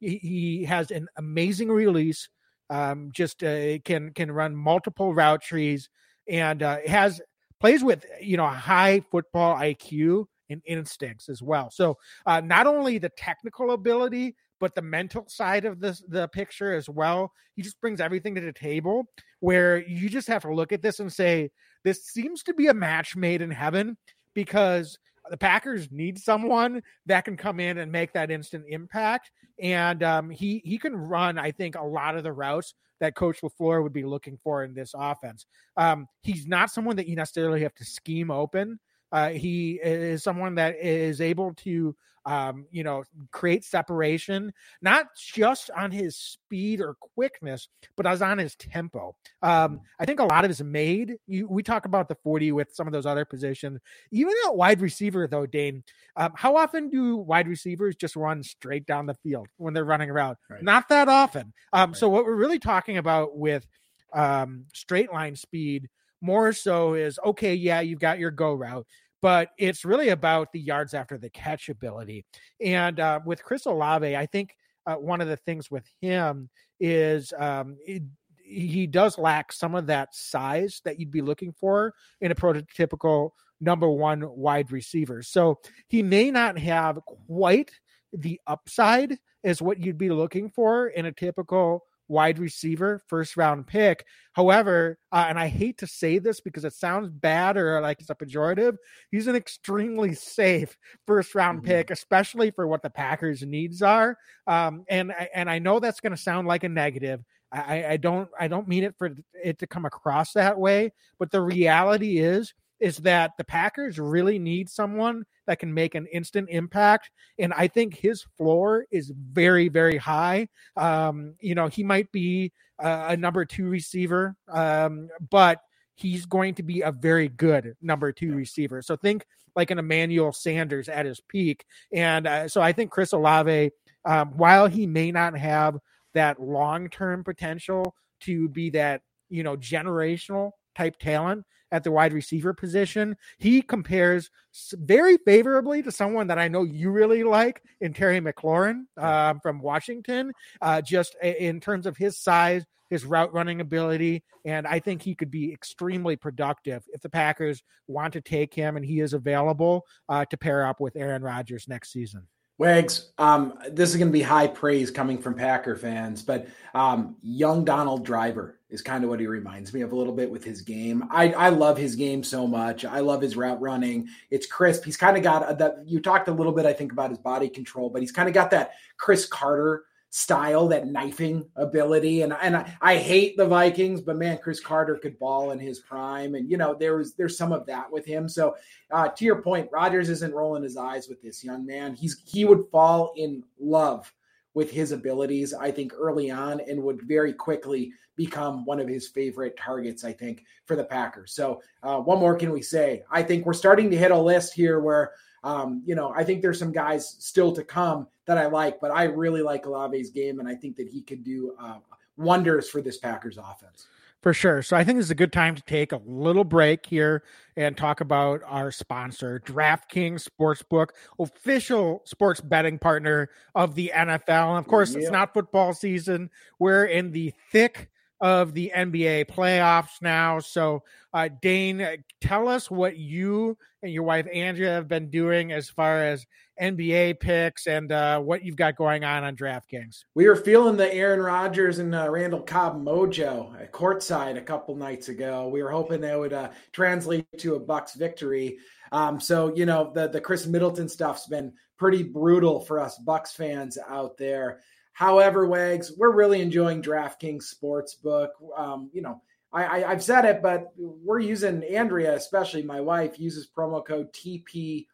he, 0.00 0.64
has 0.64 0.90
an 0.90 1.08
amazing 1.16 1.68
release. 1.68 2.28
Um, 2.70 3.10
just 3.12 3.42
uh, 3.42 3.78
can 3.80 4.12
can 4.12 4.32
run 4.32 4.56
multiple 4.56 5.14
route 5.14 5.42
trees 5.42 5.88
and 6.28 6.62
uh, 6.62 6.78
has 6.86 7.20
plays 7.60 7.84
with 7.84 8.04
you 8.20 8.36
know 8.36 8.46
high 8.46 9.02
football 9.10 9.56
IQ 9.56 10.26
and 10.50 10.62
instincts 10.66 11.28
as 11.28 11.42
well. 11.42 11.70
So 11.70 11.98
uh, 12.26 12.40
not 12.40 12.66
only 12.66 12.98
the 12.98 13.10
technical 13.10 13.72
ability, 13.72 14.34
but 14.60 14.74
the 14.74 14.82
mental 14.82 15.26
side 15.28 15.64
of 15.64 15.80
this 15.80 16.02
the 16.08 16.28
picture 16.28 16.74
as 16.74 16.88
well. 16.88 17.32
He 17.54 17.62
just 17.62 17.80
brings 17.80 18.00
everything 18.00 18.34
to 18.34 18.40
the 18.40 18.52
table 18.52 19.04
where 19.40 19.86
you 19.86 20.08
just 20.08 20.28
have 20.28 20.42
to 20.42 20.54
look 20.54 20.72
at 20.72 20.82
this 20.82 21.00
and 21.00 21.12
say, 21.12 21.50
this 21.84 22.06
seems 22.06 22.42
to 22.44 22.54
be 22.54 22.68
a 22.68 22.74
match 22.74 23.14
made 23.14 23.42
in 23.42 23.50
heaven 23.50 23.96
because 24.34 24.98
the 25.30 25.36
Packers 25.36 25.90
need 25.90 26.18
someone 26.18 26.82
that 27.06 27.24
can 27.24 27.36
come 27.36 27.60
in 27.60 27.78
and 27.78 27.90
make 27.90 28.12
that 28.12 28.30
instant 28.30 28.64
impact. 28.68 29.30
And 29.60 30.02
um, 30.02 30.30
he 30.30 30.60
he 30.64 30.78
can 30.78 30.96
run, 30.96 31.38
I 31.38 31.50
think, 31.50 31.76
a 31.76 31.84
lot 31.84 32.16
of 32.16 32.22
the 32.22 32.32
routes 32.32 32.74
that 33.00 33.14
Coach 33.14 33.40
LaFleur 33.42 33.82
would 33.82 33.92
be 33.92 34.04
looking 34.04 34.38
for 34.42 34.64
in 34.64 34.74
this 34.74 34.92
offense. 34.96 35.46
Um, 35.76 36.06
he's 36.22 36.46
not 36.46 36.70
someone 36.70 36.96
that 36.96 37.08
you 37.08 37.16
necessarily 37.16 37.62
have 37.62 37.74
to 37.74 37.84
scheme 37.84 38.30
open. 38.30 38.78
Uh, 39.12 39.30
he 39.30 39.80
is 39.82 40.22
someone 40.22 40.56
that 40.56 40.76
is 40.76 41.20
able 41.20 41.54
to 41.54 41.94
um, 42.26 42.66
you 42.70 42.84
know, 42.84 43.04
create 43.32 43.64
separation, 43.64 44.52
not 44.80 45.06
just 45.16 45.70
on 45.70 45.90
his 45.90 46.16
speed 46.16 46.80
or 46.80 46.94
quickness, 46.94 47.68
but 47.96 48.06
as 48.06 48.22
on 48.22 48.38
his 48.38 48.54
tempo. 48.56 49.14
Um, 49.42 49.76
mm. 49.76 49.80
I 50.00 50.06
think 50.06 50.20
a 50.20 50.24
lot 50.24 50.44
of 50.44 50.48
his 50.48 50.62
made. 50.62 51.16
You, 51.26 51.46
we 51.48 51.62
talk 51.62 51.84
about 51.84 52.08
the 52.08 52.16
40 52.16 52.52
with 52.52 52.74
some 52.74 52.86
of 52.86 52.92
those 52.92 53.06
other 53.06 53.24
positions. 53.24 53.80
Even 54.10 54.32
at 54.46 54.56
wide 54.56 54.80
receiver, 54.80 55.28
though, 55.28 55.46
Dane, 55.46 55.84
um, 56.16 56.32
how 56.34 56.56
often 56.56 56.88
do 56.88 57.16
wide 57.16 57.48
receivers 57.48 57.94
just 57.96 58.16
run 58.16 58.42
straight 58.42 58.86
down 58.86 59.06
the 59.06 59.14
field 59.14 59.48
when 59.58 59.74
they're 59.74 59.84
running 59.84 60.10
around? 60.10 60.36
Right. 60.48 60.62
Not 60.62 60.88
that 60.88 61.08
often. 61.08 61.52
Um, 61.72 61.90
right. 61.90 61.96
So, 61.96 62.08
what 62.08 62.24
we're 62.24 62.36
really 62.36 62.58
talking 62.58 62.96
about 62.96 63.36
with 63.36 63.66
um, 64.14 64.64
straight 64.72 65.12
line 65.12 65.36
speed 65.36 65.88
more 66.20 66.52
so 66.52 66.94
is 66.94 67.18
okay, 67.24 67.54
yeah, 67.54 67.80
you've 67.80 68.00
got 68.00 68.18
your 68.18 68.30
go 68.30 68.54
route, 68.54 68.86
but 69.22 69.50
it's 69.58 69.84
really 69.84 70.10
about 70.10 70.52
the 70.52 70.60
yards 70.60 70.94
after 70.94 71.18
the 71.18 71.30
catch 71.30 71.68
ability. 71.68 72.24
And 72.60 73.00
uh, 73.00 73.20
with 73.24 73.42
Chris 73.42 73.66
Olave, 73.66 74.16
I 74.16 74.26
think 74.26 74.56
uh, 74.86 74.96
one 74.96 75.20
of 75.20 75.28
the 75.28 75.36
things 75.36 75.70
with 75.70 75.84
him 76.00 76.50
is 76.80 77.32
um, 77.38 77.76
it, 77.86 78.02
he 78.44 78.86
does 78.86 79.16
lack 79.16 79.52
some 79.52 79.74
of 79.74 79.86
that 79.86 80.14
size 80.14 80.82
that 80.84 81.00
you'd 81.00 81.10
be 81.10 81.22
looking 81.22 81.52
for 81.52 81.94
in 82.20 82.30
a 82.30 82.34
prototypical 82.34 83.30
number 83.60 83.88
one 83.88 84.24
wide 84.36 84.70
receiver. 84.70 85.22
So 85.22 85.60
he 85.88 86.02
may 86.02 86.30
not 86.30 86.58
have 86.58 86.98
quite 87.06 87.70
the 88.12 88.40
upside 88.46 89.16
as 89.42 89.62
what 89.62 89.80
you'd 89.80 89.98
be 89.98 90.10
looking 90.10 90.50
for 90.50 90.88
in 90.88 91.06
a 91.06 91.12
typical 91.12 91.84
wide 92.08 92.38
receiver, 92.38 93.02
first 93.06 93.36
round 93.36 93.66
pick. 93.66 94.04
However, 94.32 94.98
uh, 95.12 95.26
and 95.28 95.38
I 95.38 95.48
hate 95.48 95.78
to 95.78 95.86
say 95.86 96.18
this 96.18 96.40
because 96.40 96.64
it 96.64 96.72
sounds 96.72 97.08
bad 97.10 97.56
or 97.56 97.80
like 97.80 98.00
it's 98.00 98.10
a 98.10 98.14
pejorative, 98.14 98.76
he's 99.10 99.26
an 99.26 99.36
extremely 99.36 100.14
safe 100.14 100.76
first 101.06 101.34
round 101.34 101.58
mm-hmm. 101.58 101.68
pick, 101.68 101.90
especially 101.90 102.50
for 102.50 102.66
what 102.66 102.82
the 102.82 102.90
Packers' 102.90 103.42
needs 103.42 103.82
are. 103.82 104.18
Um, 104.46 104.84
and 104.88 105.12
and 105.34 105.48
I 105.48 105.58
know 105.58 105.80
that's 105.80 106.00
going 106.00 106.14
to 106.14 106.16
sound 106.16 106.48
like 106.48 106.64
a 106.64 106.68
negative. 106.68 107.24
I, 107.52 107.86
I 107.86 107.96
don't 107.98 108.28
I 108.38 108.48
don't 108.48 108.66
mean 108.66 108.82
it 108.82 108.96
for 108.98 109.14
it 109.42 109.60
to 109.60 109.66
come 109.66 109.84
across 109.84 110.32
that 110.32 110.58
way, 110.58 110.92
but 111.18 111.30
the 111.30 111.40
reality 111.40 112.18
is 112.18 112.52
is 112.80 112.98
that 112.98 113.32
the 113.38 113.44
Packers 113.44 113.98
really 113.98 114.38
need 114.38 114.68
someone 114.68 115.24
that 115.46 115.58
can 115.58 115.72
make 115.72 115.94
an 115.94 116.06
instant 116.12 116.48
impact. 116.50 117.10
And 117.38 117.52
I 117.52 117.68
think 117.68 117.96
his 117.96 118.24
floor 118.36 118.86
is 118.90 119.12
very, 119.32 119.68
very 119.68 119.96
high. 119.96 120.48
Um, 120.76 121.34
you 121.40 121.54
know, 121.54 121.68
he 121.68 121.82
might 121.82 122.10
be 122.12 122.52
a, 122.78 123.06
a 123.10 123.16
number 123.16 123.44
two 123.44 123.68
receiver, 123.68 124.36
um, 124.48 125.08
but 125.30 125.60
he's 125.94 126.26
going 126.26 126.54
to 126.54 126.62
be 126.62 126.80
a 126.80 126.92
very 126.92 127.28
good 127.28 127.74
number 127.80 128.12
two 128.12 128.34
receiver. 128.34 128.82
So 128.82 128.96
think 128.96 129.24
like 129.54 129.70
an 129.70 129.78
Emmanuel 129.78 130.32
Sanders 130.32 130.88
at 130.88 131.06
his 131.06 131.20
peak. 131.28 131.64
And 131.92 132.26
uh, 132.26 132.48
so 132.48 132.60
I 132.60 132.72
think 132.72 132.90
Chris 132.90 133.12
Olave 133.12 133.70
um, 134.04 134.32
while 134.36 134.66
he 134.66 134.86
may 134.86 135.10
not 135.10 135.36
have 135.38 135.78
that 136.14 136.40
long 136.40 136.88
term 136.88 137.24
potential 137.24 137.94
to 138.20 138.48
be 138.48 138.70
that 138.70 139.02
you 139.28 139.42
know 139.42 139.56
generational 139.56 140.52
type 140.76 140.98
talent 140.98 141.44
at 141.74 141.82
the 141.82 141.90
wide 141.90 142.12
receiver 142.12 142.54
position. 142.54 143.16
He 143.38 143.60
compares 143.60 144.30
very 144.74 145.16
favorably 145.16 145.82
to 145.82 145.90
someone 145.90 146.28
that 146.28 146.38
I 146.38 146.46
know 146.46 146.62
you 146.62 146.90
really 146.90 147.24
like 147.24 147.62
in 147.80 147.92
Terry 147.92 148.20
McLaurin 148.20 148.84
uh, 148.96 149.34
from 149.42 149.58
Washington, 149.58 150.30
uh, 150.62 150.80
just 150.80 151.16
in 151.20 151.58
terms 151.58 151.86
of 151.86 151.96
his 151.96 152.16
size, 152.16 152.64
his 152.90 153.04
route 153.04 153.34
running 153.34 153.60
ability. 153.60 154.22
And 154.44 154.68
I 154.68 154.78
think 154.78 155.02
he 155.02 155.16
could 155.16 155.32
be 155.32 155.52
extremely 155.52 156.14
productive 156.14 156.84
if 156.92 157.00
the 157.00 157.10
Packers 157.10 157.60
want 157.88 158.12
to 158.12 158.20
take 158.20 158.54
him 158.54 158.76
and 158.76 158.86
he 158.86 159.00
is 159.00 159.12
available 159.12 159.84
uh, 160.08 160.26
to 160.26 160.36
pair 160.36 160.64
up 160.64 160.78
with 160.78 160.94
Aaron 160.94 161.22
Rodgers 161.22 161.66
next 161.66 161.90
season. 161.90 162.28
Wags, 162.56 163.10
um, 163.18 163.58
this 163.68 163.90
is 163.90 163.96
going 163.96 164.08
to 164.08 164.12
be 164.12 164.22
high 164.22 164.46
praise 164.46 164.90
coming 164.90 165.18
from 165.18 165.34
Packer 165.34 165.74
fans, 165.74 166.22
but 166.22 166.46
um, 166.72 167.16
young 167.20 167.64
Donald 167.64 168.04
Driver 168.04 168.60
is 168.70 168.80
kind 168.80 169.02
of 169.02 169.10
what 169.10 169.18
he 169.18 169.26
reminds 169.26 169.74
me 169.74 169.80
of 169.80 169.92
a 169.92 169.96
little 169.96 170.12
bit 170.12 170.30
with 170.30 170.44
his 170.44 170.60
game. 170.62 171.04
I, 171.10 171.32
I 171.32 171.48
love 171.48 171.76
his 171.76 171.96
game 171.96 172.22
so 172.22 172.46
much. 172.46 172.84
I 172.84 173.00
love 173.00 173.20
his 173.20 173.36
route 173.36 173.60
running. 173.60 174.08
It's 174.30 174.46
crisp. 174.46 174.84
He's 174.84 174.96
kind 174.96 175.16
of 175.16 175.24
got 175.24 175.58
that. 175.58 175.78
You 175.84 176.00
talked 176.00 176.28
a 176.28 176.32
little 176.32 176.52
bit, 176.52 176.64
I 176.64 176.72
think, 176.72 176.92
about 176.92 177.10
his 177.10 177.18
body 177.18 177.48
control, 177.48 177.90
but 177.90 178.02
he's 178.02 178.12
kind 178.12 178.28
of 178.28 178.34
got 178.34 178.52
that 178.52 178.72
Cris 178.98 179.26
Carter 179.26 179.84
style, 180.14 180.68
that 180.68 180.86
knifing 180.86 181.44
ability. 181.56 182.22
And 182.22 182.32
and 182.40 182.56
I, 182.56 182.72
I, 182.80 182.96
hate 182.98 183.36
the 183.36 183.48
Vikings, 183.48 184.00
but 184.00 184.16
man, 184.16 184.38
Cris 184.38 184.60
Carter 184.60 184.94
could 184.94 185.18
ball 185.18 185.50
in 185.50 185.58
his 185.58 185.80
prime, 185.80 186.36
and 186.36 186.48
you 186.48 186.56
know 186.56 186.72
there 186.72 186.96
was 186.96 187.14
there's 187.14 187.36
some 187.36 187.50
of 187.50 187.66
that 187.66 187.90
with 187.90 188.06
him. 188.06 188.28
So 188.28 188.54
uh, 188.92 189.08
to 189.08 189.24
your 189.24 189.42
point, 189.42 189.70
Rodgers 189.72 190.08
isn't 190.10 190.32
rolling 190.32 190.62
his 190.62 190.76
eyes 190.76 191.08
with 191.08 191.20
this 191.20 191.42
young 191.42 191.66
man. 191.66 191.96
He's 191.96 192.22
he 192.24 192.44
would 192.44 192.62
fall 192.70 193.12
in 193.16 193.42
love 193.58 194.12
with 194.54 194.70
his 194.70 194.92
abilities, 194.92 195.52
I 195.52 195.72
think, 195.72 195.92
early 195.98 196.30
on, 196.30 196.60
and 196.60 196.80
would 196.84 197.02
very 197.02 197.32
quickly 197.32 197.92
become 198.14 198.64
one 198.64 198.78
of 198.78 198.86
his 198.86 199.08
favorite 199.08 199.56
targets. 199.56 200.04
I 200.04 200.12
think 200.12 200.44
for 200.64 200.76
the 200.76 200.84
Packers. 200.84 201.34
So 201.34 201.60
uh, 201.82 201.98
what 201.98 202.20
more 202.20 202.36
can 202.36 202.52
we 202.52 202.62
say? 202.62 203.02
I 203.10 203.24
think 203.24 203.44
we're 203.44 203.52
starting 203.52 203.90
to 203.90 203.96
hit 203.96 204.12
a 204.12 204.18
list 204.18 204.54
here 204.54 204.78
where 204.78 205.10
um, 205.42 205.82
you 205.84 205.94
know, 205.94 206.12
I 206.16 206.24
think 206.24 206.40
there's 206.40 206.58
some 206.58 206.72
guys 206.72 207.16
still 207.18 207.52
to 207.52 207.62
come 207.62 208.06
that 208.26 208.38
I 208.38 208.46
like, 208.46 208.80
but 208.80 208.90
I 208.90 209.04
really 209.04 209.42
like 209.42 209.66
Olave's 209.66 210.10
game, 210.10 210.40
and 210.40 210.48
I 210.48 210.54
think 210.54 210.76
that 210.76 210.88
he 210.88 211.02
could 211.02 211.24
do 211.24 211.54
uh, 211.60 211.78
wonders 212.16 212.68
for 212.68 212.80
this 212.80 212.98
Packers 212.98 213.38
offense. 213.38 213.86
For 214.24 214.32
sure. 214.32 214.62
So 214.62 214.74
I 214.74 214.84
think 214.84 214.96
this 214.96 215.08
is 215.08 215.10
a 215.10 215.14
good 215.14 215.34
time 215.34 215.54
to 215.54 215.60
take 215.60 215.92
a 215.92 216.00
little 216.06 216.44
break 216.44 216.86
here 216.86 217.24
and 217.58 217.76
talk 217.76 218.00
about 218.00 218.40
our 218.46 218.70
sponsor, 218.70 219.38
DraftKings 219.44 220.26
Sportsbook, 220.26 220.92
official 221.18 222.00
sports 222.06 222.40
betting 222.40 222.78
partner 222.78 223.28
of 223.54 223.74
the 223.74 223.92
NFL. 223.94 224.48
And 224.48 224.58
of 224.58 224.66
course, 224.66 224.94
it's 224.94 225.10
not 225.10 225.34
football 225.34 225.74
season. 225.74 226.30
We're 226.58 226.86
in 226.86 227.12
the 227.12 227.34
thick 227.52 227.90
of 228.24 228.54
the 228.54 228.72
NBA 228.74 229.26
playoffs 229.26 230.00
now. 230.00 230.38
So, 230.38 230.82
uh, 231.12 231.28
Dane, 231.42 231.86
tell 232.22 232.48
us 232.48 232.70
what 232.70 232.96
you 232.96 233.58
and 233.82 233.92
your 233.92 234.04
wife 234.04 234.26
Andrea 234.32 234.70
have 234.70 234.88
been 234.88 235.10
doing 235.10 235.52
as 235.52 235.68
far 235.68 236.02
as 236.02 236.24
NBA 236.58 237.20
picks 237.20 237.66
and 237.66 237.92
uh, 237.92 238.18
what 238.20 238.42
you've 238.42 238.56
got 238.56 238.76
going 238.76 239.04
on 239.04 239.24
on 239.24 239.36
DraftKings. 239.36 240.04
We 240.14 240.26
were 240.26 240.36
feeling 240.36 240.78
the 240.78 240.92
Aaron 240.94 241.20
Rodgers 241.20 241.80
and 241.80 241.94
uh, 241.94 242.10
Randall 242.10 242.40
Cobb 242.40 242.82
mojo 242.82 243.60
at 243.60 243.72
courtside 243.72 244.38
a 244.38 244.42
couple 244.42 244.74
nights 244.74 245.10
ago. 245.10 245.48
We 245.48 245.62
were 245.62 245.70
hoping 245.70 246.00
that 246.00 246.18
would 246.18 246.32
uh, 246.32 246.48
translate 246.72 247.26
to 247.40 247.56
a 247.56 247.60
Bucks 247.60 247.94
victory. 247.94 248.56
Um, 248.90 249.20
so 249.20 249.54
you 249.54 249.66
know 249.66 249.92
the 249.94 250.08
the 250.08 250.20
Khris 250.20 250.46
Middleton 250.46 250.88
stuff's 250.88 251.26
been 251.26 251.52
pretty 251.76 252.02
brutal 252.02 252.60
for 252.60 252.80
us 252.80 252.96
Bucks 252.96 253.32
fans 253.32 253.76
out 253.86 254.16
there. 254.16 254.60
However, 254.94 255.46
Wags, 255.46 255.92
we're 255.96 256.12
really 256.12 256.40
enjoying 256.40 256.80
DraftKings 256.80 257.52
Sportsbook. 257.52 258.28
Um, 258.56 258.90
you 258.92 259.02
know, 259.02 259.20
I, 259.52 259.84
I, 259.84 259.90
have 259.90 260.02
said 260.02 260.24
it, 260.24 260.40
but 260.40 260.72
we're 260.76 261.18
using 261.18 261.64
Andrea, 261.64 262.14
especially 262.14 262.62
my 262.62 262.80
wife, 262.80 263.18
uses 263.18 263.48
promo 263.48 263.84
code 263.84 264.12
TPPN, 264.12 264.86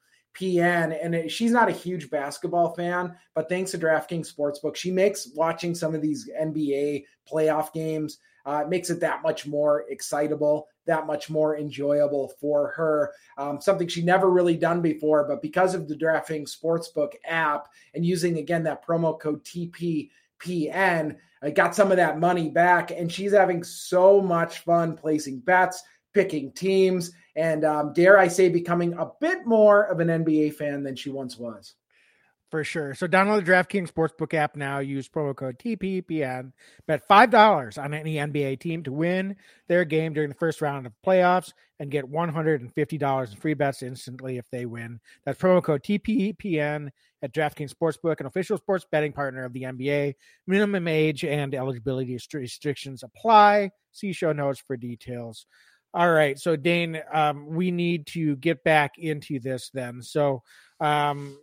and 1.02 1.14
it, 1.14 1.30
she's 1.30 1.52
not 1.52 1.68
a 1.68 1.72
huge 1.72 2.08
basketball 2.08 2.74
fan, 2.74 3.14
but 3.34 3.50
thanks 3.50 3.72
to 3.72 3.78
DraftKings 3.78 4.34
Sportsbook, 4.34 4.74
she 4.74 4.90
makes 4.90 5.28
watching 5.34 5.74
some 5.74 5.94
of 5.94 6.00
these 6.00 6.28
NBA 6.40 7.04
playoff 7.30 7.72
games 7.74 8.18
uh, 8.46 8.64
makes 8.66 8.88
it 8.88 9.00
that 9.00 9.22
much 9.22 9.46
more 9.46 9.84
excitable 9.90 10.66
that 10.86 11.06
much 11.06 11.30
more 11.30 11.56
enjoyable 11.56 12.32
for 12.40 12.68
her. 12.68 13.12
Um, 13.38 13.60
something 13.60 13.88
she 13.88 14.02
never 14.02 14.30
really 14.30 14.56
done 14.56 14.80
before, 14.80 15.26
but 15.26 15.42
because 15.42 15.74
of 15.74 15.88
the 15.88 15.96
DraftKings 15.96 16.56
Sportsbook 16.56 17.12
app 17.26 17.68
and 17.94 18.04
using 18.04 18.38
again 18.38 18.62
that 18.64 18.86
promo 18.86 19.18
code 19.18 19.44
TPPN, 19.44 21.16
I 21.42 21.50
got 21.50 21.74
some 21.74 21.90
of 21.90 21.96
that 21.96 22.18
money 22.18 22.50
back, 22.50 22.90
and 22.90 23.10
she's 23.10 23.32
having 23.32 23.64
so 23.64 24.20
much 24.20 24.58
fun 24.60 24.96
placing 24.96 25.40
bets, 25.40 25.82
picking 26.12 26.52
teams, 26.52 27.12
and 27.36 27.64
um, 27.64 27.92
dare 27.92 28.18
I 28.18 28.28
say, 28.28 28.48
becoming 28.48 28.94
a 28.94 29.10
bit 29.20 29.46
more 29.46 29.84
of 29.84 30.00
an 30.00 30.08
NBA 30.08 30.54
fan 30.54 30.82
than 30.82 30.96
she 30.96 31.10
once 31.10 31.38
was 31.38 31.74
for 32.50 32.64
sure. 32.64 32.94
So 32.94 33.06
download 33.06 33.44
the 33.44 33.52
DraftKings 33.52 33.92
Sportsbook 33.92 34.34
app 34.34 34.56
now. 34.56 34.80
Use 34.80 35.08
promo 35.08 35.34
code 35.34 35.58
TPPN. 35.58 36.52
Bet 36.86 37.06
$5 37.08 37.82
on 37.82 37.94
any 37.94 38.16
NBA 38.16 38.60
team 38.60 38.82
to 38.82 38.92
win 38.92 39.36
their 39.68 39.84
game 39.84 40.12
during 40.12 40.28
the 40.28 40.34
first 40.34 40.60
round 40.60 40.86
of 40.86 40.92
playoffs 41.06 41.52
and 41.78 41.90
get 41.90 42.10
$150 42.10 43.30
in 43.30 43.36
free 43.36 43.54
bets 43.54 43.82
instantly 43.82 44.36
if 44.36 44.50
they 44.50 44.66
win. 44.66 45.00
That's 45.24 45.40
promo 45.40 45.62
code 45.62 45.82
TPPN 45.82 46.90
at 47.22 47.32
DraftKings 47.32 47.72
Sportsbook, 47.72 48.20
an 48.20 48.26
official 48.26 48.58
sports 48.58 48.84
betting 48.90 49.12
partner 49.12 49.44
of 49.44 49.52
the 49.52 49.62
NBA. 49.62 50.14
Minimum 50.46 50.88
age 50.88 51.24
and 51.24 51.54
eligibility 51.54 52.18
restrictions 52.34 53.02
apply. 53.02 53.70
See 53.92 54.12
show 54.12 54.32
notes 54.32 54.60
for 54.60 54.76
details. 54.76 55.46
All 55.92 56.10
right. 56.10 56.38
So, 56.38 56.54
Dane, 56.54 57.00
um, 57.12 57.46
we 57.46 57.70
need 57.70 58.06
to 58.08 58.36
get 58.36 58.62
back 58.62 58.98
into 58.98 59.40
this 59.40 59.70
then. 59.74 60.02
So, 60.02 60.42
um, 60.78 61.36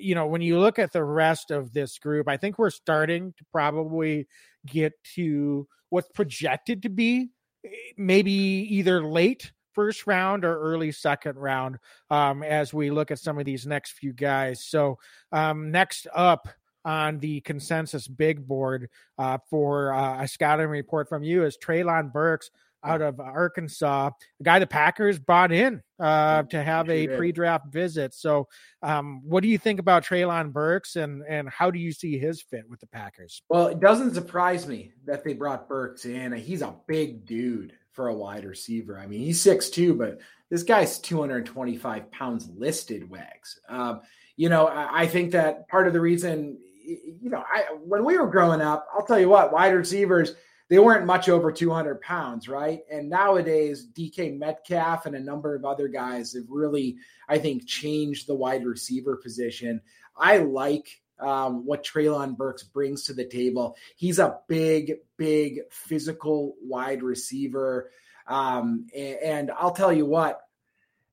you 0.00 0.14
know, 0.14 0.26
when 0.26 0.42
you 0.42 0.58
look 0.58 0.78
at 0.78 0.92
the 0.92 1.04
rest 1.04 1.50
of 1.50 1.72
this 1.72 1.98
group, 1.98 2.28
I 2.28 2.36
think 2.36 2.58
we're 2.58 2.70
starting 2.70 3.32
to 3.36 3.44
probably 3.52 4.26
get 4.66 4.92
to 5.14 5.66
what's 5.90 6.08
projected 6.14 6.82
to 6.82 6.88
be 6.88 7.30
eh, 7.64 7.70
maybe 7.96 8.32
either 8.32 9.04
late 9.04 9.52
first 9.72 10.06
round 10.06 10.44
or 10.44 10.60
early 10.60 10.92
second 10.92 11.36
round 11.36 11.78
um, 12.10 12.42
as 12.42 12.74
we 12.74 12.90
look 12.90 13.10
at 13.10 13.18
some 13.18 13.38
of 13.38 13.44
these 13.44 13.66
next 13.66 13.92
few 13.92 14.12
guys. 14.12 14.64
So, 14.64 14.98
um, 15.32 15.70
next 15.70 16.06
up 16.14 16.48
on 16.84 17.18
the 17.18 17.40
consensus 17.42 18.08
big 18.08 18.46
board 18.46 18.88
uh, 19.18 19.38
for 19.48 19.92
uh, 19.92 20.22
a 20.22 20.28
scouting 20.28 20.68
report 20.68 21.08
from 21.08 21.22
you 21.22 21.44
is 21.44 21.58
Treylon 21.58 22.12
Burks 22.12 22.50
out 22.82 23.02
of 23.02 23.20
Arkansas, 23.20 24.10
a 24.40 24.42
guy 24.42 24.58
the 24.58 24.66
Packers 24.66 25.18
brought 25.18 25.52
in 25.52 25.82
uh, 25.98 26.42
to 26.44 26.62
have 26.62 26.88
a 26.88 27.06
pre-draft 27.08 27.72
visit. 27.72 28.14
So, 28.14 28.48
um, 28.82 29.20
what 29.24 29.42
do 29.42 29.48
you 29.48 29.58
think 29.58 29.80
about 29.80 30.04
Treylon 30.04 30.52
Burks, 30.52 30.96
and 30.96 31.22
and 31.28 31.48
how 31.48 31.70
do 31.70 31.78
you 31.78 31.92
see 31.92 32.18
his 32.18 32.42
fit 32.42 32.68
with 32.68 32.80
the 32.80 32.86
Packers? 32.86 33.42
Well, 33.48 33.66
it 33.68 33.80
doesn't 33.80 34.14
surprise 34.14 34.66
me 34.66 34.92
that 35.06 35.24
they 35.24 35.34
brought 35.34 35.68
Burks 35.68 36.04
in. 36.04 36.32
He's 36.32 36.62
a 36.62 36.74
big 36.86 37.26
dude 37.26 37.74
for 37.92 38.08
a 38.08 38.14
wide 38.14 38.44
receiver. 38.44 38.98
I 38.98 39.06
mean, 39.06 39.20
he's 39.20 39.40
six 39.40 39.68
two, 39.70 39.94
but 39.94 40.20
this 40.48 40.62
guy's 40.62 40.98
225 40.98 42.10
pounds 42.10 42.48
listed. 42.56 43.08
Wags. 43.08 43.60
Um, 43.68 44.00
you 44.36 44.48
know, 44.48 44.66
I, 44.66 45.02
I 45.02 45.06
think 45.06 45.32
that 45.32 45.68
part 45.68 45.86
of 45.86 45.92
the 45.92 46.00
reason, 46.00 46.58
you 46.84 47.30
know, 47.30 47.44
I 47.52 47.64
when 47.84 48.04
we 48.04 48.16
were 48.16 48.28
growing 48.28 48.62
up, 48.62 48.86
I'll 48.94 49.06
tell 49.06 49.18
you 49.18 49.28
what, 49.28 49.52
wide 49.52 49.74
receivers 49.74 50.34
they 50.70 50.78
weren't 50.78 51.04
much 51.04 51.28
over 51.28 51.50
200 51.50 52.00
pounds, 52.00 52.48
right? 52.48 52.82
And 52.90 53.10
nowadays, 53.10 53.84
DK 53.92 54.38
Metcalf 54.38 55.04
and 55.04 55.16
a 55.16 55.20
number 55.20 55.56
of 55.56 55.64
other 55.64 55.88
guys 55.88 56.32
have 56.34 56.44
really, 56.48 56.98
I 57.28 57.38
think, 57.38 57.66
changed 57.66 58.28
the 58.28 58.36
wide 58.36 58.64
receiver 58.64 59.16
position. 59.16 59.82
I 60.16 60.38
like 60.38 61.02
um, 61.18 61.66
what 61.66 61.84
Treylon 61.84 62.36
Burks 62.36 62.62
brings 62.62 63.04
to 63.06 63.12
the 63.12 63.26
table. 63.26 63.76
He's 63.96 64.20
a 64.20 64.38
big, 64.46 64.98
big 65.16 65.62
physical 65.72 66.54
wide 66.62 67.02
receiver. 67.02 67.90
Um, 68.28 68.86
and, 68.96 69.18
and, 69.18 69.50
I'll 69.50 69.72
tell 69.72 69.92
you 69.92 70.06
what, 70.06 70.40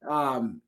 um, 0.08 0.62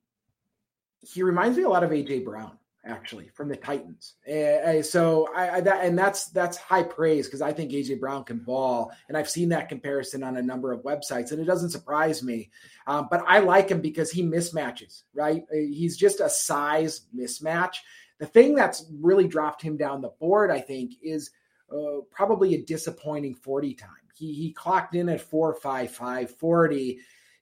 he 1.00 1.22
reminds 1.22 1.56
me 1.56 1.62
a 1.62 1.68
lot 1.68 1.84
of 1.84 1.90
AJ 1.90 2.24
Brown 2.24 2.58
actually 2.84 3.28
from 3.28 3.48
the 3.48 3.56
Titans. 3.56 4.14
Uh, 4.26 4.82
so 4.82 5.28
I, 5.34 5.56
I, 5.56 5.60
that 5.60 5.84
and 5.84 5.98
that's 5.98 6.26
that's 6.28 6.56
high 6.56 6.82
praise 6.82 7.26
because 7.26 7.42
I 7.42 7.52
think 7.52 7.72
AJ 7.72 8.00
Brown 8.00 8.24
can 8.24 8.38
ball, 8.38 8.92
and 9.08 9.16
I've 9.16 9.28
seen 9.28 9.48
that 9.50 9.68
comparison 9.68 10.22
on 10.22 10.36
a 10.36 10.42
number 10.42 10.72
of 10.72 10.82
websites, 10.82 11.32
and 11.32 11.40
it 11.40 11.44
doesn't 11.44 11.70
surprise 11.70 12.22
me. 12.22 12.50
Um, 12.86 13.08
but 13.10 13.22
I 13.26 13.40
like 13.40 13.68
him 13.68 13.80
because 13.80 14.10
he 14.10 14.22
mismatches. 14.22 15.02
Right, 15.14 15.44
uh, 15.52 15.56
he's 15.56 15.96
just 15.96 16.20
a 16.20 16.30
size 16.30 17.02
mismatch. 17.14 17.76
The 18.18 18.26
thing 18.26 18.54
that's 18.54 18.84
really 19.00 19.26
dropped 19.26 19.62
him 19.62 19.76
down 19.76 20.02
the 20.02 20.12
board, 20.20 20.50
I 20.50 20.60
think, 20.60 20.94
is 21.02 21.30
uh, 21.72 22.00
probably 22.10 22.54
a 22.54 22.62
disappointing 22.62 23.34
40 23.34 23.74
time. 23.74 23.90
He 24.14 24.32
he 24.32 24.52
clocked 24.52 24.94
in 24.94 25.08
at 25.08 25.20
455 25.20 26.36
40 26.36 27.00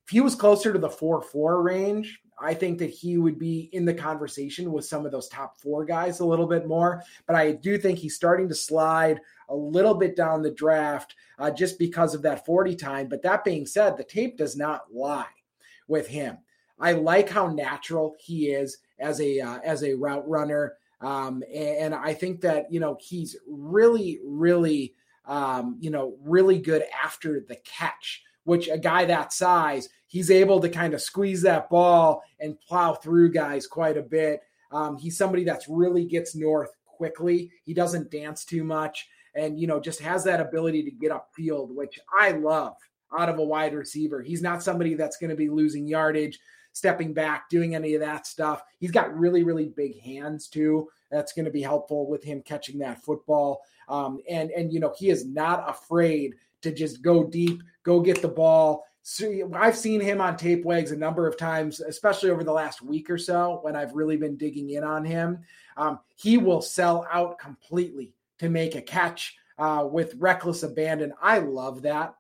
if 0.09 0.13
he 0.13 0.21
was 0.21 0.35
closer 0.35 0.73
to 0.73 0.79
the 0.79 0.89
4 0.89 1.21
4 1.21 1.63
range, 1.63 2.21
I 2.41 2.55
think 2.55 2.79
that 2.79 2.91
he 2.91 3.19
would 3.19 3.39
be 3.39 3.69
in 3.73 3.85
the 3.85 3.95
conversation 3.95 4.73
with 4.73 4.85
some 4.85 5.05
of 5.05 5.13
those 5.13 5.29
top 5.29 5.59
four 5.61 5.85
guys 5.85 6.21
a 6.21 6.27
little 6.27 6.47
bit 6.47 6.67
more. 6.67 7.03
But 7.27 7.37
I 7.37 7.53
do 7.53 7.79
think 7.79 7.99
he's 7.99 8.17
starting 8.17 8.49
to 8.49 8.55
slide 8.55 9.21
a 9.49 9.55
little 9.55 9.95
bit 9.95 10.17
down 10.17 10.43
the 10.43 10.51
draft 10.51 11.15
uh, 11.39 11.51
just 11.51 11.79
because 11.79 12.15
of 12.15 12.23
that 12.23 12.45
40 12.47 12.77
time. 12.77 13.09
But 13.09 13.23
that 13.23 13.45
being 13.45 13.67
said, 13.67 13.97
the 13.97 14.05
tape 14.05 14.37
does 14.37 14.57
not 14.57 14.93
lie 14.93 15.27
with 15.89 16.07
him. 16.07 16.39
I 16.81 16.93
like 16.93 17.29
how 17.29 17.49
natural 17.49 18.15
he 18.21 18.49
is 18.49 18.79
as 18.99 19.21
a 19.21 19.41
uh, 19.41 19.59
as 19.65 19.83
a 19.83 19.95
route 19.95 20.29
runner, 20.29 20.75
um, 21.01 21.43
and, 21.53 21.77
and, 21.77 21.95
I 21.95 22.15
think 22.15 22.41
that 22.43 22.73
you 22.73 22.81
know 22.81 22.97
he's 23.01 23.37
really, 23.49 24.21
really, 24.25 24.95
um, 25.27 25.77
you 25.81 25.91
know, 25.91 26.17
really 26.23 26.59
good 26.59 26.85
after 27.03 27.41
the 27.41 27.57
catch. 27.65 28.23
Which 28.45 28.69
a 28.69 28.79
guy 28.79 29.05
that 29.05 29.33
size, 29.33 29.89
he's 30.09 30.31
able 30.31 30.59
to 30.61 30.69
kind 30.69 30.95
of 30.95 31.01
squeeze 31.01 31.43
that 31.43 31.71
ball 31.71 32.23
and 32.41 32.61
plow 32.61 32.95
through 32.95 33.31
guys 33.31 33.67
quite 33.67 33.97
a 33.97 34.03
bit. 34.03 34.41
Um, 34.73 34.99
he's 34.99 35.17
somebody 35.17 35.45
that's 35.45 35.69
really 35.69 36.05
gets 36.05 36.35
north 36.35 36.73
quickly. 36.85 37.51
He 37.65 37.73
doesn't 37.73 38.11
dance 38.11 38.45
too 38.45 38.65
much, 38.65 39.09
and 39.35 39.59
you 39.61 39.67
know 39.67 39.79
just 39.79 40.01
has 40.01 40.25
that 40.25 40.41
ability 40.41 40.83
to 40.83 40.91
get 40.91 41.13
upfield, 41.13 41.69
which 41.71 41.99
I 42.19 42.33
love 42.33 42.75
out 43.17 43.29
of 43.29 43.39
a 43.39 43.45
wide 43.45 43.75
receiver. 43.75 44.21
He's 44.21 44.43
not 44.43 44.63
somebody 44.63 44.95
that's 44.95 45.17
going 45.17 45.31
to 45.31 45.37
be 45.37 45.49
losing 45.49 45.87
yardage, 45.87 46.39
stepping 46.73 47.15
back, 47.15 47.49
doing 47.49 47.75
any 47.75 47.95
of 47.95 48.01
that 48.01 48.27
stuff. 48.27 48.63
He's 48.79 48.91
got 48.91 49.17
really, 49.17 49.45
really 49.45 49.69
big 49.69 50.01
hands 50.01 50.49
too. 50.49 50.89
That's 51.11 51.33
going 51.33 51.47
to 51.47 51.51
be 51.51 51.63
helpful 51.63 52.09
with 52.09 52.23
him 52.23 52.43
catching 52.43 52.79
that 52.81 53.03
football. 53.03 53.63
Um, 53.89 54.21
and 54.29 54.51
and 54.51 54.73
you 54.73 54.81
know 54.81 54.95
he 54.99 55.09
is 55.09 55.27
not 55.27 55.69
afraid 55.69 56.35
to 56.63 56.73
just 56.73 57.03
go 57.03 57.25
deep, 57.25 57.63
go 57.85 58.01
get 58.01 58.21
the 58.21 58.29
ball. 58.29 58.85
So 59.11 59.51
I've 59.55 59.75
seen 59.75 60.03
him 60.03 60.21
on 60.21 60.37
tape 60.37 60.67
wags 60.67 60.93
a 60.93 60.97
number 60.97 61.27
of 61.27 61.39
times, 61.39 61.81
especially 61.81 62.29
over 62.29 62.45
the 62.45 62.53
last 62.53 62.83
week 62.83 63.09
or 63.09 63.17
so 63.17 63.59
when 63.63 63.75
I've 63.75 63.95
really 63.95 64.19
been 64.19 64.37
digging 64.37 64.69
in 64.69 64.85
on 64.85 65.03
him. 65.03 65.39
Um, 65.79 66.01
he 66.15 66.37
will 66.37 66.61
sell 66.61 67.07
out 67.11 67.39
completely 67.39 68.13
to 68.39 68.51
make 68.51 68.75
a 68.75 68.83
catch 68.83 69.35
uh, 69.59 69.89
with 69.91 70.15
reckless 70.19 70.63
abandon. 70.63 71.15
I 71.23 71.39
love 71.39 71.81
that 71.83 72.17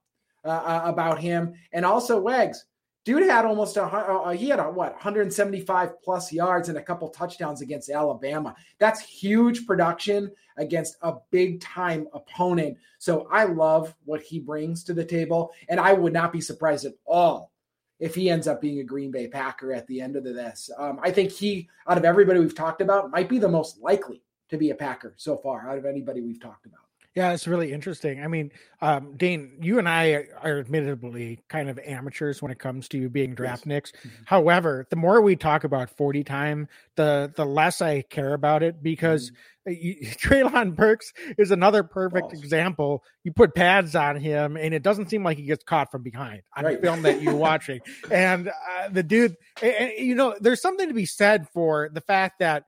uh, 0.47 0.49
uh, 0.49 0.83
about 0.87 1.21
him. 1.21 1.53
And 1.75 1.85
also 1.85 2.19
Wags, 2.19 2.65
dude 3.09 3.23
had 3.23 3.47
almost 3.47 3.79
a 3.79 3.85
uh, 3.85 4.33
he 4.33 4.51
had 4.51 4.61
a 4.61 4.65
what 4.65 4.93
175 4.93 6.03
plus 6.03 6.31
yards 6.31 6.69
and 6.69 6.77
a 6.77 6.83
couple 6.83 7.09
touchdowns 7.09 7.63
against 7.63 7.89
Alabama. 7.89 8.55
That's 8.79 9.01
huge 9.01 9.67
production 9.67 10.31
against 10.59 10.99
a 11.01 11.15
big 11.31 11.63
time 11.63 12.07
opponent. 12.13 12.77
So 12.99 13.27
I 13.33 13.45
love 13.45 13.95
what 14.05 14.21
he 14.21 14.39
brings 14.39 14.85
to 14.85 14.93
the 14.93 15.07
table, 15.07 15.53
and 15.71 15.81
I 15.81 15.95
would 15.95 16.13
not 16.13 16.35
be 16.35 16.43
surprised 16.43 16.85
at 16.85 16.93
all 17.07 17.51
if 17.99 18.15
he 18.15 18.29
ends 18.29 18.47
up 18.47 18.61
being 18.61 18.81
a 18.81 18.85
Green 18.85 19.11
Bay 19.11 19.27
Packer 19.27 19.73
at 19.73 19.87
the 19.87 20.03
end 20.03 20.15
of 20.15 20.25
this. 20.25 20.69
Um, 20.77 21.01
I 21.03 21.11
think 21.11 21.33
he, 21.33 21.67
out 21.89 21.97
of 21.97 22.05
everybody 22.05 22.41
we've 22.41 22.55
talked 22.55 22.83
about, 22.83 23.11
might 23.11 23.31
be 23.31 23.39
the 23.39 23.49
most 23.49 23.81
likely 23.81 24.23
to 24.51 24.59
be 24.59 24.69
a 24.69 24.75
Packer 24.75 25.15
so 25.17 25.39
far 25.39 25.67
out 25.67 25.79
of 25.79 25.87
anybody 25.87 26.21
we've 26.21 26.43
talked 26.43 26.67
about. 26.67 26.88
Yeah, 27.19 27.33
it's 27.33 27.49
really 27.49 27.73
interesting. 27.73 28.23
I 28.23 28.29
mean, 28.29 28.53
um, 28.81 29.17
Dane, 29.17 29.59
you 29.61 29.81
and 29.81 29.89
I 29.89 30.27
are 30.41 30.61
admittedly 30.61 31.41
kind 31.49 31.69
of 31.69 31.77
amateurs 31.81 32.41
when 32.41 32.53
it 32.53 32.61
comes 32.61 32.87
to 32.91 32.99
you 32.99 33.09
being 33.09 33.35
draft 33.35 33.63
yes. 33.63 33.67
nicks. 33.67 33.91
Mm-hmm. 33.91 34.23
However, 34.25 34.87
the 34.89 34.95
more 34.95 35.21
we 35.21 35.35
talk 35.35 35.65
about 35.65 35.91
40 35.91 36.23
time, 36.23 36.69
the 36.95 37.33
the 37.35 37.45
less 37.45 37.83
I 37.83 38.03
care 38.03 38.35
about 38.35 38.63
it 38.63 38.85
because 38.85 39.33
mm-hmm. 39.67 39.73
you, 39.81 39.97
Treylon 40.07 40.77
Burks 40.77 41.13
is 41.37 41.51
another 41.51 41.83
perfect 41.83 42.33
example. 42.33 43.03
You 43.25 43.33
put 43.33 43.53
pads 43.53 43.97
on 43.97 44.15
him, 44.15 44.57
and 44.57 44.73
it 44.73 44.85
doesn't 44.85 45.11
seem 45.11 45.25
like 45.25 45.39
he 45.39 45.45
gets 45.45 45.65
caught 45.65 45.91
from 45.91 46.05
behind 46.05 46.43
on 46.57 46.67
right. 46.67 46.81
the 46.81 46.87
film 46.87 47.03
that 47.03 47.21
you're 47.21 47.35
watching. 47.51 47.81
and 48.13 48.47
uh, 48.47 48.91
the 48.93 49.03
dude, 49.03 49.35
and, 49.61 49.91
you 49.99 50.15
know, 50.15 50.37
there's 50.41 50.63
something 50.63 50.87
to 50.87 50.95
be 50.95 51.07
said 51.07 51.49
for 51.53 51.91
the 51.93 52.01
fact 52.01 52.39
that 52.39 52.63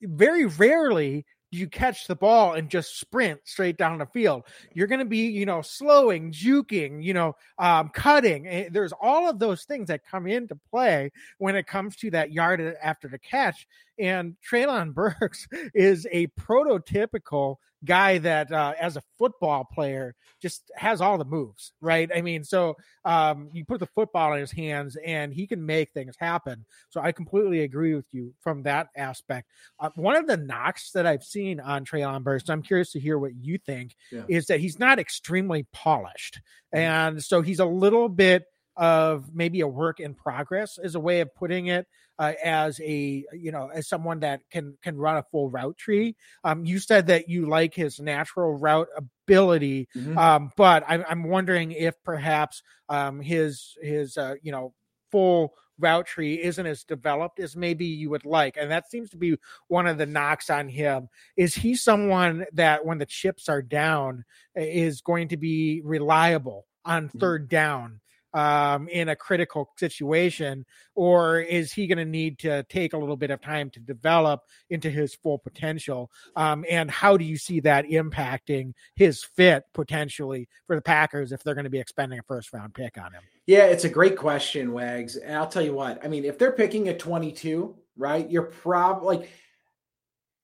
very 0.00 0.46
rarely 0.46 1.26
you 1.54 1.68
catch 1.68 2.06
the 2.06 2.16
ball 2.16 2.54
and 2.54 2.68
just 2.68 2.98
sprint 2.98 3.40
straight 3.44 3.76
down 3.76 3.98
the 3.98 4.06
field. 4.06 4.44
You're 4.72 4.86
going 4.86 5.00
to 5.00 5.04
be, 5.04 5.26
you 5.28 5.46
know, 5.46 5.62
slowing, 5.62 6.32
juking, 6.32 7.02
you 7.02 7.14
know, 7.14 7.36
um, 7.58 7.88
cutting. 7.90 8.46
Eh, 8.46 8.68
there's 8.70 8.92
all 9.00 9.28
of 9.28 9.38
those 9.38 9.64
things 9.64 9.88
that 9.88 10.06
come 10.06 10.26
into 10.26 10.56
play 10.70 11.12
when 11.38 11.56
it 11.56 11.66
comes 11.66 11.96
to 11.96 12.10
that 12.10 12.32
yard 12.32 12.76
after 12.82 13.08
the 13.08 13.18
catch. 13.18 13.66
And 13.98 14.36
Treylon 14.48 14.94
Burks 14.94 15.46
is 15.74 16.06
a 16.10 16.28
prototypical 16.38 17.56
guy 17.84 18.18
that, 18.18 18.50
uh, 18.50 18.74
as 18.80 18.96
a 18.96 19.02
football 19.18 19.66
player, 19.72 20.14
just 20.40 20.70
has 20.76 21.00
all 21.00 21.18
the 21.18 21.24
moves, 21.24 21.72
right? 21.80 22.10
I 22.14 22.22
mean, 22.22 22.44
so 22.44 22.76
um, 23.04 23.50
you 23.52 23.64
put 23.64 23.80
the 23.80 23.86
football 23.86 24.32
in 24.32 24.40
his 24.40 24.50
hands 24.50 24.96
and 25.04 25.32
he 25.32 25.46
can 25.46 25.64
make 25.64 25.92
things 25.92 26.14
happen. 26.18 26.64
So 26.90 27.00
I 27.00 27.12
completely 27.12 27.60
agree 27.60 27.94
with 27.94 28.06
you 28.12 28.34
from 28.40 28.62
that 28.62 28.88
aspect. 28.96 29.48
Uh, 29.78 29.90
one 29.96 30.16
of 30.16 30.26
the 30.26 30.36
knocks 30.36 30.92
that 30.92 31.06
I've 31.06 31.22
seen 31.22 31.60
on 31.60 31.84
Treylon 31.84 32.24
Burks, 32.24 32.48
I'm 32.48 32.62
curious 32.62 32.92
to 32.92 33.00
hear 33.00 33.18
what 33.18 33.34
you 33.34 33.58
think, 33.58 33.94
yeah. 34.10 34.22
is 34.28 34.46
that 34.46 34.60
he's 34.60 34.78
not 34.78 34.98
extremely 34.98 35.66
polished. 35.72 36.40
Mm-hmm. 36.74 36.78
And 36.78 37.24
so 37.24 37.42
he's 37.42 37.60
a 37.60 37.66
little 37.66 38.08
bit 38.08 38.44
of 38.76 39.34
maybe 39.34 39.60
a 39.60 39.68
work 39.68 40.00
in 40.00 40.14
progress 40.14 40.78
is 40.82 40.94
a 40.94 41.00
way 41.00 41.20
of 41.20 41.32
putting 41.34 41.68
it 41.68 41.86
uh, 42.18 42.32
as 42.42 42.80
a 42.80 43.24
you 43.32 43.50
know 43.50 43.70
as 43.72 43.88
someone 43.88 44.20
that 44.20 44.40
can 44.50 44.76
can 44.82 44.96
run 44.96 45.16
a 45.16 45.24
full 45.30 45.50
route 45.50 45.76
tree 45.76 46.14
um 46.44 46.64
you 46.64 46.78
said 46.78 47.06
that 47.06 47.28
you 47.28 47.46
like 47.46 47.74
his 47.74 48.00
natural 48.00 48.56
route 48.56 48.88
ability 48.96 49.88
mm-hmm. 49.96 50.16
um 50.16 50.50
but 50.56 50.84
I'm, 50.86 51.04
I'm 51.08 51.24
wondering 51.24 51.72
if 51.72 51.94
perhaps 52.04 52.62
um 52.88 53.20
his 53.20 53.76
his 53.82 54.16
uh 54.16 54.34
you 54.42 54.52
know 54.52 54.74
full 55.10 55.54
route 55.80 56.06
tree 56.06 56.40
isn't 56.40 56.66
as 56.66 56.84
developed 56.84 57.40
as 57.40 57.56
maybe 57.56 57.84
you 57.84 58.10
would 58.10 58.24
like 58.24 58.56
and 58.56 58.70
that 58.70 58.88
seems 58.88 59.10
to 59.10 59.16
be 59.16 59.36
one 59.66 59.88
of 59.88 59.98
the 59.98 60.06
knocks 60.06 60.48
on 60.48 60.68
him 60.68 61.08
is 61.36 61.54
he 61.54 61.74
someone 61.74 62.44
that 62.52 62.86
when 62.86 62.98
the 62.98 63.06
chips 63.06 63.48
are 63.48 63.62
down 63.62 64.24
is 64.54 65.00
going 65.00 65.26
to 65.28 65.36
be 65.36 65.82
reliable 65.84 66.66
on 66.84 67.08
3rd 67.08 67.38
mm-hmm. 67.38 67.46
down 67.46 68.00
um, 68.34 68.88
in 68.88 69.08
a 69.08 69.16
critical 69.16 69.70
situation, 69.78 70.66
or 70.94 71.40
is 71.40 71.72
he 71.72 71.86
going 71.86 71.98
to 71.98 72.04
need 72.04 72.38
to 72.40 72.64
take 72.64 72.92
a 72.92 72.98
little 72.98 73.16
bit 73.16 73.30
of 73.30 73.40
time 73.40 73.70
to 73.70 73.80
develop 73.80 74.42
into 74.70 74.90
his 74.90 75.14
full 75.14 75.38
potential? 75.38 76.10
Um, 76.36 76.64
and 76.68 76.90
how 76.90 77.16
do 77.16 77.24
you 77.24 77.36
see 77.38 77.60
that 77.60 77.86
impacting 77.86 78.74
his 78.96 79.22
fit 79.22 79.64
potentially 79.72 80.48
for 80.66 80.76
the 80.76 80.82
Packers 80.82 81.32
if 81.32 81.42
they're 81.42 81.54
going 81.54 81.64
to 81.64 81.70
be 81.70 81.78
expending 81.78 82.18
a 82.18 82.22
first 82.22 82.52
round 82.52 82.74
pick 82.74 82.98
on 82.98 83.12
him? 83.12 83.22
Yeah, 83.46 83.64
it's 83.64 83.84
a 83.84 83.88
great 83.88 84.16
question, 84.16 84.72
Wags. 84.72 85.16
And 85.16 85.36
I'll 85.36 85.48
tell 85.48 85.62
you 85.62 85.74
what, 85.74 86.04
I 86.04 86.08
mean, 86.08 86.24
if 86.24 86.38
they're 86.38 86.52
picking 86.52 86.88
a 86.88 86.96
22, 86.96 87.76
right, 87.96 88.28
you're 88.28 88.42
probably 88.42 89.18
like, 89.18 89.30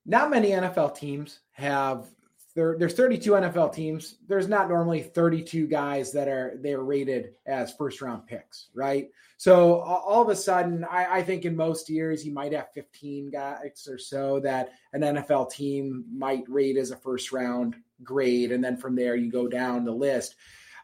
not 0.07 0.31
many 0.31 0.51
NFL 0.51 0.97
teams 0.97 1.41
have 1.53 2.07
there, 2.55 2.77
there's 2.79 2.95
32 2.95 3.33
NFL 3.33 3.73
teams. 3.73 4.17
There's 4.27 4.49
not 4.49 4.69
normally 4.69 5.03
32 5.03 5.67
guys 5.67 6.11
that 6.13 6.29
are 6.29 6.59
they're 6.61 6.83
rated 6.83 7.35
as 7.47 7.73
first 7.73 8.03
round 8.03 8.27
picks, 8.27 8.69
right? 8.75 9.09
So 9.37 9.81
all 9.81 10.23
of 10.23 10.29
a 10.29 10.37
sudden, 10.37 10.85
I, 10.85 11.19
I, 11.19 11.23
think 11.23 11.47
in 11.47 11.57
most 11.57 11.89
years 11.89 12.27
you 12.27 12.33
might 12.33 12.53
have 12.53 12.73
15 12.75 13.31
guys 13.31 13.89
or 13.89 13.97
so 13.97 14.39
that 14.41 14.73
an 14.93 15.01
NFL 15.01 15.51
team 15.51 16.05
might 16.13 16.45
rate 16.47 16.77
as 16.77 16.91
a 16.91 16.97
first 16.97 17.33
round 17.33 17.77
grade, 18.03 18.53
and 18.53 18.63
then 18.63 18.77
from 18.77 18.95
there 18.95 19.17
you 19.17 19.31
go 19.31 19.49
down 19.49 19.85
the 19.85 19.93
list. 19.93 20.35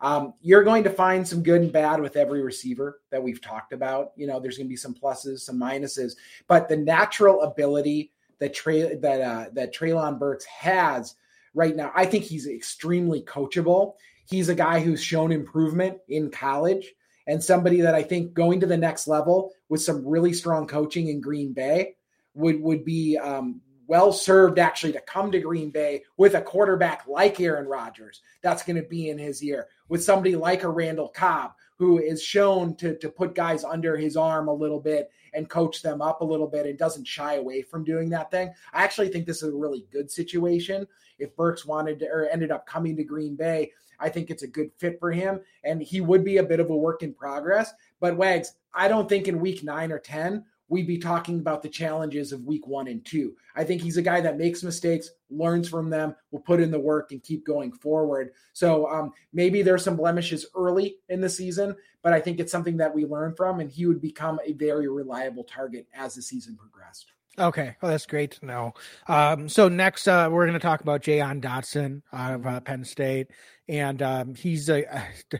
Um, 0.00 0.34
you're 0.40 0.64
going 0.64 0.84
to 0.84 0.90
find 0.90 1.26
some 1.26 1.42
good 1.42 1.62
and 1.62 1.72
bad 1.72 2.00
with 2.00 2.16
every 2.16 2.42
receiver 2.42 3.00
that 3.10 3.22
we've 3.22 3.40
talked 3.40 3.72
about. 3.72 4.12
You 4.16 4.26
know, 4.26 4.40
there's 4.40 4.56
going 4.56 4.66
to 4.66 4.72
be 4.72 4.76
some 4.76 4.94
pluses, 4.94 5.40
some 5.40 5.58
minuses, 5.58 6.16
but 6.46 6.68
the 6.68 6.76
natural 6.76 7.42
ability 7.42 8.12
that 8.38 8.54
that 9.02 9.20
uh, 9.20 9.46
that 9.52 9.74
Treylon 9.74 10.18
Burks 10.18 10.44
has 10.44 11.14
right 11.56 11.74
now. 11.74 11.90
I 11.94 12.04
think 12.04 12.24
he's 12.24 12.46
extremely 12.46 13.22
coachable. 13.22 13.94
He's 14.28 14.48
a 14.48 14.54
guy 14.54 14.80
who's 14.80 15.02
shown 15.02 15.32
improvement 15.32 15.98
in 16.08 16.30
college 16.30 16.92
and 17.26 17.42
somebody 17.42 17.80
that 17.80 17.94
I 17.94 18.02
think 18.02 18.34
going 18.34 18.60
to 18.60 18.66
the 18.66 18.76
next 18.76 19.08
level 19.08 19.52
with 19.68 19.82
some 19.82 20.06
really 20.06 20.32
strong 20.32 20.68
coaching 20.68 21.08
in 21.08 21.20
Green 21.20 21.52
Bay 21.52 21.94
would 22.34 22.60
would 22.60 22.84
be 22.84 23.16
um, 23.16 23.62
well 23.86 24.12
served 24.12 24.58
actually 24.58 24.92
to 24.92 25.00
come 25.00 25.32
to 25.32 25.40
Green 25.40 25.70
Bay 25.70 26.04
with 26.16 26.34
a 26.34 26.42
quarterback 26.42 27.06
like 27.08 27.40
Aaron 27.40 27.66
Rodgers. 27.66 28.20
That's 28.42 28.62
going 28.62 28.76
to 28.76 28.88
be 28.88 29.08
in 29.08 29.18
his 29.18 29.42
ear 29.42 29.68
with 29.88 30.04
somebody 30.04 30.36
like 30.36 30.62
a 30.62 30.68
Randall 30.68 31.08
Cobb 31.08 31.52
who 31.78 31.98
is 31.98 32.22
shown 32.22 32.76
to 32.76 32.96
to 32.98 33.08
put 33.08 33.34
guys 33.34 33.64
under 33.64 33.96
his 33.96 34.16
arm 34.16 34.48
a 34.48 34.52
little 34.52 34.80
bit 34.80 35.10
and 35.34 35.50
coach 35.50 35.82
them 35.82 36.00
up 36.00 36.20
a 36.20 36.24
little 36.24 36.46
bit 36.46 36.66
and 36.66 36.78
doesn't 36.78 37.06
shy 37.06 37.34
away 37.34 37.62
from 37.62 37.84
doing 37.84 38.08
that 38.10 38.30
thing. 38.30 38.52
I 38.72 38.82
actually 38.82 39.08
think 39.08 39.26
this 39.26 39.42
is 39.42 39.52
a 39.52 39.56
really 39.56 39.86
good 39.92 40.10
situation. 40.10 40.86
If 41.18 41.36
Burks 41.36 41.64
wanted 41.64 41.98
to 42.00 42.06
or 42.06 42.26
ended 42.26 42.50
up 42.50 42.66
coming 42.66 42.96
to 42.96 43.04
Green 43.04 43.36
Bay, 43.36 43.72
I 43.98 44.08
think 44.08 44.30
it's 44.30 44.42
a 44.42 44.48
good 44.48 44.70
fit 44.78 44.98
for 45.00 45.10
him. 45.10 45.40
And 45.64 45.82
he 45.82 46.00
would 46.00 46.24
be 46.24 46.38
a 46.38 46.42
bit 46.42 46.60
of 46.60 46.70
a 46.70 46.76
work 46.76 47.02
in 47.02 47.14
progress. 47.14 47.72
But 48.00 48.16
Wags, 48.16 48.54
I 48.74 48.88
don't 48.88 49.08
think 49.08 49.28
in 49.28 49.40
week 49.40 49.62
nine 49.62 49.90
or 49.90 49.98
10, 49.98 50.44
we'd 50.68 50.86
be 50.86 50.98
talking 50.98 51.38
about 51.38 51.62
the 51.62 51.68
challenges 51.68 52.32
of 52.32 52.44
week 52.44 52.66
one 52.66 52.88
and 52.88 53.04
two. 53.04 53.36
I 53.54 53.64
think 53.64 53.82
he's 53.82 53.96
a 53.96 54.02
guy 54.02 54.20
that 54.20 54.38
makes 54.38 54.62
mistakes, 54.62 55.10
learns 55.30 55.68
from 55.68 55.90
them, 55.90 56.14
will 56.30 56.40
put 56.40 56.60
in 56.60 56.70
the 56.70 56.78
work 56.78 57.12
and 57.12 57.22
keep 57.22 57.46
going 57.46 57.72
forward. 57.72 58.32
So 58.52 58.90
um, 58.90 59.12
maybe 59.32 59.62
there's 59.62 59.84
some 59.84 59.96
blemishes 59.96 60.46
early 60.54 60.96
in 61.08 61.20
the 61.20 61.30
season, 61.30 61.76
but 62.02 62.12
I 62.12 62.20
think 62.20 62.40
it's 62.40 62.52
something 62.52 62.76
that 62.78 62.94
we 62.94 63.04
learn 63.04 63.34
from, 63.34 63.60
and 63.60 63.70
he 63.70 63.86
would 63.86 64.00
become 64.00 64.40
a 64.44 64.52
very 64.54 64.88
reliable 64.88 65.44
target 65.44 65.86
as 65.94 66.16
the 66.16 66.22
season 66.22 66.56
progressed. 66.56 67.12
Okay, 67.38 67.76
well 67.82 67.90
that's 67.90 68.06
great 68.06 68.30
to 68.32 68.46
know. 68.46 68.74
Um, 69.08 69.48
so 69.48 69.68
next, 69.68 70.08
uh, 70.08 70.28
we're 70.30 70.46
going 70.46 70.58
to 70.58 70.58
talk 70.58 70.80
about 70.80 71.02
Jahan 71.02 71.40
Dotson 71.40 72.02
out 72.12 72.34
of 72.34 72.46
uh, 72.46 72.60
Penn 72.60 72.84
State, 72.84 73.28
and 73.68 74.00
um, 74.00 74.34
he's 74.34 74.68
a 74.70 74.86
uh, 74.96 75.02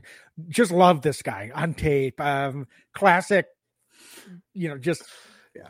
just 0.48 0.72
love 0.72 1.00
this 1.00 1.22
guy 1.22 1.50
on 1.54 1.72
tape. 1.72 2.20
Um, 2.20 2.66
classic, 2.92 3.46
you 4.52 4.68
know, 4.68 4.76
just 4.76 5.04
yeah, 5.54 5.68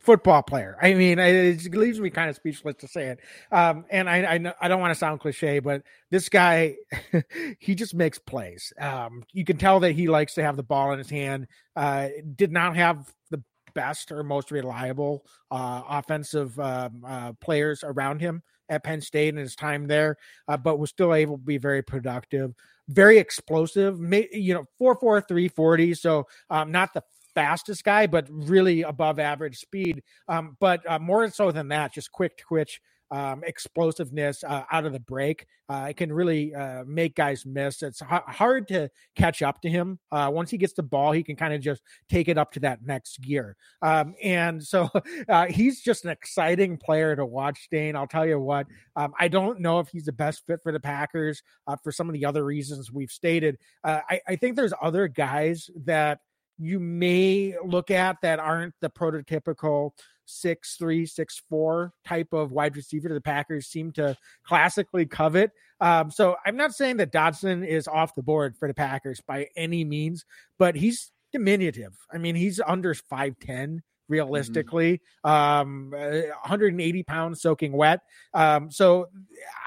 football 0.00 0.42
player. 0.42 0.76
I 0.82 0.94
mean, 0.94 1.18
it 1.20 1.72
leaves 1.74 2.00
me 2.00 2.10
kind 2.10 2.30
of 2.30 2.36
speechless 2.36 2.76
to 2.76 2.88
say 2.88 3.08
it. 3.08 3.20
Um, 3.52 3.84
and 3.90 4.10
I, 4.10 4.34
I, 4.34 4.54
I 4.60 4.68
don't 4.68 4.80
want 4.80 4.92
to 4.92 4.98
sound 4.98 5.20
cliche, 5.20 5.60
but 5.60 5.82
this 6.10 6.28
guy, 6.28 6.76
he 7.60 7.74
just 7.76 7.94
makes 7.94 8.18
plays. 8.18 8.72
Um, 8.80 9.22
you 9.32 9.44
can 9.44 9.58
tell 9.58 9.80
that 9.80 9.92
he 9.92 10.08
likes 10.08 10.34
to 10.34 10.42
have 10.42 10.56
the 10.56 10.64
ball 10.64 10.92
in 10.92 10.98
his 10.98 11.10
hand. 11.10 11.46
Uh, 11.76 12.08
did 12.34 12.50
not 12.50 12.76
have 12.76 13.12
the 13.30 13.42
best 13.76 14.10
or 14.10 14.24
most 14.24 14.50
reliable 14.50 15.24
uh, 15.52 15.82
offensive 15.88 16.58
um, 16.58 17.04
uh, 17.06 17.32
players 17.34 17.84
around 17.84 18.20
him 18.20 18.42
at 18.68 18.82
Penn 18.82 19.00
State 19.00 19.28
in 19.28 19.36
his 19.36 19.54
time 19.54 19.86
there, 19.86 20.16
uh, 20.48 20.56
but 20.56 20.80
was 20.80 20.90
still 20.90 21.14
able 21.14 21.36
to 21.36 21.44
be 21.44 21.58
very 21.58 21.82
productive, 21.82 22.52
very 22.88 23.18
explosive. 23.18 24.00
You 24.32 24.54
know, 24.54 24.64
four 24.78 24.96
four 24.98 25.20
three 25.20 25.46
forty. 25.46 25.94
So 25.94 26.26
um, 26.50 26.72
not 26.72 26.92
the 26.94 27.02
fastest 27.36 27.84
guy, 27.84 28.06
but 28.06 28.26
really 28.30 28.80
above 28.80 29.18
average 29.18 29.58
speed. 29.58 30.02
Um, 30.26 30.56
but 30.58 30.80
uh, 30.90 30.98
more 30.98 31.28
so 31.28 31.52
than 31.52 31.68
that, 31.68 31.92
just 31.92 32.10
quick 32.10 32.38
twitch 32.38 32.80
um, 33.10 33.42
explosiveness 33.44 34.42
uh, 34.42 34.64
out 34.72 34.84
of 34.84 34.92
the 34.92 35.00
break. 35.00 35.46
Uh, 35.68 35.86
it 35.90 35.96
can 35.96 36.12
really 36.12 36.54
uh, 36.54 36.84
make 36.86 37.14
guys 37.14 37.44
miss. 37.46 37.82
It's 37.82 38.02
h- 38.02 38.22
hard 38.26 38.68
to 38.68 38.88
catch 39.14 39.42
up 39.42 39.60
to 39.62 39.68
him. 39.68 39.98
Uh, 40.10 40.30
once 40.32 40.50
he 40.50 40.58
gets 40.58 40.72
the 40.72 40.82
ball, 40.82 41.12
he 41.12 41.22
can 41.22 41.36
kind 41.36 41.54
of 41.54 41.60
just 41.60 41.82
take 42.08 42.28
it 42.28 42.38
up 42.38 42.52
to 42.52 42.60
that 42.60 42.84
next 42.84 43.20
gear. 43.20 43.56
Um, 43.82 44.14
and 44.22 44.62
so 44.62 44.88
uh, 45.28 45.46
he's 45.46 45.82
just 45.82 46.04
an 46.04 46.10
exciting 46.10 46.78
player 46.78 47.14
to 47.14 47.24
watch, 47.24 47.68
Dane. 47.70 47.96
I'll 47.96 48.06
tell 48.06 48.26
you 48.26 48.40
what, 48.40 48.66
um, 48.96 49.12
I 49.18 49.28
don't 49.28 49.60
know 49.60 49.78
if 49.78 49.88
he's 49.88 50.06
the 50.06 50.12
best 50.12 50.44
fit 50.46 50.60
for 50.62 50.72
the 50.72 50.80
Packers 50.80 51.42
uh, 51.66 51.76
for 51.76 51.92
some 51.92 52.08
of 52.08 52.12
the 52.12 52.24
other 52.24 52.44
reasons 52.44 52.90
we've 52.90 53.10
stated. 53.10 53.58
I, 53.84 54.20
I 54.26 54.36
think 54.36 54.56
there's 54.56 54.72
other 54.82 55.06
guys 55.06 55.70
that 55.84 56.20
you 56.58 56.80
may 56.80 57.54
look 57.64 57.90
at 57.90 58.16
that 58.22 58.38
aren't 58.38 58.74
the 58.80 58.90
prototypical 58.90 59.92
six 60.26 60.76
three, 60.76 61.06
six 61.06 61.40
four 61.48 61.92
type 62.04 62.32
of 62.32 62.52
wide 62.52 62.76
receiver 62.76 63.08
the 63.08 63.20
Packers 63.20 63.66
seem 63.66 63.92
to 63.92 64.16
classically 64.44 65.06
covet. 65.06 65.52
Um, 65.80 66.10
so 66.10 66.36
I'm 66.44 66.56
not 66.56 66.74
saying 66.74 66.98
that 66.98 67.12
Dotson 67.12 67.66
is 67.66 67.88
off 67.88 68.14
the 68.14 68.22
board 68.22 68.56
for 68.56 68.68
the 68.68 68.74
Packers 68.74 69.20
by 69.26 69.48
any 69.56 69.84
means, 69.84 70.24
but 70.58 70.74
he's 70.74 71.12
diminutive. 71.32 71.96
I 72.12 72.18
mean, 72.18 72.34
he's 72.34 72.60
under 72.66 72.94
5'10 72.94 73.36
mm-hmm. 73.36 73.76
realistically, 74.08 75.00
mm-hmm. 75.24 75.30
um, 75.30 75.90
180 75.90 77.02
pounds 77.02 77.42
soaking 77.42 77.72
wet. 77.72 78.00
Um, 78.34 78.70
so 78.70 79.08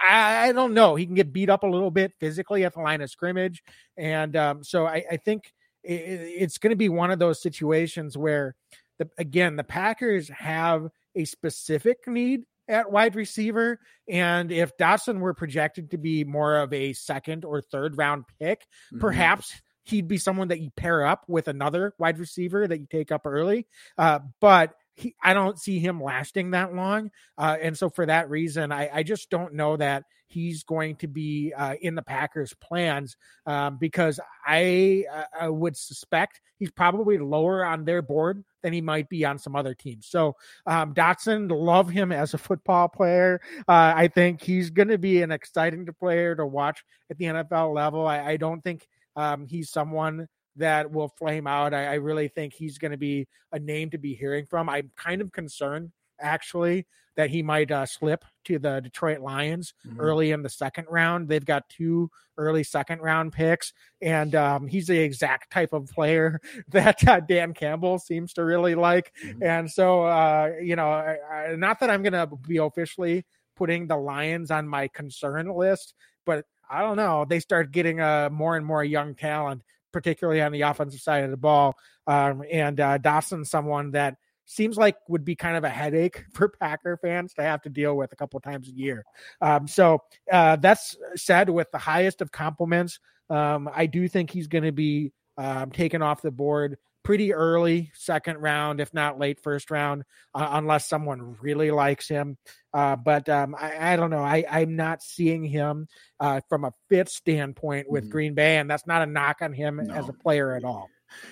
I, 0.07 0.49
I, 0.49 0.51
don't 0.51 0.73
know. 0.73 0.95
He 0.95 1.05
can 1.05 1.15
get 1.15 1.33
beat 1.33 1.49
up 1.49 1.63
a 1.63 1.67
little 1.67 1.91
bit 1.91 2.13
physically 2.19 2.65
at 2.65 2.73
the 2.73 2.81
line 2.81 3.01
of 3.01 3.09
scrimmage. 3.09 3.63
And 3.97 4.35
um, 4.35 4.63
so 4.63 4.87
I, 4.87 5.03
I 5.11 5.17
think 5.17 5.53
it's 5.83 6.57
going 6.57 6.71
to 6.71 6.77
be 6.77 6.89
one 6.89 7.11
of 7.11 7.19
those 7.19 7.41
situations 7.41 8.17
where 8.17 8.55
the, 8.97 9.09
again, 9.17 9.55
the 9.55 9.63
Packers 9.63 10.29
have 10.29 10.89
a 11.15 11.25
specific 11.25 11.99
need 12.07 12.43
at 12.67 12.91
wide 12.91 13.15
receiver. 13.15 13.79
And 14.07 14.51
if 14.51 14.77
Dotson 14.77 15.19
were 15.19 15.33
projected 15.33 15.91
to 15.91 15.97
be 15.97 16.23
more 16.23 16.57
of 16.57 16.71
a 16.71 16.93
second 16.93 17.43
or 17.45 17.61
third 17.61 17.97
round 17.97 18.25
pick, 18.39 18.61
mm-hmm. 18.61 18.99
perhaps 18.99 19.53
he'd 19.85 20.07
be 20.07 20.17
someone 20.17 20.49
that 20.49 20.61
you 20.61 20.69
pair 20.75 21.05
up 21.05 21.25
with 21.27 21.47
another 21.47 21.93
wide 21.97 22.19
receiver 22.19 22.67
that 22.67 22.79
you 22.79 22.87
take 22.89 23.11
up 23.11 23.25
early. 23.25 23.67
Uh, 23.97 24.19
but 24.39 24.75
he, 24.93 25.15
I 25.23 25.33
don't 25.33 25.59
see 25.59 25.79
him 25.79 26.01
lasting 26.01 26.51
that 26.51 26.75
long. 26.75 27.11
Uh, 27.37 27.57
and 27.59 27.77
so 27.77 27.89
for 27.89 28.05
that 28.05 28.29
reason, 28.29 28.71
I, 28.71 28.89
I, 28.93 29.03
just 29.03 29.29
don't 29.29 29.53
know 29.53 29.77
that 29.77 30.03
he's 30.29 30.63
going 30.63 30.95
to 30.97 31.07
be 31.07 31.51
uh, 31.57 31.75
in 31.81 31.95
the 31.95 32.01
Packers' 32.01 32.53
plans 32.53 33.17
um, 33.45 33.77
because 33.77 34.19
I, 34.45 35.05
uh, 35.13 35.23
I 35.41 35.49
would 35.49 35.75
suspect 35.75 36.41
he's 36.57 36.71
probably 36.71 37.17
lower 37.17 37.65
on 37.65 37.83
their 37.83 38.01
board 38.01 38.43
than 38.61 38.73
he 38.73 38.81
might 38.81 39.09
be 39.09 39.25
on 39.25 39.39
some 39.39 39.55
other 39.55 39.73
teams. 39.73 40.07
So 40.07 40.35
um, 40.65 40.93
Dotson, 40.93 41.49
love 41.51 41.89
him 41.89 42.11
as 42.11 42.33
a 42.33 42.37
football 42.37 42.87
player. 42.87 43.41
Uh, 43.67 43.93
I 43.95 44.07
think 44.07 44.41
he's 44.41 44.69
going 44.69 44.89
to 44.89 44.97
be 44.97 45.21
an 45.21 45.31
exciting 45.31 45.87
player 45.99 46.35
to 46.35 46.45
watch 46.45 46.83
at 47.09 47.17
the 47.17 47.25
NFL 47.25 47.73
level. 47.73 48.05
I, 48.05 48.31
I 48.31 48.37
don't 48.37 48.61
think 48.61 48.87
um, 49.15 49.47
he's 49.47 49.69
someone 49.69 50.27
that 50.55 50.91
will 50.91 51.09
flame 51.09 51.47
out. 51.47 51.73
I, 51.73 51.85
I 51.85 51.93
really 51.95 52.27
think 52.27 52.53
he's 52.53 52.77
going 52.77 52.91
to 52.91 52.97
be 52.97 53.27
a 53.51 53.59
name 53.59 53.89
to 53.91 53.97
be 53.97 54.13
hearing 54.13 54.45
from. 54.45 54.69
I'm 54.69 54.91
kind 54.95 55.21
of 55.21 55.31
concerned 55.31 55.91
actually 56.21 56.85
that 57.19 57.29
he 57.29 57.43
might 57.43 57.69
uh, 57.69 57.85
slip 57.85 58.23
to 58.45 58.57
the 58.59 58.79
Detroit 58.79 59.19
Lions 59.19 59.73
mm-hmm. 59.85 59.99
early 59.99 60.31
in 60.31 60.41
the 60.41 60.47
second 60.47 60.85
round. 60.89 61.27
They've 61.27 61.43
got 61.43 61.67
two 61.67 62.09
early 62.37 62.63
second 62.63 63.01
round 63.01 63.33
picks, 63.33 63.73
and 64.01 64.33
um, 64.35 64.67
he's 64.67 64.87
the 64.87 64.99
exact 64.99 65.51
type 65.51 65.73
of 65.73 65.89
player 65.89 66.39
that 66.69 67.05
uh, 67.05 67.19
Dan 67.19 67.53
Campbell 67.53 67.99
seems 67.99 68.31
to 68.35 68.45
really 68.45 68.73
like. 68.73 69.11
Mm-hmm. 69.21 69.43
And 69.43 69.69
so, 69.69 70.03
uh, 70.03 70.53
you 70.63 70.77
know, 70.77 70.89
I, 70.89 71.17
I, 71.29 71.55
not 71.57 71.81
that 71.81 71.89
I'm 71.89 72.03
going 72.03 72.13
to 72.13 72.29
be 72.47 72.55
officially 72.55 73.25
putting 73.57 73.87
the 73.87 73.97
Lions 73.97 74.49
on 74.49 74.65
my 74.65 74.87
concern 74.87 75.53
list, 75.53 75.95
but 76.25 76.45
I 76.69 76.79
don't 76.79 76.95
know. 76.95 77.25
They 77.27 77.41
start 77.41 77.73
getting 77.73 77.99
uh, 77.99 78.29
more 78.31 78.55
and 78.55 78.65
more 78.65 78.81
young 78.81 79.13
talent 79.13 79.63
particularly 79.91 80.39
on 80.39 80.51
the 80.51 80.61
offensive 80.61 81.01
side 81.01 81.23
of 81.23 81.31
the 81.31 81.37
ball. 81.37 81.75
Um, 82.05 82.43
and 82.51 82.79
uh, 82.79 82.99
Dotson, 82.99 83.43
someone 83.43 83.89
that 83.91 84.17
seems 84.49 84.77
like 84.77 84.95
would 85.07 85.23
be 85.23 85.35
kind 85.35 85.55
of 85.55 85.63
a 85.63 85.69
headache 85.69 86.25
for 86.33 86.49
Packer 86.49 86.97
fans 86.97 87.33
to 87.35 87.43
have 87.43 87.61
to 87.61 87.69
deal 87.69 87.95
with 87.95 88.11
a 88.11 88.15
couple 88.15 88.39
times 88.39 88.67
a 88.67 88.71
year. 88.71 89.05
Um, 89.41 89.67
so 89.67 89.99
uh, 90.31 90.55
that's 90.55 90.97
said 91.15 91.49
with 91.49 91.71
the 91.71 91.77
highest 91.77 92.21
of 92.21 92.31
compliments. 92.31 92.99
Um, 93.29 93.69
I 93.71 93.85
do 93.85 94.07
think 94.07 94.31
he's 94.31 94.47
going 94.47 94.63
to 94.63 94.71
be 94.71 95.13
um, 95.37 95.69
taken 95.69 96.01
off 96.01 96.23
the 96.23 96.31
board 96.31 96.77
pretty 97.03 97.33
early 97.33 97.91
second 97.93 98.37
round, 98.37 98.81
if 98.81 98.93
not 98.93 99.19
late 99.19 99.39
first 99.39 99.71
round, 99.71 100.03
uh, 100.33 100.49
unless 100.51 100.89
someone 100.89 101.37
really 101.41 101.71
likes 101.71 102.07
him. 102.07 102.37
Uh, 102.73 102.95
but 102.95 103.29
um, 103.29 103.55
I, 103.57 103.93
I, 103.93 103.95
don't 103.95 104.09
know. 104.09 104.23
I, 104.23 104.45
I'm 104.49 104.75
not 104.75 105.01
seeing 105.01 105.43
him 105.43 105.87
uh, 106.19 106.41
from 106.49 106.65
a 106.65 106.73
fit 106.89 107.07
standpoint 107.09 107.89
with 107.89 108.05
mm-hmm. 108.05 108.11
Green 108.11 108.33
Bay, 108.33 108.57
and 108.57 108.69
that's 108.69 108.87
not 108.87 109.01
a 109.01 109.05
knock 109.05 109.37
on 109.41 109.53
him 109.53 109.79
no. 109.83 109.93
as 109.93 110.09
a 110.09 110.13
player 110.13 110.55
at 110.55 110.63
all. 110.63 110.89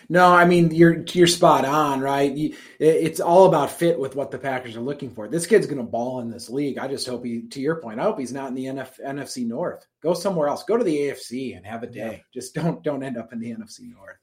No, 0.10 0.34
I 0.34 0.46
mean 0.46 0.72
you're 0.72 1.04
you're 1.14 1.28
spot 1.28 1.66
on, 1.66 2.00
right? 2.02 2.34
it's 2.80 3.20
all 3.20 3.46
about 3.46 3.72
fit 3.72 4.00
with 4.00 4.16
what 4.16 4.32
the 4.32 4.38
Packers 4.38 4.76
are 4.76 4.82
looking 4.82 5.10
for. 5.10 5.28
This 5.28 5.48
kid's 5.48 5.68
going 5.68 5.78
to 5.78 5.84
ball 5.84 6.22
in 6.22 6.30
this 6.30 6.50
league. 6.50 6.78
I 6.78 6.88
just 6.88 7.08
hope 7.08 7.26
he, 7.26 7.42
to 7.44 7.62
your 7.62 7.82
point, 7.82 8.00
I 8.00 8.04
hope 8.04 8.20
he's 8.20 8.34
not 8.34 8.50
in 8.50 8.56
the 8.56 8.66
NF, 8.66 9.00
NFC 9.06 9.46
North. 9.46 9.86
Go 10.02 10.14
somewhere 10.14 10.48
else. 10.48 10.64
Go 10.64 10.78
to 10.78 10.84
the 10.84 10.96
AFC 10.96 11.56
and 11.58 11.66
have 11.66 11.84
a 11.84 11.88
day. 11.88 12.12
Yeah. 12.18 12.40
Just 12.42 12.54
don't 12.54 12.84
don't 12.84 13.04
end 13.04 13.18
up 13.18 13.34
in 13.34 13.40
the 13.40 13.52
NFC 13.52 13.92
North. 13.92 14.18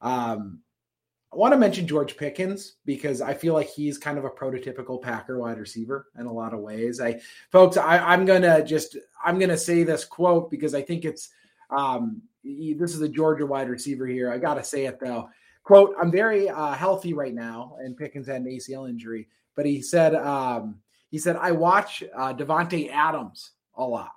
Um, 0.00 0.60
I 1.34 1.36
want 1.36 1.52
to 1.52 1.58
mention 1.58 1.88
George 1.88 2.16
Pickens 2.16 2.76
because 2.84 3.20
I 3.20 3.34
feel 3.34 3.54
like 3.54 3.68
he's 3.68 3.98
kind 3.98 4.18
of 4.18 4.24
a 4.24 4.30
prototypical 4.30 5.02
Packer 5.02 5.38
wide 5.40 5.58
receiver 5.58 6.06
in 6.16 6.26
a 6.26 6.32
lot 6.32 6.54
of 6.54 6.60
ways. 6.60 7.00
I, 7.00 7.20
folks, 7.50 7.76
I, 7.76 7.96
I, 7.96 8.14
am 8.14 8.24
gonna 8.24 8.64
just 8.64 8.96
I'm 9.24 9.40
gonna 9.40 9.58
say 9.58 9.82
this 9.82 10.04
quote 10.04 10.48
because 10.48 10.76
I 10.76 10.82
think 10.82 11.04
it's 11.04 11.30
um, 11.70 12.22
this 12.44 12.94
is 12.94 13.00
a 13.00 13.08
Georgia 13.08 13.46
wide 13.46 13.68
receiver 13.68 14.06
here. 14.06 14.30
I 14.30 14.38
gotta 14.38 14.64
say 14.64 14.86
it 14.86 15.00
though. 15.00 15.28
Quote: 15.62 15.94
I'm 16.00 16.10
very 16.10 16.48
uh, 16.48 16.72
healthy 16.72 17.14
right 17.14 17.34
now, 17.34 17.76
and 17.80 17.96
Pickens 17.96 18.26
had 18.26 18.42
an 18.42 18.48
ACL 18.48 18.88
injury, 18.88 19.28
but 19.56 19.66
he 19.66 19.80
said 19.80 20.14
um, 20.14 20.76
he 21.10 21.18
said 21.18 21.36
I 21.36 21.52
watch 21.52 22.02
uh, 22.14 22.34
Davante 22.34 22.90
Adams 22.90 23.52
a 23.76 23.84
lot. 23.84 24.12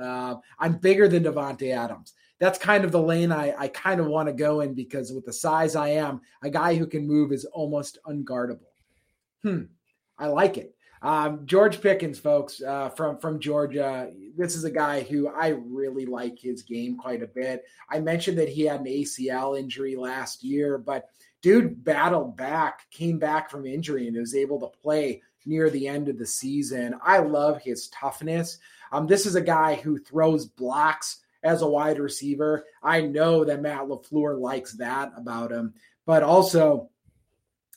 Uh, 0.00 0.36
I'm 0.58 0.76
bigger 0.76 1.08
than 1.08 1.24
Davante 1.24 1.76
Adams 1.76 2.14
that's 2.42 2.58
kind 2.58 2.84
of 2.84 2.90
the 2.90 3.00
lane 3.00 3.30
I, 3.30 3.54
I 3.56 3.68
kind 3.68 4.00
of 4.00 4.08
want 4.08 4.26
to 4.26 4.32
go 4.32 4.62
in 4.62 4.74
because 4.74 5.12
with 5.12 5.24
the 5.24 5.32
size 5.32 5.76
I 5.76 5.90
am, 5.90 6.20
a 6.42 6.50
guy 6.50 6.74
who 6.74 6.88
can 6.88 7.06
move 7.06 7.30
is 7.30 7.44
almost 7.44 7.98
unguardable. 8.04 8.72
Hmm, 9.44 9.66
I 10.18 10.26
like 10.26 10.58
it. 10.58 10.74
Um, 11.02 11.46
George 11.46 11.80
Pickens, 11.80 12.20
folks, 12.20 12.62
uh, 12.62 12.88
from 12.90 13.18
from 13.18 13.40
Georgia. 13.40 14.10
This 14.36 14.54
is 14.54 14.62
a 14.64 14.70
guy 14.70 15.02
who 15.02 15.28
I 15.28 15.48
really 15.48 16.06
like 16.06 16.38
his 16.38 16.62
game 16.62 16.96
quite 16.96 17.22
a 17.22 17.26
bit. 17.26 17.64
I 17.90 17.98
mentioned 17.98 18.38
that 18.38 18.48
he 18.48 18.62
had 18.62 18.80
an 18.80 18.86
ACL 18.86 19.58
injury 19.58 19.96
last 19.96 20.44
year, 20.44 20.78
but 20.78 21.08
dude 21.42 21.84
battled 21.84 22.36
back, 22.36 22.88
came 22.92 23.18
back 23.18 23.50
from 23.50 23.66
injury, 23.66 24.06
and 24.06 24.16
was 24.16 24.36
able 24.36 24.60
to 24.60 24.78
play 24.80 25.22
near 25.44 25.70
the 25.70 25.88
end 25.88 26.08
of 26.08 26.18
the 26.18 26.26
season. 26.26 26.94
I 27.02 27.18
love 27.18 27.60
his 27.60 27.88
toughness. 27.88 28.58
Um, 28.92 29.08
this 29.08 29.26
is 29.26 29.34
a 29.34 29.40
guy 29.40 29.74
who 29.74 29.98
throws 29.98 30.46
blocks 30.46 31.18
as 31.42 31.62
a 31.62 31.68
wide 31.68 31.98
receiver. 31.98 32.64
I 32.80 33.00
know 33.00 33.44
that 33.44 33.60
Matt 33.60 33.88
LaFleur 33.88 34.38
likes 34.38 34.74
that 34.74 35.12
about 35.16 35.50
him, 35.50 35.74
but 36.06 36.22
also 36.22 36.90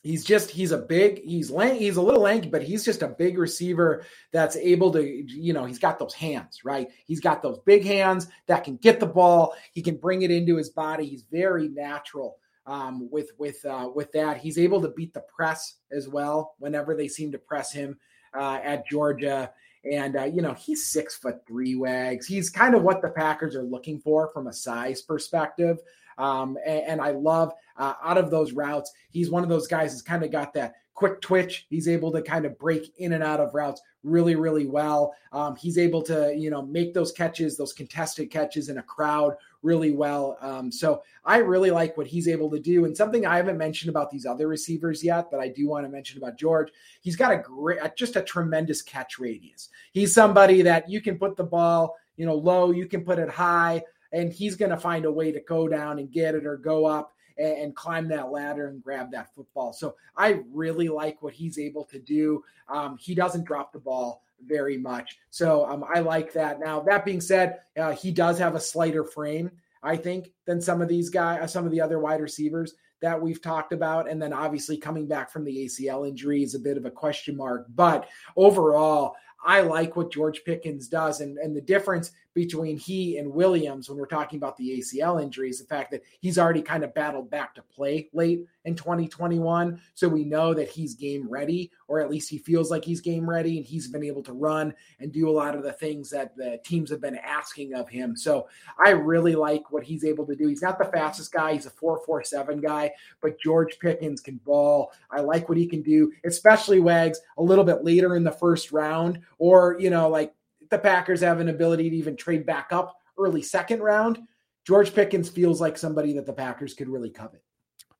he's 0.05 0.23
just 0.23 0.51
he's 0.51 0.71
a 0.71 0.77
big 0.77 1.21
he's 1.23 1.49
lank, 1.49 1.79
he's 1.79 1.97
a 1.97 2.01
little 2.01 2.21
lanky 2.21 2.47
but 2.47 2.61
he's 2.61 2.85
just 2.85 3.01
a 3.01 3.07
big 3.07 3.37
receiver 3.37 4.05
that's 4.31 4.55
able 4.55 4.91
to 4.91 5.03
you 5.03 5.51
know 5.51 5.65
he's 5.65 5.79
got 5.79 5.97
those 5.97 6.13
hands 6.13 6.61
right? 6.63 6.89
He's 7.05 7.19
got 7.19 7.41
those 7.41 7.59
big 7.65 7.83
hands 7.83 8.27
that 8.47 8.63
can 8.63 8.77
get 8.77 8.99
the 8.99 9.07
ball. 9.07 9.55
He 9.73 9.81
can 9.81 9.97
bring 9.97 10.21
it 10.21 10.31
into 10.31 10.55
his 10.57 10.69
body. 10.69 11.05
He's 11.05 11.25
very 11.31 11.67
natural 11.69 12.37
um, 12.67 13.09
with 13.11 13.31
with 13.39 13.65
uh, 13.65 13.89
with 13.93 14.11
that. 14.11 14.37
He's 14.37 14.59
able 14.59 14.79
to 14.81 14.89
beat 14.89 15.13
the 15.13 15.23
press 15.35 15.75
as 15.91 16.07
well 16.07 16.55
whenever 16.59 16.95
they 16.95 17.07
seem 17.07 17.31
to 17.31 17.39
press 17.39 17.71
him 17.71 17.97
uh, 18.37 18.59
at 18.63 18.87
georgia. 18.87 19.51
And 19.91 20.15
uh, 20.15 20.25
you 20.25 20.43
know 20.43 20.53
he's 20.53 20.87
six 20.87 21.15
foot 21.15 21.39
three 21.47 21.75
wags. 21.75 22.27
He's 22.27 22.51
kind 22.51 22.75
of 22.75 22.83
what 22.83 23.01
the 23.01 23.09
packers 23.09 23.55
are 23.55 23.63
looking 23.63 23.99
for 23.99 24.29
from 24.33 24.45
a 24.47 24.53
size 24.53 25.01
perspective 25.01 25.79
um, 26.17 26.57
and, 26.65 26.83
and, 26.83 27.01
I 27.01 27.11
love 27.11 27.53
uh, 27.77 27.93
out 28.03 28.17
of 28.17 28.31
those 28.31 28.53
routes, 28.53 28.91
he's 29.09 29.29
one 29.29 29.43
of 29.43 29.49
those 29.49 29.67
guys 29.67 29.91
that's 29.91 30.01
kind 30.01 30.23
of 30.23 30.31
got 30.31 30.53
that 30.53 30.75
quick 30.93 31.19
twitch. 31.19 31.67
He's 31.69 31.87
able 31.87 32.11
to 32.13 32.21
kind 32.21 32.45
of 32.45 32.57
break 32.57 32.93
in 32.97 33.13
and 33.13 33.23
out 33.23 33.41
of 33.41 33.53
routes 33.53 33.81
really, 34.03 34.35
really 34.35 34.65
well. 34.65 35.13
Um, 35.33 35.55
he's 35.55 35.77
able 35.77 36.01
to, 36.03 36.33
you 36.35 36.49
know, 36.49 36.61
make 36.61 36.93
those 36.93 37.11
catches, 37.11 37.57
those 37.57 37.73
contested 37.73 38.31
catches 38.31 38.69
in 38.69 38.77
a 38.77 38.83
crowd 38.83 39.35
really 39.61 39.91
well. 39.91 40.37
Um, 40.41 40.71
so 40.71 41.01
I 41.25 41.37
really 41.37 41.71
like 41.71 41.97
what 41.97 42.07
he's 42.07 42.27
able 42.27 42.49
to 42.51 42.59
do. 42.59 42.85
And 42.85 42.95
something 42.95 43.25
I 43.25 43.35
haven't 43.35 43.57
mentioned 43.57 43.89
about 43.89 44.09
these 44.09 44.25
other 44.25 44.47
receivers 44.47 45.03
yet, 45.03 45.29
but 45.29 45.39
I 45.39 45.49
do 45.49 45.67
want 45.67 45.85
to 45.85 45.89
mention 45.89 46.17
about 46.17 46.37
George, 46.37 46.69
he's 47.01 47.15
got 47.15 47.33
a 47.33 47.37
great, 47.37 47.79
just 47.97 48.15
a 48.15 48.21
tremendous 48.21 48.81
catch 48.81 49.19
radius. 49.19 49.69
He's 49.91 50.13
somebody 50.13 50.61
that 50.61 50.89
you 50.89 51.01
can 51.01 51.17
put 51.17 51.35
the 51.35 51.43
ball, 51.43 51.95
you 52.15 52.25
know, 52.25 52.35
low, 52.35 52.71
you 52.71 52.85
can 52.87 53.03
put 53.03 53.19
it 53.19 53.29
high 53.29 53.83
and 54.15 54.31
he's 54.31 54.55
going 54.55 54.71
to 54.71 54.77
find 54.77 55.05
a 55.05 55.11
way 55.11 55.31
to 55.31 55.41
go 55.41 55.67
down 55.67 55.99
and 55.99 56.11
get 56.11 56.35
it 56.35 56.45
or 56.45 56.55
go 56.55 56.85
up 56.85 57.13
and, 57.37 57.57
and, 57.57 57.75
climb 57.75 58.07
that 58.07 58.31
ladder 58.31 58.69
and 58.69 58.81
grab 58.81 59.11
that 59.11 59.35
football. 59.35 59.73
So 59.73 59.95
I 60.15 60.39
really 60.53 60.87
like 60.87 61.21
what 61.21 61.33
he's 61.33 61.59
able 61.59 61.83
to 61.85 61.99
do. 61.99 62.41
Um, 62.69 62.97
he 62.97 63.13
doesn't 63.13 63.43
drop 63.43 63.73
the 63.73 63.79
ball 63.79 64.23
very 64.45 64.77
much. 64.77 65.17
So 65.31 65.65
um, 65.65 65.83
I 65.93 65.99
like 65.99 66.31
that. 66.33 66.61
Now, 66.61 66.79
that 66.81 67.03
being 67.03 67.19
said, 67.19 67.59
uh, 67.77 67.91
he 67.91 68.11
does 68.11 68.39
have 68.39 68.55
a 68.55 68.59
slighter 68.59 69.03
frame, 69.03 69.51
I 69.83 69.97
think, 69.97 70.31
than 70.45 70.61
some 70.61 70.81
of 70.81 70.87
these 70.87 71.09
guys, 71.09 71.41
uh, 71.41 71.47
some 71.47 71.65
of 71.65 71.71
the 71.71 71.81
other 71.81 71.99
wide 71.99 72.21
receivers 72.21 72.73
that 73.01 73.21
we've 73.21 73.41
talked 73.41 73.73
about. 73.73 74.09
And 74.09 74.21
then 74.21 74.31
obviously 74.31 74.77
coming 74.77 75.07
back 75.07 75.29
from 75.29 75.43
the 75.43 75.65
ACL 75.65 76.07
injury 76.07 76.41
is 76.41 76.55
a 76.55 76.59
bit 76.59 76.77
of 76.77 76.85
a 76.85 76.91
question 76.91 77.35
mark. 77.35 77.65
But 77.75 78.07
overall, 78.37 79.15
I 79.45 79.61
like 79.61 79.95
what 79.95 80.11
George 80.11 80.43
Pickens 80.45 80.87
does. 80.87 81.19
And, 81.21 81.37
and 81.37 81.55
the 81.55 81.61
difference 81.61 82.11
between 82.35 82.77
he 82.77 83.17
and 83.17 83.33
Williams 83.33 83.89
when 83.89 83.97
we're 83.97 84.05
talking 84.05 84.37
about 84.37 84.57
the 84.57 84.77
ACL 84.77 85.23
injuries, 85.23 85.57
the 85.57 85.65
fact 85.65 85.89
that 85.89 86.03
he's 86.19 86.37
already 86.37 86.61
kind 86.61 86.83
of 86.83 86.93
battled 86.93 87.31
back 87.31 87.55
to 87.55 87.61
play 87.63 88.09
late 88.13 88.45
in 88.65 88.75
2021. 88.75 89.79
So 89.93 90.09
we 90.09 90.25
know 90.25 90.53
that 90.53 90.69
he's 90.69 90.95
game 90.95 91.27
ready, 91.29 91.71
or 91.87 92.01
at 92.01 92.09
least 92.09 92.29
he 92.29 92.37
feels 92.37 92.69
like 92.69 92.83
he's 92.83 92.99
game 92.99 93.27
ready, 93.27 93.57
and 93.57 93.65
he's 93.65 93.87
been 93.87 94.03
able 94.03 94.21
to 94.23 94.33
run 94.33 94.73
and 94.99 95.13
do 95.13 95.29
a 95.29 95.31
lot 95.31 95.55
of 95.55 95.63
the 95.63 95.71
things 95.71 96.09
that 96.09 96.35
the 96.35 96.59
teams 96.65 96.89
have 96.91 96.99
been 96.99 97.17
asking 97.17 97.73
of 97.73 97.87
him. 97.87 98.17
So 98.17 98.47
I 98.83 98.89
really 98.89 99.35
like 99.35 99.71
what 99.71 99.83
he's 99.83 100.03
able 100.03 100.25
to 100.25 100.35
do. 100.35 100.49
He's 100.49 100.61
not 100.61 100.77
the 100.77 100.85
fastest 100.85 101.31
guy, 101.31 101.53
he's 101.53 101.65
a 101.65 101.71
447 101.71 102.59
guy, 102.59 102.91
but 103.21 103.39
George 103.39 103.79
Pickens 103.79 104.19
can 104.19 104.41
ball. 104.43 104.91
I 105.09 105.21
like 105.21 105.47
what 105.47 105.57
he 105.57 105.67
can 105.67 105.81
do, 105.81 106.11
especially 106.25 106.81
Wags 106.81 107.21
a 107.37 107.43
little 107.43 107.63
bit 107.63 107.85
later 107.85 108.17
in 108.17 108.25
the 108.25 108.31
first 108.31 108.73
round, 108.73 109.21
or, 109.37 109.77
you 109.79 109.89
know, 109.89 110.09
like 110.09 110.34
the 110.69 110.79
Packers 110.79 111.21
have 111.21 111.39
an 111.39 111.49
ability 111.49 111.89
to 111.89 111.95
even 111.95 112.15
trade 112.15 112.45
back 112.45 112.69
up 112.71 112.95
early 113.17 113.41
second 113.41 113.81
round, 113.81 114.19
George 114.65 114.93
Pickens 114.93 115.29
feels 115.29 115.61
like 115.61 115.77
somebody 115.77 116.13
that 116.13 116.25
the 116.25 116.33
Packers 116.33 116.73
could 116.73 116.89
really 116.89 117.09
covet. 117.09 117.41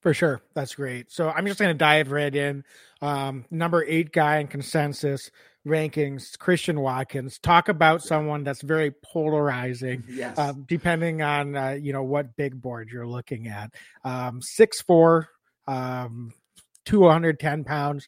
For 0.01 0.13
sure. 0.13 0.41
That's 0.53 0.76
great. 0.76 1.11
So 1.11 1.30
I'm 1.30 1.47
just 1.47 1.59
going 1.59 1.74
to 1.74 1.78
dive 1.78 2.11
right 2.11 2.34
in. 2.34 2.63
Um, 3.01 3.45
number 3.49 3.84
eight 3.88 4.11
guy 4.11 4.38
in 4.38 4.47
consensus 4.47 5.32
rankings, 5.66 6.38
Christian 6.38 6.80
Watkins. 6.80 7.39
Talk 7.39 7.70
about 7.70 8.03
someone 8.03 8.43
that's 8.43 8.61
very 8.61 8.91
polarizing, 8.91 10.03
yes. 10.09 10.38
uh, 10.38 10.53
depending 10.68 11.22
on, 11.22 11.55
uh, 11.55 11.70
you 11.72 11.91
know, 11.91 12.03
what 12.03 12.36
big 12.36 12.61
board 12.61 12.89
you're 12.91 13.07
looking 13.07 13.47
at. 13.47 13.74
Um, 14.03 14.41
6'4, 14.59 15.26
um, 15.68 16.34
210 16.86 17.63
pounds, 17.63 18.07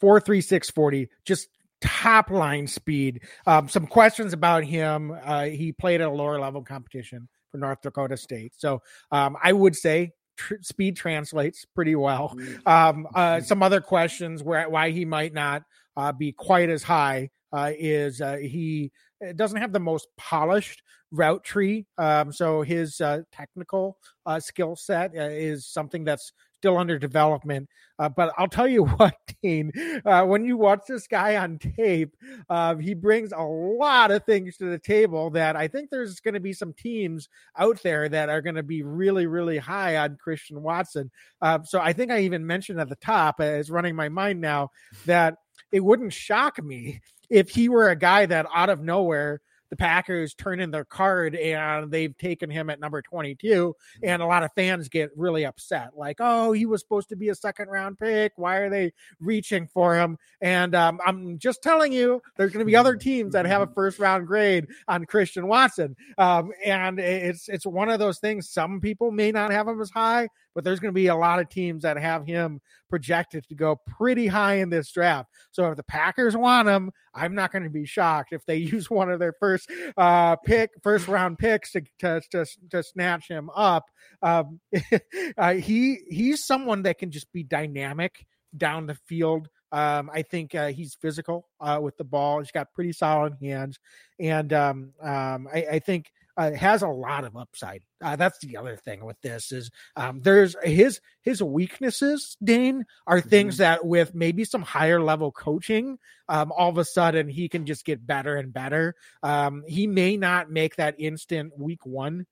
43640, 0.00 1.08
just 1.24 1.48
top 1.82 2.30
line 2.30 2.66
speed. 2.66 3.22
Um, 3.46 3.68
some 3.68 3.86
questions 3.86 4.32
about 4.32 4.64
him. 4.64 5.16
Uh, 5.22 5.44
he 5.44 5.72
played 5.72 6.00
at 6.00 6.08
a 6.08 6.12
lower 6.12 6.40
level 6.40 6.62
competition 6.62 7.28
for 7.50 7.58
North 7.58 7.82
Dakota 7.82 8.16
State. 8.16 8.54
So 8.56 8.82
um, 9.10 9.36
I 9.42 9.52
would 9.52 9.76
say 9.76 10.12
tr- 10.36 10.54
speed 10.62 10.96
translates 10.96 11.64
pretty 11.74 11.94
well. 11.94 12.34
Mm-hmm. 12.36 12.68
Um, 12.68 13.06
uh, 13.14 13.40
some 13.40 13.62
other 13.62 13.80
questions 13.80 14.42
where 14.42 14.68
why 14.68 14.90
he 14.90 15.04
might 15.04 15.34
not 15.34 15.62
uh, 15.96 16.12
be 16.12 16.32
quite 16.32 16.70
as 16.70 16.82
high 16.82 17.30
uh, 17.52 17.72
is 17.78 18.20
uh, 18.20 18.36
he 18.36 18.90
doesn't 19.36 19.58
have 19.58 19.72
the 19.72 19.80
most 19.80 20.08
polished 20.16 20.82
route 21.10 21.44
tree. 21.44 21.86
Um, 21.98 22.32
so 22.32 22.62
his 22.62 23.00
uh, 23.00 23.20
technical 23.30 23.98
skill 24.38 24.74
set 24.74 25.14
is 25.14 25.66
something 25.66 26.04
that's 26.04 26.32
still 26.62 26.78
under 26.78 26.96
development. 26.96 27.68
Uh, 27.98 28.08
but 28.08 28.32
I'll 28.38 28.46
tell 28.46 28.68
you 28.68 28.84
what, 28.96 29.16
Dean, 29.42 29.72
uh, 30.04 30.24
when 30.24 30.44
you 30.44 30.56
watch 30.56 30.82
this 30.86 31.08
guy 31.08 31.36
on 31.36 31.58
tape, 31.58 32.16
uh, 32.48 32.76
he 32.76 32.94
brings 32.94 33.32
a 33.32 33.42
lot 33.42 34.12
of 34.12 34.24
things 34.24 34.56
to 34.58 34.66
the 34.66 34.78
table 34.78 35.30
that 35.30 35.56
I 35.56 35.66
think 35.66 35.90
there's 35.90 36.20
going 36.20 36.34
to 36.34 36.40
be 36.40 36.52
some 36.52 36.72
teams 36.72 37.28
out 37.58 37.82
there 37.82 38.08
that 38.08 38.28
are 38.28 38.40
going 38.40 38.54
to 38.54 38.62
be 38.62 38.84
really, 38.84 39.26
really 39.26 39.58
high 39.58 39.96
on 39.96 40.16
Christian 40.22 40.62
Watson. 40.62 41.10
Um, 41.40 41.64
so 41.64 41.80
I 41.80 41.92
think 41.92 42.12
I 42.12 42.20
even 42.20 42.46
mentioned 42.46 42.80
at 42.80 42.88
the 42.88 42.96
top, 42.96 43.40
uh, 43.40 43.44
it's 43.44 43.68
running 43.68 43.96
my 43.96 44.08
mind 44.08 44.40
now, 44.40 44.70
that 45.06 45.38
it 45.72 45.80
wouldn't 45.80 46.12
shock 46.12 46.62
me 46.62 47.00
if 47.28 47.50
he 47.50 47.68
were 47.68 47.88
a 47.88 47.96
guy 47.96 48.24
that 48.26 48.46
out 48.54 48.68
of 48.68 48.80
nowhere 48.80 49.40
the 49.72 49.76
Packers 49.76 50.34
turn 50.34 50.60
in 50.60 50.70
their 50.70 50.84
card 50.84 51.34
and 51.34 51.90
they've 51.90 52.14
taken 52.18 52.50
him 52.50 52.68
at 52.68 52.78
number 52.78 53.00
22. 53.00 53.74
And 54.02 54.20
a 54.20 54.26
lot 54.26 54.42
of 54.42 54.52
fans 54.54 54.90
get 54.90 55.08
really 55.16 55.46
upset, 55.46 55.96
like, 55.96 56.18
oh, 56.20 56.52
he 56.52 56.66
was 56.66 56.82
supposed 56.82 57.08
to 57.08 57.16
be 57.16 57.30
a 57.30 57.34
second 57.34 57.70
round 57.70 57.98
pick. 57.98 58.34
Why 58.36 58.56
are 58.56 58.68
they 58.68 58.92
reaching 59.18 59.66
for 59.66 59.98
him? 59.98 60.18
And 60.42 60.74
um, 60.74 61.00
I'm 61.06 61.38
just 61.38 61.62
telling 61.62 61.90
you, 61.90 62.20
there's 62.36 62.52
going 62.52 62.66
to 62.66 62.70
be 62.70 62.76
other 62.76 62.96
teams 62.96 63.32
that 63.32 63.46
have 63.46 63.62
a 63.62 63.66
first 63.66 63.98
round 63.98 64.26
grade 64.26 64.66
on 64.88 65.06
Christian 65.06 65.46
Watson. 65.46 65.96
Um, 66.18 66.52
and 66.62 67.00
it's 67.00 67.48
it's 67.48 67.64
one 67.64 67.88
of 67.88 67.98
those 67.98 68.18
things. 68.18 68.50
Some 68.50 68.78
people 68.78 69.10
may 69.10 69.32
not 69.32 69.52
have 69.52 69.66
him 69.66 69.80
as 69.80 69.88
high, 69.88 70.28
but 70.54 70.64
there's 70.64 70.80
going 70.80 70.92
to 70.92 71.00
be 71.00 71.06
a 71.06 71.16
lot 71.16 71.38
of 71.38 71.48
teams 71.48 71.82
that 71.82 71.96
have 71.96 72.26
him 72.26 72.60
projected 72.88 73.44
to 73.48 73.54
go 73.54 73.76
pretty 73.86 74.26
high 74.26 74.54
in 74.54 74.70
this 74.70 74.90
draft. 74.92 75.30
So 75.50 75.70
if 75.70 75.76
the 75.76 75.82
Packers 75.82 76.36
want 76.36 76.68
him, 76.68 76.90
I'm 77.14 77.34
not 77.34 77.52
going 77.52 77.64
to 77.64 77.70
be 77.70 77.86
shocked 77.86 78.32
if 78.32 78.44
they 78.46 78.56
use 78.72 78.90
one 78.90 79.10
of 79.10 79.18
their 79.18 79.34
first 79.38 79.70
uh, 79.96 80.36
pick, 80.36 80.70
first 80.82 81.08
round 81.08 81.38
picks 81.38 81.72
to 81.72 81.82
to 82.00 82.20
to, 82.30 82.46
to 82.70 82.82
snatch 82.82 83.28
him 83.28 83.50
up. 83.54 83.84
Um, 84.22 84.60
uh, 85.38 85.54
he 85.54 86.00
he's 86.08 86.44
someone 86.44 86.82
that 86.82 86.98
can 86.98 87.10
just 87.10 87.32
be 87.32 87.42
dynamic 87.42 88.26
down 88.56 88.86
the 88.86 88.94
field. 88.94 89.48
Um, 89.72 90.10
I 90.12 90.20
think 90.20 90.54
uh, 90.54 90.68
he's 90.68 90.94
physical 91.00 91.48
uh, 91.58 91.78
with 91.80 91.96
the 91.96 92.04
ball. 92.04 92.40
He's 92.40 92.50
got 92.50 92.74
pretty 92.74 92.92
solid 92.92 93.36
hands, 93.40 93.78
and 94.20 94.52
um, 94.52 94.92
um, 95.00 95.48
I, 95.52 95.66
I, 95.72 95.78
think 95.78 96.12
uh, 96.36 96.52
has 96.52 96.82
a 96.82 96.88
lot 96.88 97.24
of 97.24 97.36
upside. 97.36 97.82
Uh, 98.02 98.16
that's 98.16 98.38
the 98.38 98.56
other 98.56 98.76
thing 98.76 99.04
with 99.04 99.20
this 99.20 99.52
is 99.52 99.70
um, 99.96 100.20
there's 100.22 100.56
his 100.62 101.00
his 101.22 101.42
weaknesses. 101.42 102.36
Dane 102.42 102.84
are 103.06 103.18
mm-hmm. 103.18 103.28
things 103.28 103.58
that 103.58 103.84
with 103.84 104.14
maybe 104.14 104.44
some 104.44 104.62
higher 104.62 105.00
level 105.00 105.32
coaching, 105.32 105.98
um, 106.28 106.52
all 106.52 106.70
of 106.70 106.78
a 106.78 106.84
sudden 106.84 107.28
he 107.28 107.48
can 107.48 107.66
just 107.66 107.84
get 107.84 108.06
better 108.06 108.36
and 108.36 108.52
better. 108.52 108.94
Um, 109.22 109.64
he 109.66 109.86
may 109.86 110.16
not 110.16 110.50
make 110.50 110.76
that 110.76 110.96
instant 110.98 111.52
week 111.58 111.84
one 111.84 112.26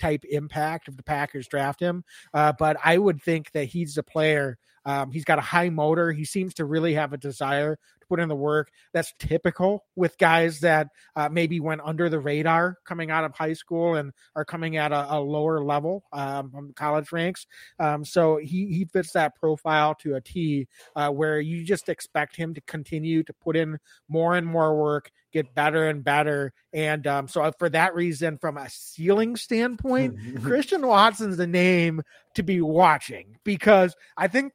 type 0.00 0.24
impact 0.28 0.88
if 0.88 0.96
the 0.96 1.04
Packers 1.04 1.46
draft 1.46 1.80
him, 1.80 2.04
uh, 2.34 2.52
but 2.58 2.76
I 2.84 2.98
would 2.98 3.22
think 3.22 3.52
that 3.52 3.66
he's 3.66 3.96
a 3.96 4.02
player. 4.02 4.58
Um, 4.88 5.10
he's 5.10 5.24
got 5.24 5.38
a 5.38 5.42
high 5.42 5.68
motor. 5.68 6.12
He 6.12 6.24
seems 6.24 6.54
to 6.54 6.64
really 6.64 6.94
have 6.94 7.12
a 7.12 7.18
desire 7.18 7.76
to 7.76 8.06
put 8.08 8.20
in 8.20 8.30
the 8.30 8.34
work. 8.34 8.70
That's 8.94 9.12
typical 9.18 9.84
with 9.94 10.16
guys 10.16 10.60
that 10.60 10.88
uh, 11.14 11.28
maybe 11.28 11.60
went 11.60 11.82
under 11.84 12.08
the 12.08 12.18
radar 12.18 12.78
coming 12.86 13.10
out 13.10 13.24
of 13.24 13.34
high 13.34 13.52
school 13.52 13.96
and 13.96 14.12
are 14.34 14.46
coming 14.46 14.78
at 14.78 14.90
a, 14.90 15.16
a 15.16 15.20
lower 15.20 15.62
level 15.62 16.04
um, 16.10 16.50
from 16.50 16.72
college 16.72 17.12
ranks. 17.12 17.46
Um, 17.78 18.02
so 18.02 18.38
he 18.38 18.66
he 18.68 18.86
fits 18.86 19.12
that 19.12 19.36
profile 19.36 19.94
to 19.96 20.14
a 20.14 20.22
T, 20.22 20.66
uh, 20.96 21.10
where 21.10 21.38
you 21.38 21.64
just 21.64 21.90
expect 21.90 22.34
him 22.34 22.54
to 22.54 22.62
continue 22.62 23.22
to 23.24 23.32
put 23.34 23.56
in 23.56 23.78
more 24.08 24.36
and 24.36 24.46
more 24.46 24.74
work, 24.74 25.10
get 25.34 25.54
better 25.54 25.86
and 25.86 26.02
better. 26.02 26.54
And 26.72 27.06
um, 27.06 27.28
so 27.28 27.52
for 27.58 27.68
that 27.68 27.94
reason, 27.94 28.38
from 28.38 28.56
a 28.56 28.70
ceiling 28.70 29.36
standpoint, 29.36 30.16
Christian 30.42 30.86
Watson's 30.86 31.36
the 31.36 31.46
name 31.46 32.00
to 32.36 32.42
be 32.42 32.62
watching 32.62 33.36
because 33.44 33.94
I 34.16 34.28
think 34.28 34.54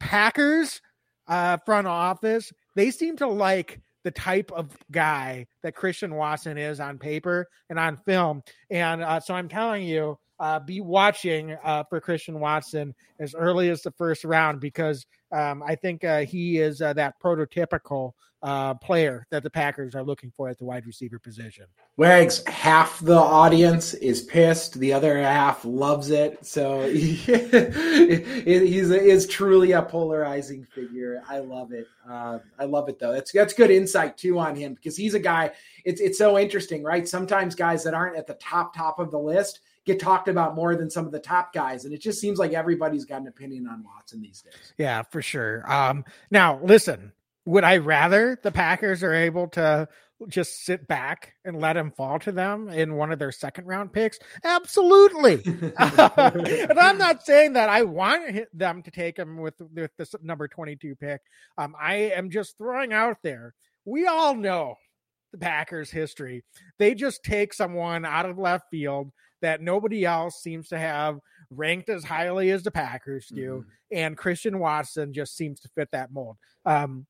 Packers 0.00 0.80
uh, 1.28 1.56
front 1.64 1.86
office 1.86 2.52
they 2.76 2.90
seem 2.90 3.16
to 3.16 3.26
like 3.26 3.80
the 4.04 4.10
type 4.12 4.52
of 4.52 4.76
guy 4.92 5.46
that 5.62 5.74
Christian 5.74 6.14
Watson 6.14 6.56
is 6.56 6.78
on 6.78 6.96
paper 6.96 7.48
and 7.70 7.78
on 7.78 7.96
film. 7.96 8.42
And 8.70 9.02
uh, 9.02 9.18
so 9.18 9.34
I'm 9.34 9.48
telling 9.48 9.82
you, 9.82 10.16
uh, 10.38 10.60
be 10.60 10.80
watching 10.80 11.56
uh, 11.64 11.82
for 11.88 12.00
Christian 12.00 12.38
Watson 12.38 12.94
as 13.18 13.34
early 13.34 13.68
as 13.70 13.82
the 13.82 13.90
first 13.90 14.24
round 14.24 14.60
because 14.60 15.06
um, 15.32 15.62
I 15.62 15.74
think 15.74 16.04
uh, 16.04 16.20
he 16.20 16.58
is 16.58 16.82
uh, 16.82 16.92
that 16.92 17.20
prototypical 17.20 18.12
uh, 18.46 18.74
player 18.74 19.26
that 19.30 19.42
the 19.42 19.50
Packers 19.50 19.96
are 19.96 20.04
looking 20.04 20.30
for 20.30 20.48
at 20.48 20.56
the 20.56 20.64
wide 20.64 20.86
receiver 20.86 21.18
position. 21.18 21.64
Wags, 21.96 22.44
half 22.46 23.00
the 23.00 23.18
audience 23.18 23.92
is 23.94 24.22
pissed, 24.22 24.78
the 24.78 24.92
other 24.92 25.20
half 25.20 25.64
loves 25.64 26.10
it. 26.10 26.46
So 26.46 26.88
he, 26.88 27.16
he's 27.16 28.90
is 28.92 29.26
truly 29.26 29.72
a 29.72 29.82
polarizing 29.82 30.62
figure. 30.62 31.24
I 31.28 31.40
love 31.40 31.72
it. 31.72 31.88
Uh, 32.08 32.38
I 32.56 32.66
love 32.66 32.88
it 32.88 33.00
though. 33.00 33.12
That's 33.12 33.32
that's 33.32 33.52
good 33.52 33.72
insight 33.72 34.16
too 34.16 34.38
on 34.38 34.54
him 34.54 34.74
because 34.74 34.96
he's 34.96 35.14
a 35.14 35.18
guy. 35.20 35.50
It's 35.84 36.00
it's 36.00 36.16
so 36.16 36.38
interesting, 36.38 36.84
right? 36.84 37.08
Sometimes 37.08 37.56
guys 37.56 37.82
that 37.82 37.94
aren't 37.94 38.16
at 38.16 38.28
the 38.28 38.34
top 38.34 38.76
top 38.76 39.00
of 39.00 39.10
the 39.10 39.18
list 39.18 39.58
get 39.86 39.98
talked 39.98 40.28
about 40.28 40.54
more 40.54 40.76
than 40.76 40.88
some 40.88 41.06
of 41.06 41.10
the 41.10 41.18
top 41.18 41.52
guys. 41.52 41.84
And 41.84 41.92
it 41.92 42.00
just 42.00 42.20
seems 42.20 42.38
like 42.38 42.52
everybody's 42.52 43.04
got 43.04 43.22
an 43.22 43.28
opinion 43.28 43.66
on 43.66 43.84
Watson 43.84 44.20
these 44.20 44.42
days. 44.42 44.72
Yeah, 44.78 45.02
for 45.02 45.22
sure. 45.22 45.64
Um, 45.72 46.04
now, 46.30 46.60
listen, 46.62 47.12
would 47.46 47.64
I 47.64 47.78
rather 47.78 48.38
the 48.42 48.52
Packers 48.52 49.02
are 49.02 49.14
able 49.14 49.48
to 49.50 49.88
just 50.28 50.64
sit 50.64 50.88
back 50.88 51.34
and 51.44 51.60
let 51.60 51.76
him 51.76 51.90
fall 51.90 52.18
to 52.20 52.32
them 52.32 52.68
in 52.68 52.94
one 52.96 53.12
of 53.12 53.18
their 53.18 53.32
second 53.32 53.66
round 53.66 53.92
picks? 53.92 54.18
Absolutely. 54.44 55.42
and 55.78 56.78
I'm 56.78 56.98
not 56.98 57.24
saying 57.24 57.54
that 57.54 57.68
I 57.68 57.82
want 57.82 58.40
them 58.52 58.82
to 58.82 58.90
take 58.90 59.16
him 59.18 59.38
with, 59.38 59.54
with 59.72 59.92
this 59.96 60.14
number 60.22 60.48
22 60.48 60.96
pick. 60.96 61.20
Um, 61.56 61.74
I 61.80 61.94
am 62.16 62.30
just 62.30 62.58
throwing 62.58 62.92
out 62.92 63.18
there. 63.22 63.54
We 63.84 64.06
all 64.06 64.34
know 64.34 64.74
the 65.32 65.38
Packers 65.38 65.90
history. 65.90 66.42
They 66.78 66.94
just 66.94 67.22
take 67.22 67.54
someone 67.54 68.04
out 68.04 68.26
of 68.26 68.38
left 68.38 68.66
field 68.70 69.12
that 69.42 69.60
nobody 69.60 70.04
else 70.04 70.42
seems 70.42 70.68
to 70.68 70.78
have 70.78 71.20
ranked 71.50 71.88
as 71.88 72.02
highly 72.02 72.50
as 72.50 72.62
the 72.62 72.70
Packers 72.70 73.28
do, 73.28 73.60
mm-hmm. 73.60 73.96
and 73.96 74.16
Christian 74.16 74.58
Watson 74.58 75.12
just 75.12 75.36
seems 75.36 75.60
to 75.60 75.68
fit 75.76 75.90
that 75.92 76.10
mold. 76.10 76.36
Um, 76.64 77.06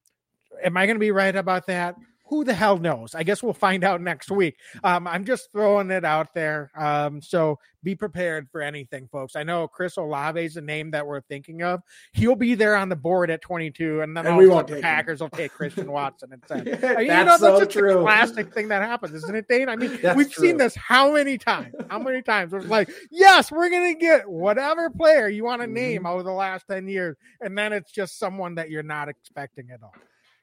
am 0.62 0.76
I 0.76 0.86
going 0.86 0.96
to 0.96 1.00
be 1.00 1.10
right 1.10 1.34
about 1.34 1.66
that? 1.66 1.96
who 2.28 2.44
the 2.44 2.54
hell 2.54 2.76
knows? 2.78 3.14
I 3.14 3.22
guess 3.22 3.42
we'll 3.42 3.52
find 3.52 3.84
out 3.84 4.00
next 4.00 4.30
week. 4.30 4.56
Um, 4.82 5.06
I'm 5.06 5.24
just 5.24 5.52
throwing 5.52 5.90
it 5.90 6.04
out 6.04 6.34
there. 6.34 6.70
Um, 6.76 7.22
so 7.22 7.58
be 7.84 7.94
prepared 7.94 8.48
for 8.50 8.60
anything, 8.60 9.08
folks. 9.12 9.36
I 9.36 9.44
know 9.44 9.68
Chris 9.68 9.96
Olave 9.96 10.44
is 10.44 10.56
a 10.56 10.60
name 10.60 10.90
that 10.90 11.06
we're 11.06 11.20
thinking 11.20 11.62
of. 11.62 11.82
He'll 12.12 12.34
be 12.34 12.56
there 12.56 12.74
on 12.74 12.88
the 12.88 12.96
board 12.96 13.30
at 13.30 13.42
22, 13.42 14.00
and 14.00 14.16
then 14.16 14.26
and 14.26 14.36
we 14.36 14.48
won't 14.48 14.66
the 14.66 14.80
Packers 14.80 15.20
him. 15.20 15.26
will 15.26 15.38
take 15.38 15.52
Christian 15.52 15.90
Watson 15.92 16.32
instead. 16.32 16.66
yeah, 16.66 16.98
you 16.98 17.06
know, 17.06 17.38
that's 17.38 17.40
so 17.40 17.64
true. 17.64 17.98
a 17.98 18.02
classic 18.02 18.52
thing 18.52 18.68
that 18.68 18.82
happens, 18.82 19.14
isn't 19.14 19.36
it, 19.36 19.46
Dane? 19.46 19.68
I 19.68 19.76
mean, 19.76 19.96
that's 20.02 20.16
we've 20.16 20.30
true. 20.30 20.48
seen 20.48 20.56
this 20.56 20.74
how 20.74 21.12
many 21.12 21.38
times? 21.38 21.76
How 21.88 22.00
many 22.00 22.22
times? 22.22 22.52
It's 22.52 22.66
like, 22.66 22.90
yes, 23.12 23.52
we're 23.52 23.70
going 23.70 23.94
to 23.94 24.00
get 24.00 24.28
whatever 24.28 24.90
player 24.90 25.28
you 25.28 25.44
want 25.44 25.62
to 25.62 25.66
mm-hmm. 25.66 25.74
name 25.74 26.06
over 26.06 26.24
the 26.24 26.32
last 26.32 26.66
10 26.68 26.88
years, 26.88 27.16
and 27.40 27.56
then 27.56 27.72
it's 27.72 27.92
just 27.92 28.18
someone 28.18 28.56
that 28.56 28.68
you're 28.68 28.82
not 28.82 29.08
expecting 29.08 29.70
at 29.70 29.80
all. 29.84 29.94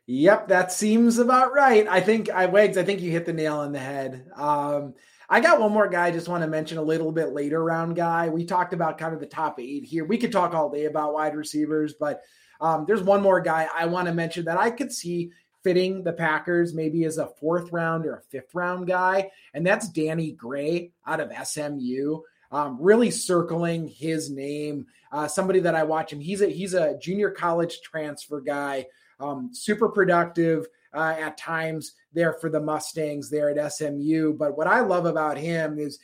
Yep, 0.05 0.49
that 0.49 0.71
seems 0.71 1.17
about 1.17 1.53
right. 1.53 1.87
I 1.87 2.01
think 2.01 2.29
I 2.29 2.47
Wags, 2.47 2.77
I 2.77 2.83
think 2.83 3.01
you 3.01 3.11
hit 3.11 3.25
the 3.25 3.33
nail 3.33 3.59
on 3.59 3.71
the 3.71 3.79
head. 3.79 4.25
Um, 4.35 4.95
I 5.29 5.39
got 5.39 5.61
one 5.61 5.71
more 5.71 5.87
guy 5.87 6.07
I 6.07 6.11
just 6.11 6.27
want 6.27 6.43
to 6.43 6.49
mention 6.49 6.77
a 6.77 6.83
little 6.83 7.11
bit 7.11 7.29
later 7.29 7.63
round 7.63 7.95
guy. 7.95 8.27
We 8.27 8.45
talked 8.45 8.73
about 8.73 8.97
kind 8.97 9.13
of 9.13 9.21
the 9.21 9.25
top 9.25 9.59
eight 9.59 9.85
here. 9.85 10.03
We 10.03 10.17
could 10.17 10.33
talk 10.33 10.53
all 10.53 10.69
day 10.69 10.85
about 10.85 11.13
wide 11.13 11.35
receivers, 11.35 11.93
but 11.97 12.21
um, 12.59 12.83
there's 12.85 13.01
one 13.01 13.21
more 13.21 13.39
guy 13.39 13.67
I 13.73 13.85
want 13.85 14.07
to 14.07 14.13
mention 14.13 14.45
that 14.45 14.59
I 14.59 14.71
could 14.71 14.91
see 14.91 15.31
fitting 15.63 16.03
the 16.03 16.11
Packers 16.11 16.73
maybe 16.73 17.05
as 17.05 17.17
a 17.17 17.27
fourth 17.39 17.71
round 17.71 18.05
or 18.05 18.15
a 18.17 18.21
fifth 18.23 18.53
round 18.53 18.87
guy, 18.87 19.31
and 19.53 19.65
that's 19.65 19.87
Danny 19.87 20.33
Gray 20.33 20.91
out 21.07 21.21
of 21.21 21.31
SMU. 21.47 22.19
Um, 22.51 22.77
really 22.79 23.09
circling 23.09 23.87
his 23.87 24.29
name. 24.29 24.87
Uh, 25.11 25.27
somebody 25.29 25.61
that 25.61 25.75
I 25.75 25.83
watch 25.83 26.11
him. 26.11 26.19
He's 26.19 26.41
a 26.41 26.47
he's 26.47 26.73
a 26.73 26.97
junior 26.99 27.31
college 27.31 27.81
transfer 27.81 28.41
guy 28.41 28.87
um, 29.19 29.49
super 29.53 29.89
productive 29.89 30.67
uh, 30.93 31.15
at 31.19 31.37
times 31.37 31.93
there 32.13 32.33
for 32.33 32.49
the 32.49 32.59
Mustangs 32.59 33.29
there 33.29 33.49
at 33.49 33.73
SMU. 33.73 34.33
But 34.33 34.57
what 34.57 34.67
I 34.67 34.81
love 34.81 35.05
about 35.05 35.37
him 35.37 35.79
is 35.79 35.99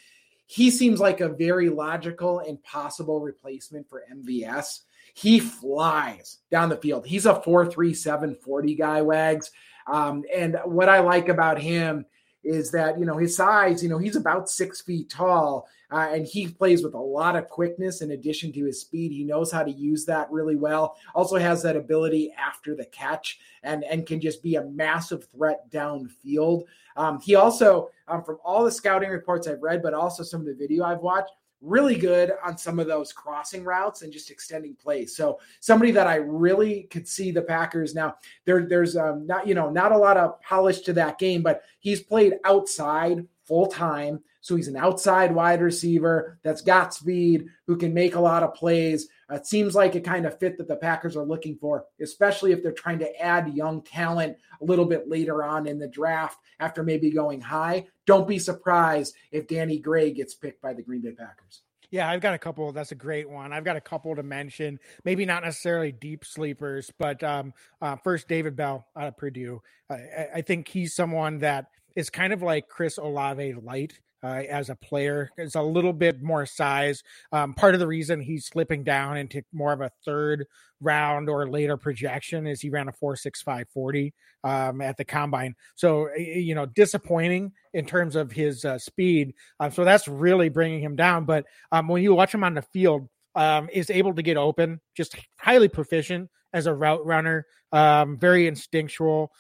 he 0.47 0.72
seems 0.72 0.99
like 0.99 1.22
a 1.22 1.30
very 1.30 1.70
logical 1.70 2.39
and 2.39 2.62
possible 2.64 3.22
replacement 3.22 3.88
for 3.88 4.03
MVS. 4.12 4.80
He 5.14 5.39
flies 5.39 6.39
down 6.49 6.70
the 6.70 6.78
field. 6.78 7.05
He's 7.05 7.26
a 7.26 7.36
4.37 7.36 8.41
40 8.41 8.76
guy, 8.76 9.01
Wags. 9.01 9.51
Um, 9.91 10.24
and 10.34 10.57
what 10.66 10.89
I 10.89 10.99
like 10.99 11.30
about 11.30 11.60
him 11.60 12.05
is 12.44 12.72
that 12.72 12.98
you 12.98 13.06
know 13.06 13.18
his 13.18 13.36
size 13.36 13.84
you 13.84 13.90
know 13.90 13.98
he's 13.98 14.16
about 14.16 14.50
six 14.50 14.82
feet 14.82 15.10
tall 15.10 15.68
uh, 15.92 16.10
and 16.12 16.26
he 16.26 16.48
plays 16.48 16.84
with 16.84 16.94
a 16.94 17.00
lot 17.00 17.36
of 17.36 17.50
quickness 17.50 18.02
in 18.02 18.12
addition 18.12 18.52
to 18.54 18.66
his 18.66 18.82
speed. 18.82 19.12
He 19.12 19.24
knows 19.24 19.52
how 19.52 19.64
to 19.64 19.72
use 19.72 20.06
that 20.06 20.32
really 20.32 20.56
well. 20.56 20.96
Also 21.16 21.38
has 21.38 21.64
that 21.64 21.76
ability 21.76 22.32
after 22.38 22.76
the 22.76 22.86
catch 22.86 23.40
and 23.64 23.84
and 23.84 24.06
can 24.06 24.22
just 24.22 24.44
be 24.44 24.56
a 24.56 24.66
massive 24.66 25.28
threat 25.30 25.70
downfield. 25.72 26.66
Um, 26.96 27.20
he 27.22 27.36
also 27.36 27.90
um, 28.08 28.24
from 28.24 28.38
all 28.44 28.64
the 28.64 28.72
scouting 28.72 29.10
reports 29.10 29.48
i've 29.48 29.62
read 29.62 29.82
but 29.82 29.94
also 29.94 30.24
some 30.24 30.42
of 30.42 30.48
the 30.48 30.56
video 30.56 30.84
i've 30.84 31.00
watched 31.00 31.32
really 31.62 31.95
good 31.95 32.32
on 32.43 32.57
some 32.57 32.80
of 32.80 32.88
those 32.88 33.12
crossing 33.12 33.64
routes 33.64 34.01
and 34.01 34.14
just 34.14 34.32
extending 34.32 34.76
plays. 34.76 35.16
So 35.16 35.39
somebody 35.60 35.91
that 35.91 36.07
I 36.07 36.16
really 36.16 36.84
could 36.84 37.07
see 37.07 37.32
the 37.32 37.41
Packers 37.41 37.93
now. 37.93 38.16
There, 38.45 38.66
there's 38.68 38.95
um, 38.95 39.26
not 39.28 39.47
you 39.47 39.53
know 39.53 39.70
not 39.70 39.91
a 39.91 39.97
lot 39.97 40.18
of 40.18 40.41
polish 40.41 40.82
to 40.82 40.93
that 40.93 41.20
game, 41.20 41.41
but 41.41 41.64
he's 41.80 42.01
played 42.01 42.36
outside 42.45 43.26
full 43.43 43.68
time. 43.68 44.22
So 44.41 44.55
he's 44.55 44.70
an 44.70 44.78
outside 44.78 45.36
wide 45.36 45.62
receiver 45.62 46.39
that's 46.43 46.62
got 46.62 46.93
speed, 46.93 47.47
who 47.68 47.76
can 47.76 47.93
make 47.93 48.16
a 48.16 48.22
lot 48.22 48.43
of 48.43 48.53
plays. 48.53 49.10
It 49.30 49.45
seems 49.45 49.75
like 49.75 49.95
a 49.95 50.01
kind 50.01 50.25
of 50.25 50.39
fit 50.39 50.57
that 50.57 50.67
the 50.67 50.75
Packers 50.75 51.15
are 51.15 51.23
looking 51.23 51.57
for, 51.57 51.86
especially 52.01 52.51
if 52.51 52.63
they're 52.63 52.71
trying 52.71 52.99
to 52.99 53.21
add 53.21 53.53
young 53.55 53.82
talent 53.82 54.38
a 54.61 54.65
little 54.65 54.86
bit 54.86 55.07
later 55.07 55.43
on 55.43 55.67
in 55.67 55.77
the 55.77 55.88
draft 55.88 56.39
after 56.59 56.84
maybe 56.84 57.11
going 57.11 57.41
high. 57.41 57.86
Don't 58.05 58.27
be 58.27 58.39
surprised 58.39 59.15
if 59.32 59.47
Danny 59.47 59.77
Gray 59.77 60.11
gets 60.11 60.34
picked 60.34 60.61
by 60.61 60.73
the 60.73 60.82
Green 60.82 61.01
Bay 61.01 61.11
Packers. 61.11 61.61
Yeah, 61.91 62.09
I've 62.09 62.21
got 62.21 62.36
a 62.36 62.39
couple. 62.39 62.71
That's 62.71 62.91
a 62.91 62.95
great 62.95 63.27
one. 63.27 63.51
I've 63.51 63.63
got 63.63 63.75
a 63.75 63.82
couple 63.82 64.15
to 64.15 64.21
mention. 64.21 64.80
Maybe 65.05 65.25
not 65.25 65.43
necessarily 65.43 65.91
deep 65.91 66.23
sleepers, 66.23 66.91
but 66.99 67.23
um, 67.23 67.53
uh, 67.82 67.95
first, 67.95 68.27
David 68.27 68.55
Bell 68.55 68.86
out 68.95 69.07
of 69.07 69.17
Purdue. 69.17 69.61
I, 69.89 70.27
I 70.36 70.41
think 70.41 70.67
he's 70.67 70.93
someone 70.93 71.39
that 71.39 71.67
is 71.95 72.09
kind 72.09 72.32
of 72.32 72.43
like 72.43 72.67
Chris 72.67 72.97
Olave 72.97 73.53
light 73.53 73.99
uh, 74.24 74.43
as 74.49 74.70
a 74.70 74.76
player. 74.76 75.30
It's 75.38 75.55
a 75.55 75.61
little 75.61 75.93
bit 75.93 76.22
more 76.22 76.45
size. 76.45 77.03
Um, 77.32 77.53
part 77.53 77.74
of 77.74 77.80
the 77.80 77.88
reason 77.88 78.20
he's 78.20 78.45
slipping 78.45 78.84
down 78.84 79.17
into 79.17 79.41
more 79.53 79.74
of 79.74 79.82
a 79.82 79.91
third 80.05 80.45
round 80.82 81.30
or 81.30 81.49
later 81.49 81.78
projection 81.78 82.47
is 82.47 82.61
he 82.61 82.70
ran 82.70 82.88
a 82.88 82.91
4.6540 82.91 84.13
um, 84.43 84.82
at 84.82 84.97
the 84.97 85.05
combine. 85.05 85.55
So, 85.76 86.09
you 86.15 86.55
know, 86.55 86.65
disappointing 86.65 87.51
in 87.74 87.86
terms 87.86 88.15
of 88.15 88.32
his 88.32 88.65
uh, 88.65 88.78
speed. 88.78 89.34
Um, 89.59 89.72
so 89.72 89.84
that's 89.84 90.07
really 90.07 90.49
bringing 90.49 90.82
him 90.82 90.95
down. 90.95 91.26
But 91.26 91.45
um, 91.72 91.88
when 91.88 92.03
you 92.03 92.13
watch 92.13 92.34
him 92.34 92.43
on 92.43 92.53
the 92.53 92.61
field, 92.61 93.07
um, 93.36 93.70
is 93.72 93.89
able 93.89 94.13
to 94.15 94.22
get 94.24 94.38
open, 94.38 94.82
just 94.97 95.15
highly 95.38 95.70
proficient 95.70 96.30
as 96.51 96.65
a 96.65 96.74
route 96.74 97.05
runner, 97.05 97.45
um, 97.72 98.17
very 98.17 98.47
instinctual, 98.47 99.32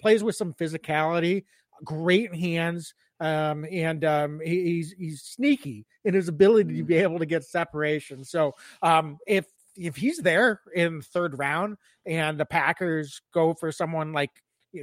plays 0.00 0.24
with 0.24 0.34
some 0.34 0.54
physicality, 0.54 1.44
great 1.84 2.34
hands, 2.34 2.94
um, 3.20 3.66
and 3.70 4.04
um, 4.04 4.40
he, 4.42 4.64
he's 4.64 4.94
he's 4.98 5.22
sneaky 5.22 5.86
in 6.04 6.14
his 6.14 6.28
ability 6.28 6.76
to 6.76 6.84
be 6.84 6.94
mm. 6.94 7.02
able 7.02 7.18
to 7.18 7.26
get 7.26 7.44
separation. 7.44 8.24
So 8.24 8.54
um, 8.82 9.18
if 9.26 9.46
if 9.76 9.96
he's 9.96 10.18
there 10.18 10.60
in 10.74 11.02
third 11.02 11.38
round 11.38 11.76
and 12.06 12.38
the 12.38 12.46
Packers 12.46 13.20
go 13.32 13.54
for 13.54 13.70
someone 13.70 14.12
like 14.12 14.30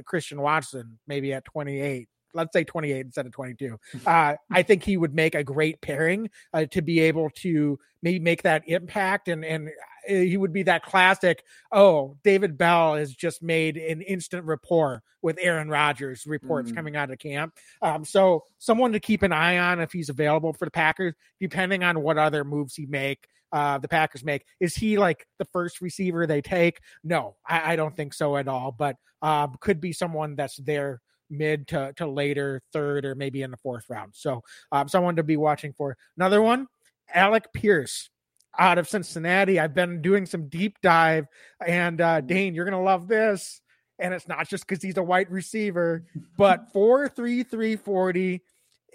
Christian 0.04 0.40
Watson, 0.40 0.98
maybe 1.06 1.32
at 1.32 1.44
28, 1.44 2.08
let's 2.34 2.52
say 2.52 2.64
28 2.64 3.00
instead 3.00 3.26
of 3.26 3.32
22. 3.32 3.78
Uh, 4.06 4.34
I 4.50 4.62
think 4.62 4.84
he 4.84 4.96
would 4.96 5.14
make 5.14 5.34
a 5.34 5.44
great 5.44 5.80
pairing 5.80 6.30
uh, 6.52 6.66
to 6.66 6.82
be 6.82 7.00
able 7.00 7.30
to 7.36 7.78
maybe 8.02 8.18
make 8.18 8.42
that 8.42 8.62
impact 8.66 9.28
and 9.28 9.44
and 9.44 9.70
he 10.08 10.36
would 10.36 10.52
be 10.52 10.62
that 10.64 10.82
classic. 10.82 11.44
Oh, 11.70 12.16
David 12.24 12.56
Bell 12.56 12.96
has 12.96 13.12
just 13.12 13.42
made 13.42 13.76
an 13.76 14.00
instant 14.02 14.44
rapport 14.46 15.02
with 15.22 15.38
Aaron 15.40 15.68
Rodgers. 15.68 16.24
Reports 16.26 16.70
mm. 16.70 16.74
coming 16.76 16.96
out 16.96 17.10
of 17.10 17.18
camp. 17.18 17.54
Um, 17.82 18.04
so 18.04 18.44
someone 18.58 18.92
to 18.92 19.00
keep 19.00 19.22
an 19.22 19.32
eye 19.32 19.58
on 19.58 19.80
if 19.80 19.92
he's 19.92 20.08
available 20.08 20.52
for 20.52 20.64
the 20.64 20.70
Packers, 20.70 21.14
depending 21.40 21.84
on 21.84 22.02
what 22.02 22.18
other 22.18 22.44
moves 22.44 22.74
he 22.74 22.86
make. 22.86 23.28
Uh, 23.50 23.78
the 23.78 23.88
Packers 23.88 24.24
make. 24.24 24.44
Is 24.60 24.74
he 24.74 24.98
like 24.98 25.26
the 25.38 25.46
first 25.46 25.80
receiver 25.80 26.26
they 26.26 26.42
take? 26.42 26.80
No, 27.02 27.36
I, 27.46 27.72
I 27.72 27.76
don't 27.76 27.96
think 27.96 28.12
so 28.12 28.36
at 28.36 28.48
all. 28.48 28.72
But 28.72 28.96
uh, 29.22 29.46
could 29.60 29.80
be 29.80 29.92
someone 29.92 30.36
that's 30.36 30.56
there 30.56 31.00
mid 31.30 31.68
to, 31.68 31.92
to 31.96 32.06
later 32.06 32.62
third 32.72 33.04
or 33.04 33.14
maybe 33.14 33.42
in 33.42 33.50
the 33.50 33.56
fourth 33.56 33.84
round. 33.88 34.12
So 34.14 34.42
um, 34.72 34.88
someone 34.88 35.16
to 35.16 35.22
be 35.22 35.36
watching 35.36 35.72
for. 35.72 35.96
Another 36.16 36.42
one, 36.42 36.66
Alec 37.12 37.52
Pierce 37.52 38.10
out 38.58 38.78
of 38.78 38.88
Cincinnati. 38.88 39.60
I've 39.60 39.74
been 39.74 40.02
doing 40.02 40.26
some 40.26 40.48
deep 40.48 40.78
dive, 40.82 41.26
and 41.64 42.00
uh, 42.00 42.20
Dane, 42.20 42.54
you're 42.54 42.64
gonna 42.64 42.82
love 42.82 43.08
this. 43.08 43.60
And 44.00 44.14
it's 44.14 44.28
not 44.28 44.48
just 44.48 44.64
because 44.66 44.80
he's 44.80 44.96
a 44.96 45.02
white 45.02 45.30
receiver, 45.30 46.04
but 46.36 46.68
four 46.72 47.08
three 47.08 47.42
three 47.42 47.76
forty 47.76 48.42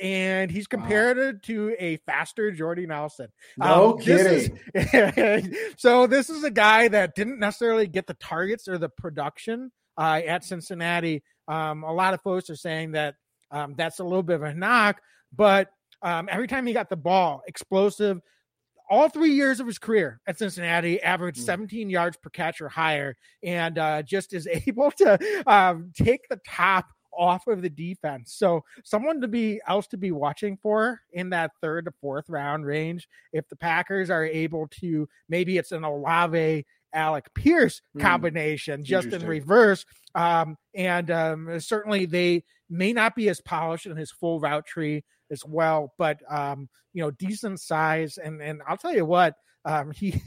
and 0.01 0.49
he's 0.49 0.67
compared 0.67 1.17
wow. 1.17 1.39
to 1.43 1.75
a 1.79 1.97
faster 1.97 2.51
Jordy 2.51 2.85
Nelson. 2.85 3.27
No 3.57 3.93
um, 3.93 3.99
kidding. 3.99 4.57
Is, 4.73 5.57
so 5.77 6.07
this 6.07 6.29
is 6.29 6.43
a 6.43 6.51
guy 6.51 6.87
that 6.87 7.15
didn't 7.15 7.39
necessarily 7.39 7.87
get 7.87 8.07
the 8.07 8.15
targets 8.15 8.67
or 8.67 8.77
the 8.77 8.89
production 8.89 9.71
uh, 9.97 10.21
at 10.25 10.43
Cincinnati. 10.43 11.23
Um, 11.47 11.83
a 11.83 11.93
lot 11.93 12.13
of 12.13 12.21
folks 12.21 12.49
are 12.49 12.55
saying 12.55 12.93
that 12.93 13.15
um, 13.51 13.75
that's 13.77 13.99
a 13.99 14.03
little 14.03 14.23
bit 14.23 14.35
of 14.35 14.43
a 14.43 14.53
knock, 14.53 14.99
but 15.35 15.69
um, 16.01 16.27
every 16.29 16.47
time 16.47 16.65
he 16.65 16.73
got 16.73 16.89
the 16.89 16.97
ball, 16.97 17.41
explosive. 17.47 18.19
All 18.93 19.09
three 19.09 19.31
years 19.31 19.59
of 19.59 19.65
his 19.65 19.79
career 19.79 20.21
at 20.27 20.37
Cincinnati, 20.37 21.01
averaged 21.01 21.41
mm. 21.41 21.45
17 21.45 21.89
yards 21.89 22.15
per 22.15 22.29
catch 22.29 22.61
or 22.61 22.69
higher, 22.69 23.17
and 23.41 23.79
uh, 23.79 24.03
just 24.03 24.33
is 24.33 24.47
able 24.67 24.91
to 24.91 25.43
um, 25.47 25.91
take 25.95 26.29
the 26.29 26.39
top 26.47 26.85
off 27.17 27.47
of 27.47 27.63
the 27.63 27.71
defense. 27.71 28.35
So 28.35 28.63
someone 28.83 29.19
to 29.21 29.27
be 29.27 29.59
else 29.67 29.87
to 29.87 29.97
be 29.97 30.11
watching 30.11 30.57
for 30.61 31.01
in 31.11 31.31
that 31.31 31.53
third 31.59 31.85
to 31.85 31.91
fourth 32.01 32.29
round 32.29 32.67
range. 32.67 33.07
If 33.31 33.49
the 33.49 33.55
Packers 33.55 34.11
are 34.11 34.25
able 34.25 34.67
to, 34.81 35.09
maybe 35.27 35.57
it's 35.57 35.71
an 35.71 35.83
Olave 35.83 36.63
Alec 36.93 37.33
Pierce 37.33 37.81
hmm. 37.93 37.99
combination, 38.01 38.81
mm, 38.81 38.85
just 38.85 39.07
in 39.07 39.25
reverse. 39.25 39.87
Um, 40.13 40.55
and 40.75 41.09
um, 41.09 41.59
certainly 41.59 42.05
they 42.05 42.43
may 42.69 42.93
not 42.93 43.15
be 43.15 43.27
as 43.27 43.41
polished 43.41 43.87
in 43.87 43.97
his 43.97 44.11
full 44.11 44.39
route 44.39 44.67
tree 44.67 45.03
as 45.33 45.43
well, 45.45 45.93
but 45.97 46.19
um, 46.29 46.69
you 46.93 47.03
know, 47.03 47.11
decent 47.11 47.59
size. 47.59 48.17
And 48.17 48.41
and 48.41 48.61
I'll 48.65 48.77
tell 48.77 48.95
you 48.95 49.03
what, 49.03 49.33
um, 49.65 49.91
he 49.95 50.21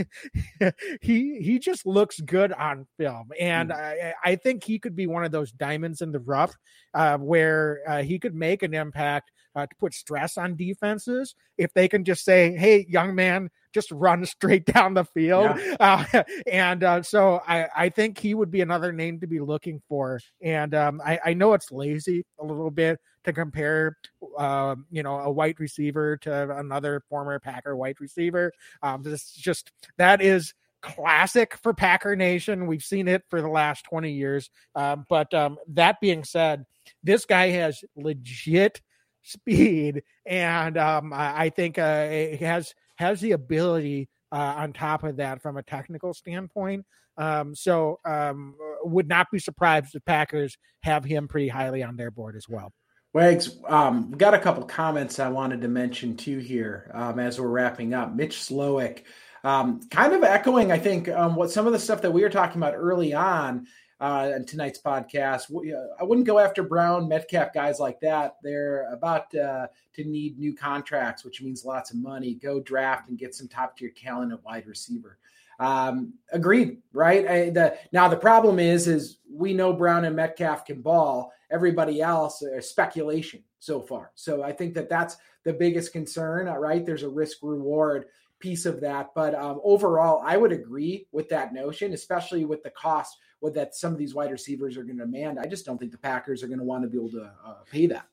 he 1.00 1.38
he 1.40 1.58
just 1.58 1.86
looks 1.86 2.20
good 2.20 2.52
on 2.52 2.86
film, 2.98 3.30
and 3.40 3.70
mm. 3.70 3.74
I, 3.74 4.12
I 4.22 4.36
think 4.36 4.64
he 4.64 4.78
could 4.78 4.94
be 4.94 5.06
one 5.06 5.24
of 5.24 5.32
those 5.32 5.52
diamonds 5.52 6.02
in 6.02 6.12
the 6.12 6.20
rough 6.20 6.54
uh, 6.92 7.16
where 7.16 7.80
uh, 7.88 8.02
he 8.02 8.18
could 8.18 8.34
make 8.34 8.62
an 8.62 8.74
impact 8.74 9.30
uh, 9.56 9.66
to 9.66 9.74
put 9.76 9.94
stress 9.94 10.36
on 10.36 10.54
defenses 10.54 11.34
if 11.56 11.72
they 11.72 11.88
can 11.88 12.04
just 12.04 12.24
say, 12.24 12.54
"Hey, 12.54 12.86
young 12.88 13.14
man, 13.14 13.50
just 13.72 13.90
run 13.90 14.24
straight 14.26 14.66
down 14.66 14.94
the 14.94 15.04
field." 15.04 15.58
Yeah. 15.58 16.04
Uh, 16.12 16.22
and 16.46 16.84
uh, 16.84 17.02
so 17.02 17.42
I, 17.48 17.66
I 17.74 17.88
think 17.88 18.18
he 18.18 18.34
would 18.34 18.50
be 18.50 18.60
another 18.60 18.92
name 18.92 19.18
to 19.20 19.26
be 19.26 19.40
looking 19.40 19.82
for. 19.88 20.20
And 20.42 20.74
um, 20.74 21.00
I, 21.04 21.18
I 21.24 21.34
know 21.34 21.54
it's 21.54 21.72
lazy 21.72 22.24
a 22.38 22.44
little 22.44 22.70
bit 22.70 23.00
to 23.24 23.32
compare, 23.32 23.96
uh, 24.38 24.76
you 24.90 25.02
know, 25.02 25.18
a 25.18 25.30
white 25.30 25.58
receiver 25.58 26.18
to 26.18 26.56
another 26.58 27.02
former 27.08 27.40
Packer 27.40 27.74
white 27.76 27.98
receiver. 27.98 28.52
Um, 28.82 29.02
this 29.02 29.32
just 29.32 29.72
that 29.96 30.20
is 30.20 30.54
classic 30.82 31.56
for 31.62 31.74
Packer 31.74 32.14
Nation. 32.14 32.66
We've 32.66 32.82
seen 32.82 33.08
it 33.08 33.24
for 33.28 33.40
the 33.42 33.48
last 33.48 33.84
20 33.84 34.12
years. 34.12 34.50
Um, 34.74 35.04
but 35.08 35.32
um, 35.34 35.58
that 35.68 36.00
being 36.00 36.22
said, 36.22 36.64
this 37.02 37.24
guy 37.24 37.48
has 37.48 37.82
legit 37.96 38.80
speed, 39.26 40.02
and 40.24 40.76
um, 40.78 41.12
I, 41.14 41.50
think 41.50 41.78
uh, 41.78 42.08
he 42.08 42.36
has 42.38 42.74
has 42.96 43.20
the 43.20 43.32
ability. 43.32 44.08
Uh, 44.32 44.54
on 44.58 44.72
top 44.72 45.04
of 45.04 45.18
that, 45.18 45.40
from 45.40 45.56
a 45.56 45.62
technical 45.62 46.12
standpoint, 46.12 46.84
um, 47.16 47.54
so 47.54 48.00
um, 48.04 48.56
would 48.82 49.08
not 49.08 49.28
be 49.30 49.38
surprised 49.38 49.94
if 49.94 50.04
Packers 50.04 50.58
have 50.82 51.04
him 51.04 51.28
pretty 51.28 51.48
highly 51.48 51.84
on 51.84 51.96
their 51.96 52.10
board 52.10 52.36
as 52.36 52.48
well. 52.48 52.72
Wags, 53.14 53.56
um, 53.66 54.10
we 54.10 54.18
got 54.18 54.34
a 54.34 54.38
couple 54.38 54.64
comments 54.64 55.18
I 55.18 55.28
wanted 55.28 55.62
to 55.62 55.68
mention 55.68 56.16
too 56.16 56.38
here 56.38 56.90
um, 56.92 57.18
as 57.18 57.40
we're 57.40 57.48
wrapping 57.48 57.94
up. 57.94 58.14
Mitch 58.14 58.36
Slowick, 58.36 59.04
um, 59.42 59.80
kind 59.90 60.12
of 60.12 60.22
echoing, 60.22 60.70
I 60.70 60.78
think, 60.78 61.08
um, 61.08 61.34
what 61.34 61.50
some 61.50 61.66
of 61.66 61.72
the 61.72 61.78
stuff 61.78 62.02
that 62.02 62.12
we 62.12 62.22
were 62.22 62.28
talking 62.28 62.60
about 62.60 62.74
early 62.74 63.14
on 63.14 63.68
uh, 64.00 64.38
tonight's 64.46 64.80
podcast. 64.80 65.50
Uh, 65.54 65.94
I 65.98 66.04
wouldn't 66.04 66.26
go 66.26 66.38
after 66.38 66.62
Brown, 66.62 67.08
Metcalf, 67.08 67.52
guys 67.52 67.80
like 67.80 68.00
that. 68.00 68.36
They're 68.42 68.90
about 68.92 69.34
uh, 69.34 69.68
to 69.94 70.04
need 70.04 70.38
new 70.38 70.54
contracts, 70.54 71.24
which 71.24 71.42
means 71.42 71.64
lots 71.64 71.90
of 71.90 71.96
money. 71.96 72.34
Go 72.34 72.60
draft 72.60 73.08
and 73.08 73.18
get 73.18 73.34
some 73.34 73.48
top 73.48 73.76
tier 73.76 73.90
talent 73.96 74.32
at 74.32 74.44
wide 74.44 74.66
receiver. 74.66 75.18
Um, 75.58 76.12
agreed, 76.32 76.82
right? 76.92 77.26
I, 77.26 77.50
the, 77.50 77.78
now 77.92 78.08
the 78.08 78.16
problem 78.16 78.58
is, 78.58 78.86
is 78.86 79.18
we 79.32 79.54
know 79.54 79.72
Brown 79.72 80.04
and 80.04 80.14
Metcalf 80.14 80.66
can 80.66 80.82
ball 80.82 81.32
everybody 81.50 82.02
else 82.02 82.42
uh, 82.42 82.60
speculation 82.60 83.42
so 83.58 83.80
far. 83.80 84.12
So 84.14 84.42
I 84.42 84.52
think 84.52 84.74
that 84.74 84.90
that's 84.90 85.16
the 85.44 85.54
biggest 85.54 85.92
concern, 85.92 86.48
uh, 86.48 86.56
right? 86.56 86.84
There's 86.84 87.04
a 87.04 87.08
risk 87.08 87.38
reward 87.42 88.06
piece 88.38 88.66
of 88.66 88.80
that. 88.82 89.12
But 89.14 89.34
um, 89.34 89.60
overall, 89.64 90.22
I 90.24 90.36
would 90.36 90.52
agree 90.52 91.06
with 91.12 91.28
that 91.30 91.54
notion, 91.54 91.94
especially 91.94 92.44
with 92.44 92.62
the 92.62 92.70
cost 92.70 93.16
with 93.40 93.54
that 93.54 93.74
some 93.74 93.92
of 93.92 93.98
these 93.98 94.14
wide 94.14 94.30
receivers 94.30 94.76
are 94.76 94.82
going 94.82 94.98
to 94.98 95.04
demand. 95.04 95.38
I 95.38 95.46
just 95.46 95.66
don't 95.66 95.78
think 95.78 95.92
the 95.92 95.98
Packers 95.98 96.42
are 96.42 96.46
going 96.46 96.58
to 96.58 96.64
want 96.64 96.82
to 96.84 96.88
be 96.88 96.96
able 96.96 97.10
to 97.10 97.30
uh, 97.44 97.54
pay 97.70 97.86
that. 97.86 98.06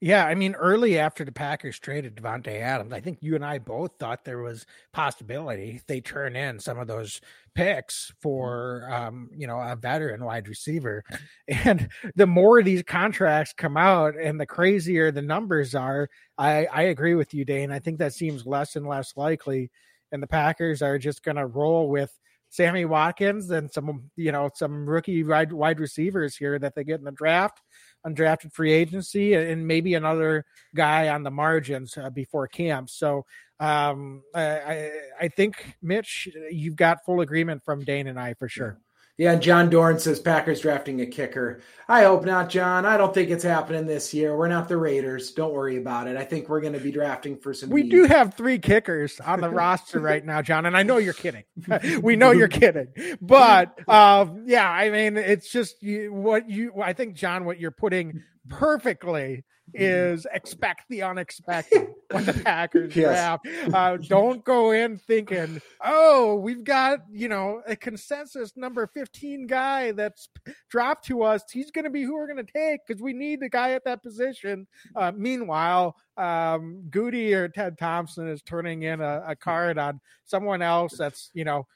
Yeah, 0.00 0.24
I 0.24 0.36
mean, 0.36 0.54
early 0.54 0.96
after 0.96 1.24
the 1.24 1.32
Packers 1.32 1.80
traded 1.80 2.14
Davante 2.14 2.60
Adams, 2.60 2.92
I 2.92 3.00
think 3.00 3.18
you 3.20 3.34
and 3.34 3.44
I 3.44 3.58
both 3.58 3.96
thought 3.98 4.24
there 4.24 4.38
was 4.38 4.64
possibility 4.92 5.80
they 5.88 6.00
turn 6.00 6.36
in 6.36 6.60
some 6.60 6.78
of 6.78 6.86
those 6.86 7.20
picks 7.56 8.12
for, 8.20 8.88
um, 8.92 9.28
you 9.36 9.48
know, 9.48 9.58
a 9.58 9.74
veteran 9.74 10.24
wide 10.24 10.48
receiver. 10.48 11.02
And 11.48 11.88
the 12.14 12.26
more 12.26 12.62
these 12.62 12.84
contracts 12.84 13.52
come 13.56 13.76
out, 13.76 14.14
and 14.14 14.40
the 14.40 14.46
crazier 14.46 15.10
the 15.10 15.22
numbers 15.22 15.74
are, 15.74 16.08
I, 16.36 16.66
I 16.66 16.82
agree 16.82 17.14
with 17.16 17.34
you, 17.34 17.44
Dane. 17.44 17.72
I 17.72 17.80
think 17.80 17.98
that 17.98 18.14
seems 18.14 18.46
less 18.46 18.76
and 18.76 18.86
less 18.86 19.14
likely, 19.16 19.70
and 20.12 20.22
the 20.22 20.28
Packers 20.28 20.80
are 20.82 20.98
just 20.98 21.24
going 21.24 21.38
to 21.38 21.46
roll 21.46 21.88
with 21.88 22.16
Sammy 22.50 22.84
Watkins 22.84 23.50
and 23.50 23.70
some, 23.70 24.10
you 24.16 24.32
know, 24.32 24.50
some 24.54 24.88
rookie 24.88 25.22
wide 25.22 25.52
wide 25.52 25.80
receivers 25.80 26.36
here 26.36 26.58
that 26.58 26.74
they 26.74 26.84
get 26.84 26.98
in 26.98 27.04
the 27.04 27.12
draft 27.12 27.60
undrafted 28.06 28.52
free 28.52 28.72
agency 28.72 29.34
and 29.34 29.66
maybe 29.66 29.94
another 29.94 30.44
guy 30.74 31.08
on 31.08 31.22
the 31.22 31.30
margins 31.30 31.96
uh, 31.96 32.10
before 32.10 32.46
camp. 32.46 32.88
So 32.90 33.24
um, 33.60 34.22
I, 34.34 34.90
I 35.20 35.28
think 35.28 35.76
Mitch, 35.82 36.28
you've 36.50 36.76
got 36.76 37.04
full 37.04 37.20
agreement 37.20 37.64
from 37.64 37.84
Dane 37.84 38.06
and 38.06 38.18
I 38.18 38.34
for 38.34 38.48
sure. 38.48 38.78
Yeah, 39.18 39.34
John 39.34 39.68
Dorn 39.68 39.98
says 39.98 40.20
Packers 40.20 40.60
drafting 40.60 41.00
a 41.00 41.06
kicker. 41.06 41.60
I 41.88 42.04
hope 42.04 42.24
not, 42.24 42.48
John. 42.48 42.86
I 42.86 42.96
don't 42.96 43.12
think 43.12 43.30
it's 43.30 43.42
happening 43.42 43.84
this 43.84 44.14
year. 44.14 44.36
We're 44.36 44.46
not 44.46 44.68
the 44.68 44.76
Raiders. 44.76 45.32
Don't 45.32 45.52
worry 45.52 45.76
about 45.76 46.06
it. 46.06 46.16
I 46.16 46.22
think 46.22 46.48
we're 46.48 46.60
going 46.60 46.74
to 46.74 46.78
be 46.78 46.92
drafting 46.92 47.36
for 47.36 47.52
some. 47.52 47.68
We 47.68 47.82
do 47.82 48.04
have 48.04 48.34
three 48.34 48.60
kickers 48.60 49.18
on 49.18 49.40
the 49.40 49.50
roster 49.50 49.98
right 49.98 50.24
now, 50.24 50.40
John, 50.40 50.66
and 50.66 50.76
I 50.76 50.84
know 50.84 50.98
you're 50.98 51.14
kidding. 51.14 51.42
we 52.00 52.14
know 52.14 52.30
you're 52.30 52.46
kidding, 52.46 52.92
but 53.20 53.76
um, 53.88 54.44
yeah, 54.46 54.70
I 54.70 54.88
mean, 54.88 55.16
it's 55.16 55.50
just 55.50 55.82
you, 55.82 56.12
what 56.12 56.48
you. 56.48 56.80
I 56.80 56.92
think, 56.92 57.14
John, 57.14 57.44
what 57.44 57.58
you're 57.58 57.72
putting 57.72 58.22
perfectly 58.48 59.44
is 59.74 60.26
expect 60.32 60.84
the 60.88 61.02
unexpected 61.02 61.88
when 62.10 62.24
the 62.24 62.32
Packers 62.44 62.94
yes. 62.94 63.06
draft. 63.06 63.74
Uh, 63.74 63.96
don't 63.96 64.44
go 64.44 64.70
in 64.72 64.98
thinking, 64.98 65.60
oh, 65.84 66.36
we've 66.36 66.64
got, 66.64 67.00
you 67.10 67.28
know, 67.28 67.62
a 67.66 67.76
consensus 67.76 68.56
number 68.56 68.86
15 68.86 69.46
guy 69.46 69.92
that's 69.92 70.28
dropped 70.70 71.06
to 71.06 71.22
us. 71.22 71.42
He's 71.50 71.70
going 71.70 71.84
to 71.84 71.90
be 71.90 72.02
who 72.02 72.14
we're 72.14 72.32
going 72.32 72.44
to 72.44 72.52
take 72.52 72.80
because 72.86 73.02
we 73.02 73.12
need 73.12 73.40
the 73.40 73.48
guy 73.48 73.72
at 73.72 73.84
that 73.84 74.02
position. 74.02 74.66
Uh, 74.96 75.12
meanwhile, 75.14 75.96
um, 76.16 76.82
Gutey 76.90 77.32
or 77.32 77.48
Ted 77.48 77.78
Thompson 77.78 78.28
is 78.28 78.42
turning 78.42 78.82
in 78.82 79.00
a, 79.00 79.22
a 79.28 79.36
card 79.36 79.78
on 79.78 80.00
someone 80.24 80.62
else 80.62 80.96
that's, 80.96 81.30
you 81.34 81.44
know, 81.44 81.66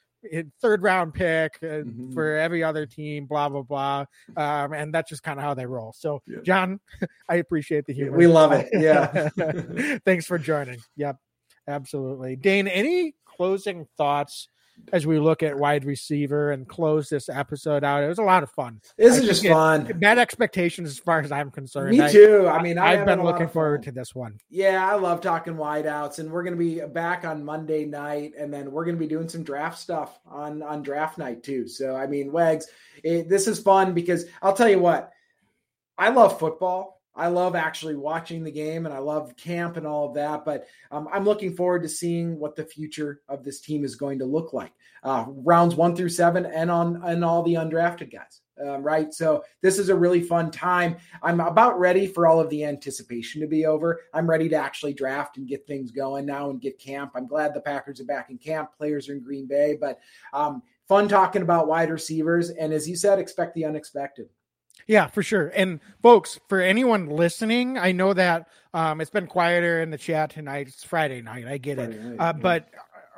third 0.61 0.83
round 0.83 1.13
pick 1.13 1.59
mm-hmm. 1.59 2.13
for 2.13 2.35
every 2.37 2.63
other 2.63 2.85
team, 2.85 3.25
blah 3.25 3.49
blah 3.49 3.61
blah, 3.61 4.05
um, 4.37 4.73
and 4.73 4.93
that's 4.93 5.09
just 5.09 5.23
kind 5.23 5.39
of 5.39 5.45
how 5.45 5.53
they 5.53 5.65
roll. 5.65 5.93
So, 5.97 6.21
yeah. 6.27 6.37
John, 6.43 6.79
I 7.29 7.35
appreciate 7.35 7.85
the 7.85 7.93
humor. 7.93 8.17
We 8.17 8.27
love 8.27 8.51
it. 8.51 8.69
Yeah. 8.73 9.29
Thanks 10.05 10.25
for 10.25 10.37
joining. 10.37 10.79
Yep, 10.97 11.17
absolutely. 11.67 12.35
Dane, 12.35 12.67
any 12.67 13.15
closing 13.25 13.87
thoughts 13.97 14.47
as 14.91 15.07
we 15.07 15.19
look 15.19 15.43
at 15.43 15.57
wide 15.57 15.85
receiver 15.85 16.51
and 16.51 16.67
close 16.67 17.09
this 17.09 17.29
episode 17.29 17.83
out. 17.83 18.03
It 18.03 18.07
was 18.07 18.19
a 18.19 18.23
lot 18.23 18.43
of 18.43 18.51
fun. 18.51 18.81
This 18.97 19.17
is 19.17 19.25
just 19.25 19.45
fun. 19.45 19.91
Bad 19.99 20.19
expectations 20.19 20.89
as 20.89 20.99
far 20.99 21.19
as 21.19 21.31
I'm 21.31 21.51
concerned. 21.51 21.97
Me 21.97 22.11
too. 22.11 22.47
I, 22.47 22.57
I 22.57 22.61
mean, 22.61 22.77
I 22.77 22.95
have 22.95 23.05
been 23.05 23.23
looking 23.23 23.47
forward 23.47 23.83
to 23.83 23.91
this 23.91 24.13
one. 24.13 24.37
Yeah, 24.49 24.87
I 24.87 24.95
love 24.95 25.21
talking 25.21 25.55
wideouts, 25.55 26.19
and 26.19 26.31
we're 26.31 26.43
going 26.43 26.57
to 26.57 26.63
be 26.63 26.81
back 26.81 27.25
on 27.25 27.43
Monday 27.43 27.85
night, 27.85 28.33
and 28.37 28.53
then 28.53 28.71
we're 28.71 28.85
going 28.85 28.95
to 28.95 28.99
be 28.99 29.07
doing 29.07 29.29
some 29.29 29.43
draft 29.43 29.79
stuff 29.79 30.19
on 30.25 30.61
on 30.61 30.83
draft 30.83 31.17
night 31.17 31.43
too. 31.43 31.67
So, 31.67 31.95
I 31.95 32.07
mean, 32.07 32.31
Wags, 32.31 32.67
it, 33.03 33.29
this 33.29 33.47
is 33.47 33.59
fun 33.59 33.93
because 33.93 34.25
I'll 34.41 34.53
tell 34.53 34.69
you 34.69 34.79
what, 34.79 35.11
I 35.97 36.09
love 36.09 36.39
football. 36.39 37.01
I 37.15 37.27
love 37.27 37.55
actually 37.55 37.95
watching 37.95 38.43
the 38.43 38.51
game 38.51 38.85
and 38.85 38.93
I 38.93 38.97
love 38.97 39.35
camp 39.37 39.77
and 39.77 39.85
all 39.85 40.07
of 40.07 40.15
that. 40.15 40.45
But 40.45 40.67
um, 40.91 41.07
I'm 41.11 41.25
looking 41.25 41.55
forward 41.55 41.83
to 41.83 41.89
seeing 41.89 42.39
what 42.39 42.55
the 42.55 42.65
future 42.65 43.21
of 43.29 43.43
this 43.43 43.61
team 43.61 43.85
is 43.85 43.95
going 43.95 44.19
to 44.19 44.25
look 44.25 44.53
like. 44.53 44.73
Uh, 45.03 45.25
rounds 45.27 45.75
one 45.75 45.95
through 45.95 46.09
seven 46.09 46.45
and 46.45 46.71
on 46.71 47.01
and 47.03 47.23
all 47.23 47.43
the 47.43 47.55
undrafted 47.55 48.11
guys. 48.11 48.41
Um, 48.61 48.83
right. 48.83 49.13
So 49.13 49.43
this 49.61 49.79
is 49.79 49.89
a 49.89 49.95
really 49.95 50.21
fun 50.21 50.51
time. 50.51 50.97
I'm 51.21 51.39
about 51.39 51.79
ready 51.79 52.07
for 52.07 52.27
all 52.27 52.39
of 52.39 52.49
the 52.49 52.63
anticipation 52.63 53.41
to 53.41 53.47
be 53.47 53.65
over. 53.65 54.01
I'm 54.13 54.29
ready 54.29 54.47
to 54.49 54.55
actually 54.55 54.93
draft 54.93 55.37
and 55.37 55.47
get 55.47 55.65
things 55.65 55.91
going 55.91 56.25
now 56.25 56.49
and 56.49 56.61
get 56.61 56.79
camp. 56.79 57.13
I'm 57.15 57.27
glad 57.27 57.53
the 57.53 57.61
Packers 57.61 57.99
are 57.99 58.05
back 58.05 58.29
in 58.29 58.37
camp. 58.37 58.69
Players 58.77 59.09
are 59.09 59.13
in 59.13 59.23
Green 59.23 59.47
Bay, 59.47 59.75
but 59.79 59.99
um, 60.33 60.61
fun 60.87 61.07
talking 61.07 61.41
about 61.41 61.67
wide 61.67 61.89
receivers. 61.89 62.51
And 62.51 62.71
as 62.71 62.87
you 62.87 62.95
said, 62.95 63.17
expect 63.17 63.55
the 63.55 63.65
unexpected. 63.65 64.29
Yeah, 64.87 65.07
for 65.07 65.23
sure. 65.23 65.47
And 65.55 65.79
folks, 66.01 66.39
for 66.49 66.61
anyone 66.61 67.07
listening, 67.07 67.77
I 67.77 67.91
know 67.91 68.13
that 68.13 68.49
um, 68.73 69.01
it's 69.01 69.11
been 69.11 69.27
quieter 69.27 69.81
in 69.81 69.91
the 69.91 69.97
chat 69.97 70.31
tonight. 70.31 70.67
It's 70.67 70.83
Friday 70.83 71.21
night. 71.21 71.47
I 71.47 71.57
get 71.57 71.77
Friday 71.77 71.95
it. 71.95 72.03
Night, 72.03 72.19
uh, 72.19 72.25
yeah. 72.25 72.31
But 72.33 72.69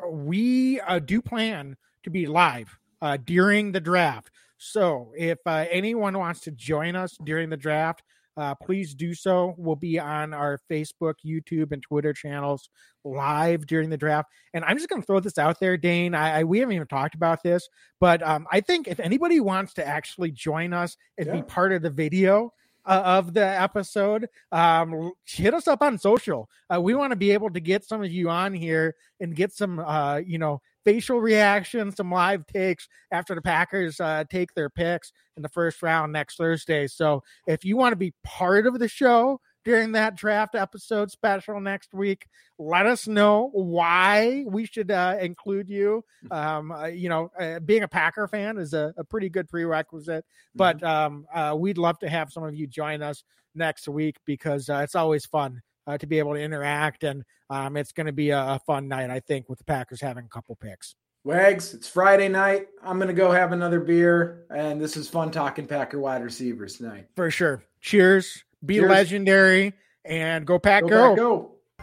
we 0.07 0.79
uh, 0.81 0.99
do 0.99 1.21
plan 1.21 1.77
to 2.03 2.09
be 2.09 2.27
live 2.27 2.77
uh, 3.01 3.17
during 3.17 3.71
the 3.71 3.79
draft. 3.79 4.31
So 4.57 5.11
if 5.17 5.39
uh, 5.45 5.65
anyone 5.69 6.17
wants 6.17 6.41
to 6.41 6.51
join 6.51 6.95
us 6.95 7.17
during 7.23 7.49
the 7.49 7.57
draft, 7.57 8.03
uh, 8.37 8.55
please 8.55 8.93
do 8.93 9.13
so. 9.13 9.55
We'll 9.57 9.75
be 9.75 9.99
on 9.99 10.33
our 10.33 10.59
Facebook, 10.69 11.15
YouTube, 11.25 11.71
and 11.71 11.81
Twitter 11.81 12.13
channels 12.13 12.69
live 13.03 13.65
during 13.65 13.89
the 13.89 13.97
draft. 13.97 14.29
And 14.53 14.65
I'm 14.65 14.77
just 14.77 14.89
going 14.89 15.01
to 15.01 15.05
throw 15.05 15.19
this 15.19 15.37
out 15.37 15.59
there, 15.59 15.77
Dane. 15.77 16.15
I, 16.15 16.39
I, 16.39 16.43
we 16.43 16.59
haven't 16.59 16.75
even 16.75 16.87
talked 16.87 17.15
about 17.15 17.43
this, 17.43 17.67
but 17.99 18.21
um, 18.23 18.47
I 18.51 18.61
think 18.61 18.87
if 18.87 18.99
anybody 18.99 19.39
wants 19.39 19.73
to 19.75 19.87
actually 19.87 20.31
join 20.31 20.73
us 20.73 20.97
and 21.17 21.27
yeah. 21.27 21.35
be 21.35 21.41
part 21.43 21.71
of 21.71 21.81
the 21.81 21.89
video, 21.89 22.51
uh, 22.87 23.01
of 23.03 23.33
the 23.33 23.43
episode, 23.43 24.27
um, 24.51 25.11
hit 25.25 25.53
us 25.53 25.67
up 25.67 25.81
on 25.81 25.97
social. 25.97 26.49
Uh, 26.73 26.79
we 26.79 26.93
want 26.93 27.11
to 27.11 27.15
be 27.15 27.31
able 27.31 27.49
to 27.49 27.59
get 27.59 27.83
some 27.83 28.03
of 28.03 28.11
you 28.11 28.29
on 28.29 28.53
here 28.53 28.95
and 29.19 29.35
get 29.35 29.51
some, 29.51 29.79
uh, 29.79 30.17
you 30.17 30.37
know, 30.37 30.61
facial 30.85 31.19
reactions, 31.19 31.97
some 31.97 32.11
live 32.11 32.45
takes 32.47 32.87
after 33.11 33.35
the 33.35 33.41
Packers 33.41 33.99
uh, 33.99 34.23
take 34.29 34.53
their 34.53 34.69
picks 34.69 35.11
in 35.35 35.43
the 35.43 35.49
first 35.49 35.83
round 35.83 36.13
next 36.13 36.37
Thursday. 36.37 36.87
So 36.87 37.23
if 37.47 37.65
you 37.65 37.75
want 37.75 37.91
to 37.91 37.97
be 37.97 38.13
part 38.23 38.67
of 38.67 38.79
the 38.79 38.87
show 38.87 39.41
during 39.65 39.93
that 39.93 40.15
draft 40.15 40.53
episode 40.53 41.09
special 41.09 41.59
next 41.59 41.93
week, 41.93 42.27
let 42.59 42.85
us 42.85 43.07
know 43.07 43.49
why 43.51 44.45
we 44.47 44.65
should 44.65 44.91
uh, 44.91 45.17
include 45.19 45.69
you. 45.69 46.05
Um, 46.29 46.71
uh, 46.71 46.85
you 46.85 47.09
know, 47.09 47.31
uh, 47.37 47.59
being 47.59 47.83
a 47.83 47.87
Packer 47.87 48.27
fan 48.27 48.59
is 48.59 48.73
a, 48.73 48.93
a 48.95 49.03
pretty 49.03 49.29
good 49.29 49.49
prerequisite, 49.49 50.23
but 50.53 50.77
mm-hmm. 50.77 50.85
um, 50.85 51.25
uh, 51.33 51.55
we'd 51.55 51.79
love 51.79 51.97
to 51.99 52.09
have 52.09 52.31
some 52.31 52.43
of 52.43 52.53
you 52.55 52.67
join 52.67 53.01
us 53.01 53.23
next 53.55 53.87
week 53.87 54.17
because 54.25 54.69
uh, 54.69 54.81
it's 54.83 54.95
always 54.95 55.25
fun 55.25 55.61
uh, 55.87 55.97
to 55.97 56.07
be 56.07 56.19
able 56.19 56.33
to 56.33 56.39
interact. 56.39 57.03
And 57.03 57.23
um, 57.49 57.77
it's 57.77 57.91
going 57.91 58.07
to 58.07 58.13
be 58.13 58.31
a, 58.31 58.39
a, 58.39 58.59
fun 58.65 58.87
night, 58.87 59.09
I 59.09 59.19
think, 59.19 59.49
with 59.49 59.59
the 59.59 59.65
Packers 59.65 60.01
having 60.01 60.25
a 60.25 60.29
couple 60.29 60.55
picks. 60.55 60.95
Wags, 61.23 61.73
it's 61.73 61.87
Friday 61.87 62.27
night. 62.27 62.67
I'm 62.83 62.97
going 62.97 63.07
to 63.07 63.13
go 63.13 63.31
have 63.31 63.51
another 63.51 63.79
beer. 63.79 64.45
And 64.49 64.79
this 64.79 64.95
is 64.95 65.09
fun 65.09 65.31
talking 65.31 65.67
Packer 65.67 65.99
wide 65.99 66.23
receivers 66.23 66.77
tonight. 66.77 67.07
For 67.15 67.31
sure. 67.31 67.63
Cheers. 67.81 68.43
Be 68.65 68.75
Cheers. 68.75 68.89
legendary 68.89 69.73
and 70.03 70.45
go 70.45 70.59
Pack 70.59 70.83
go. 70.83 70.89
Go. 70.89 71.09
Pack, 71.09 71.17
go. 71.17 71.54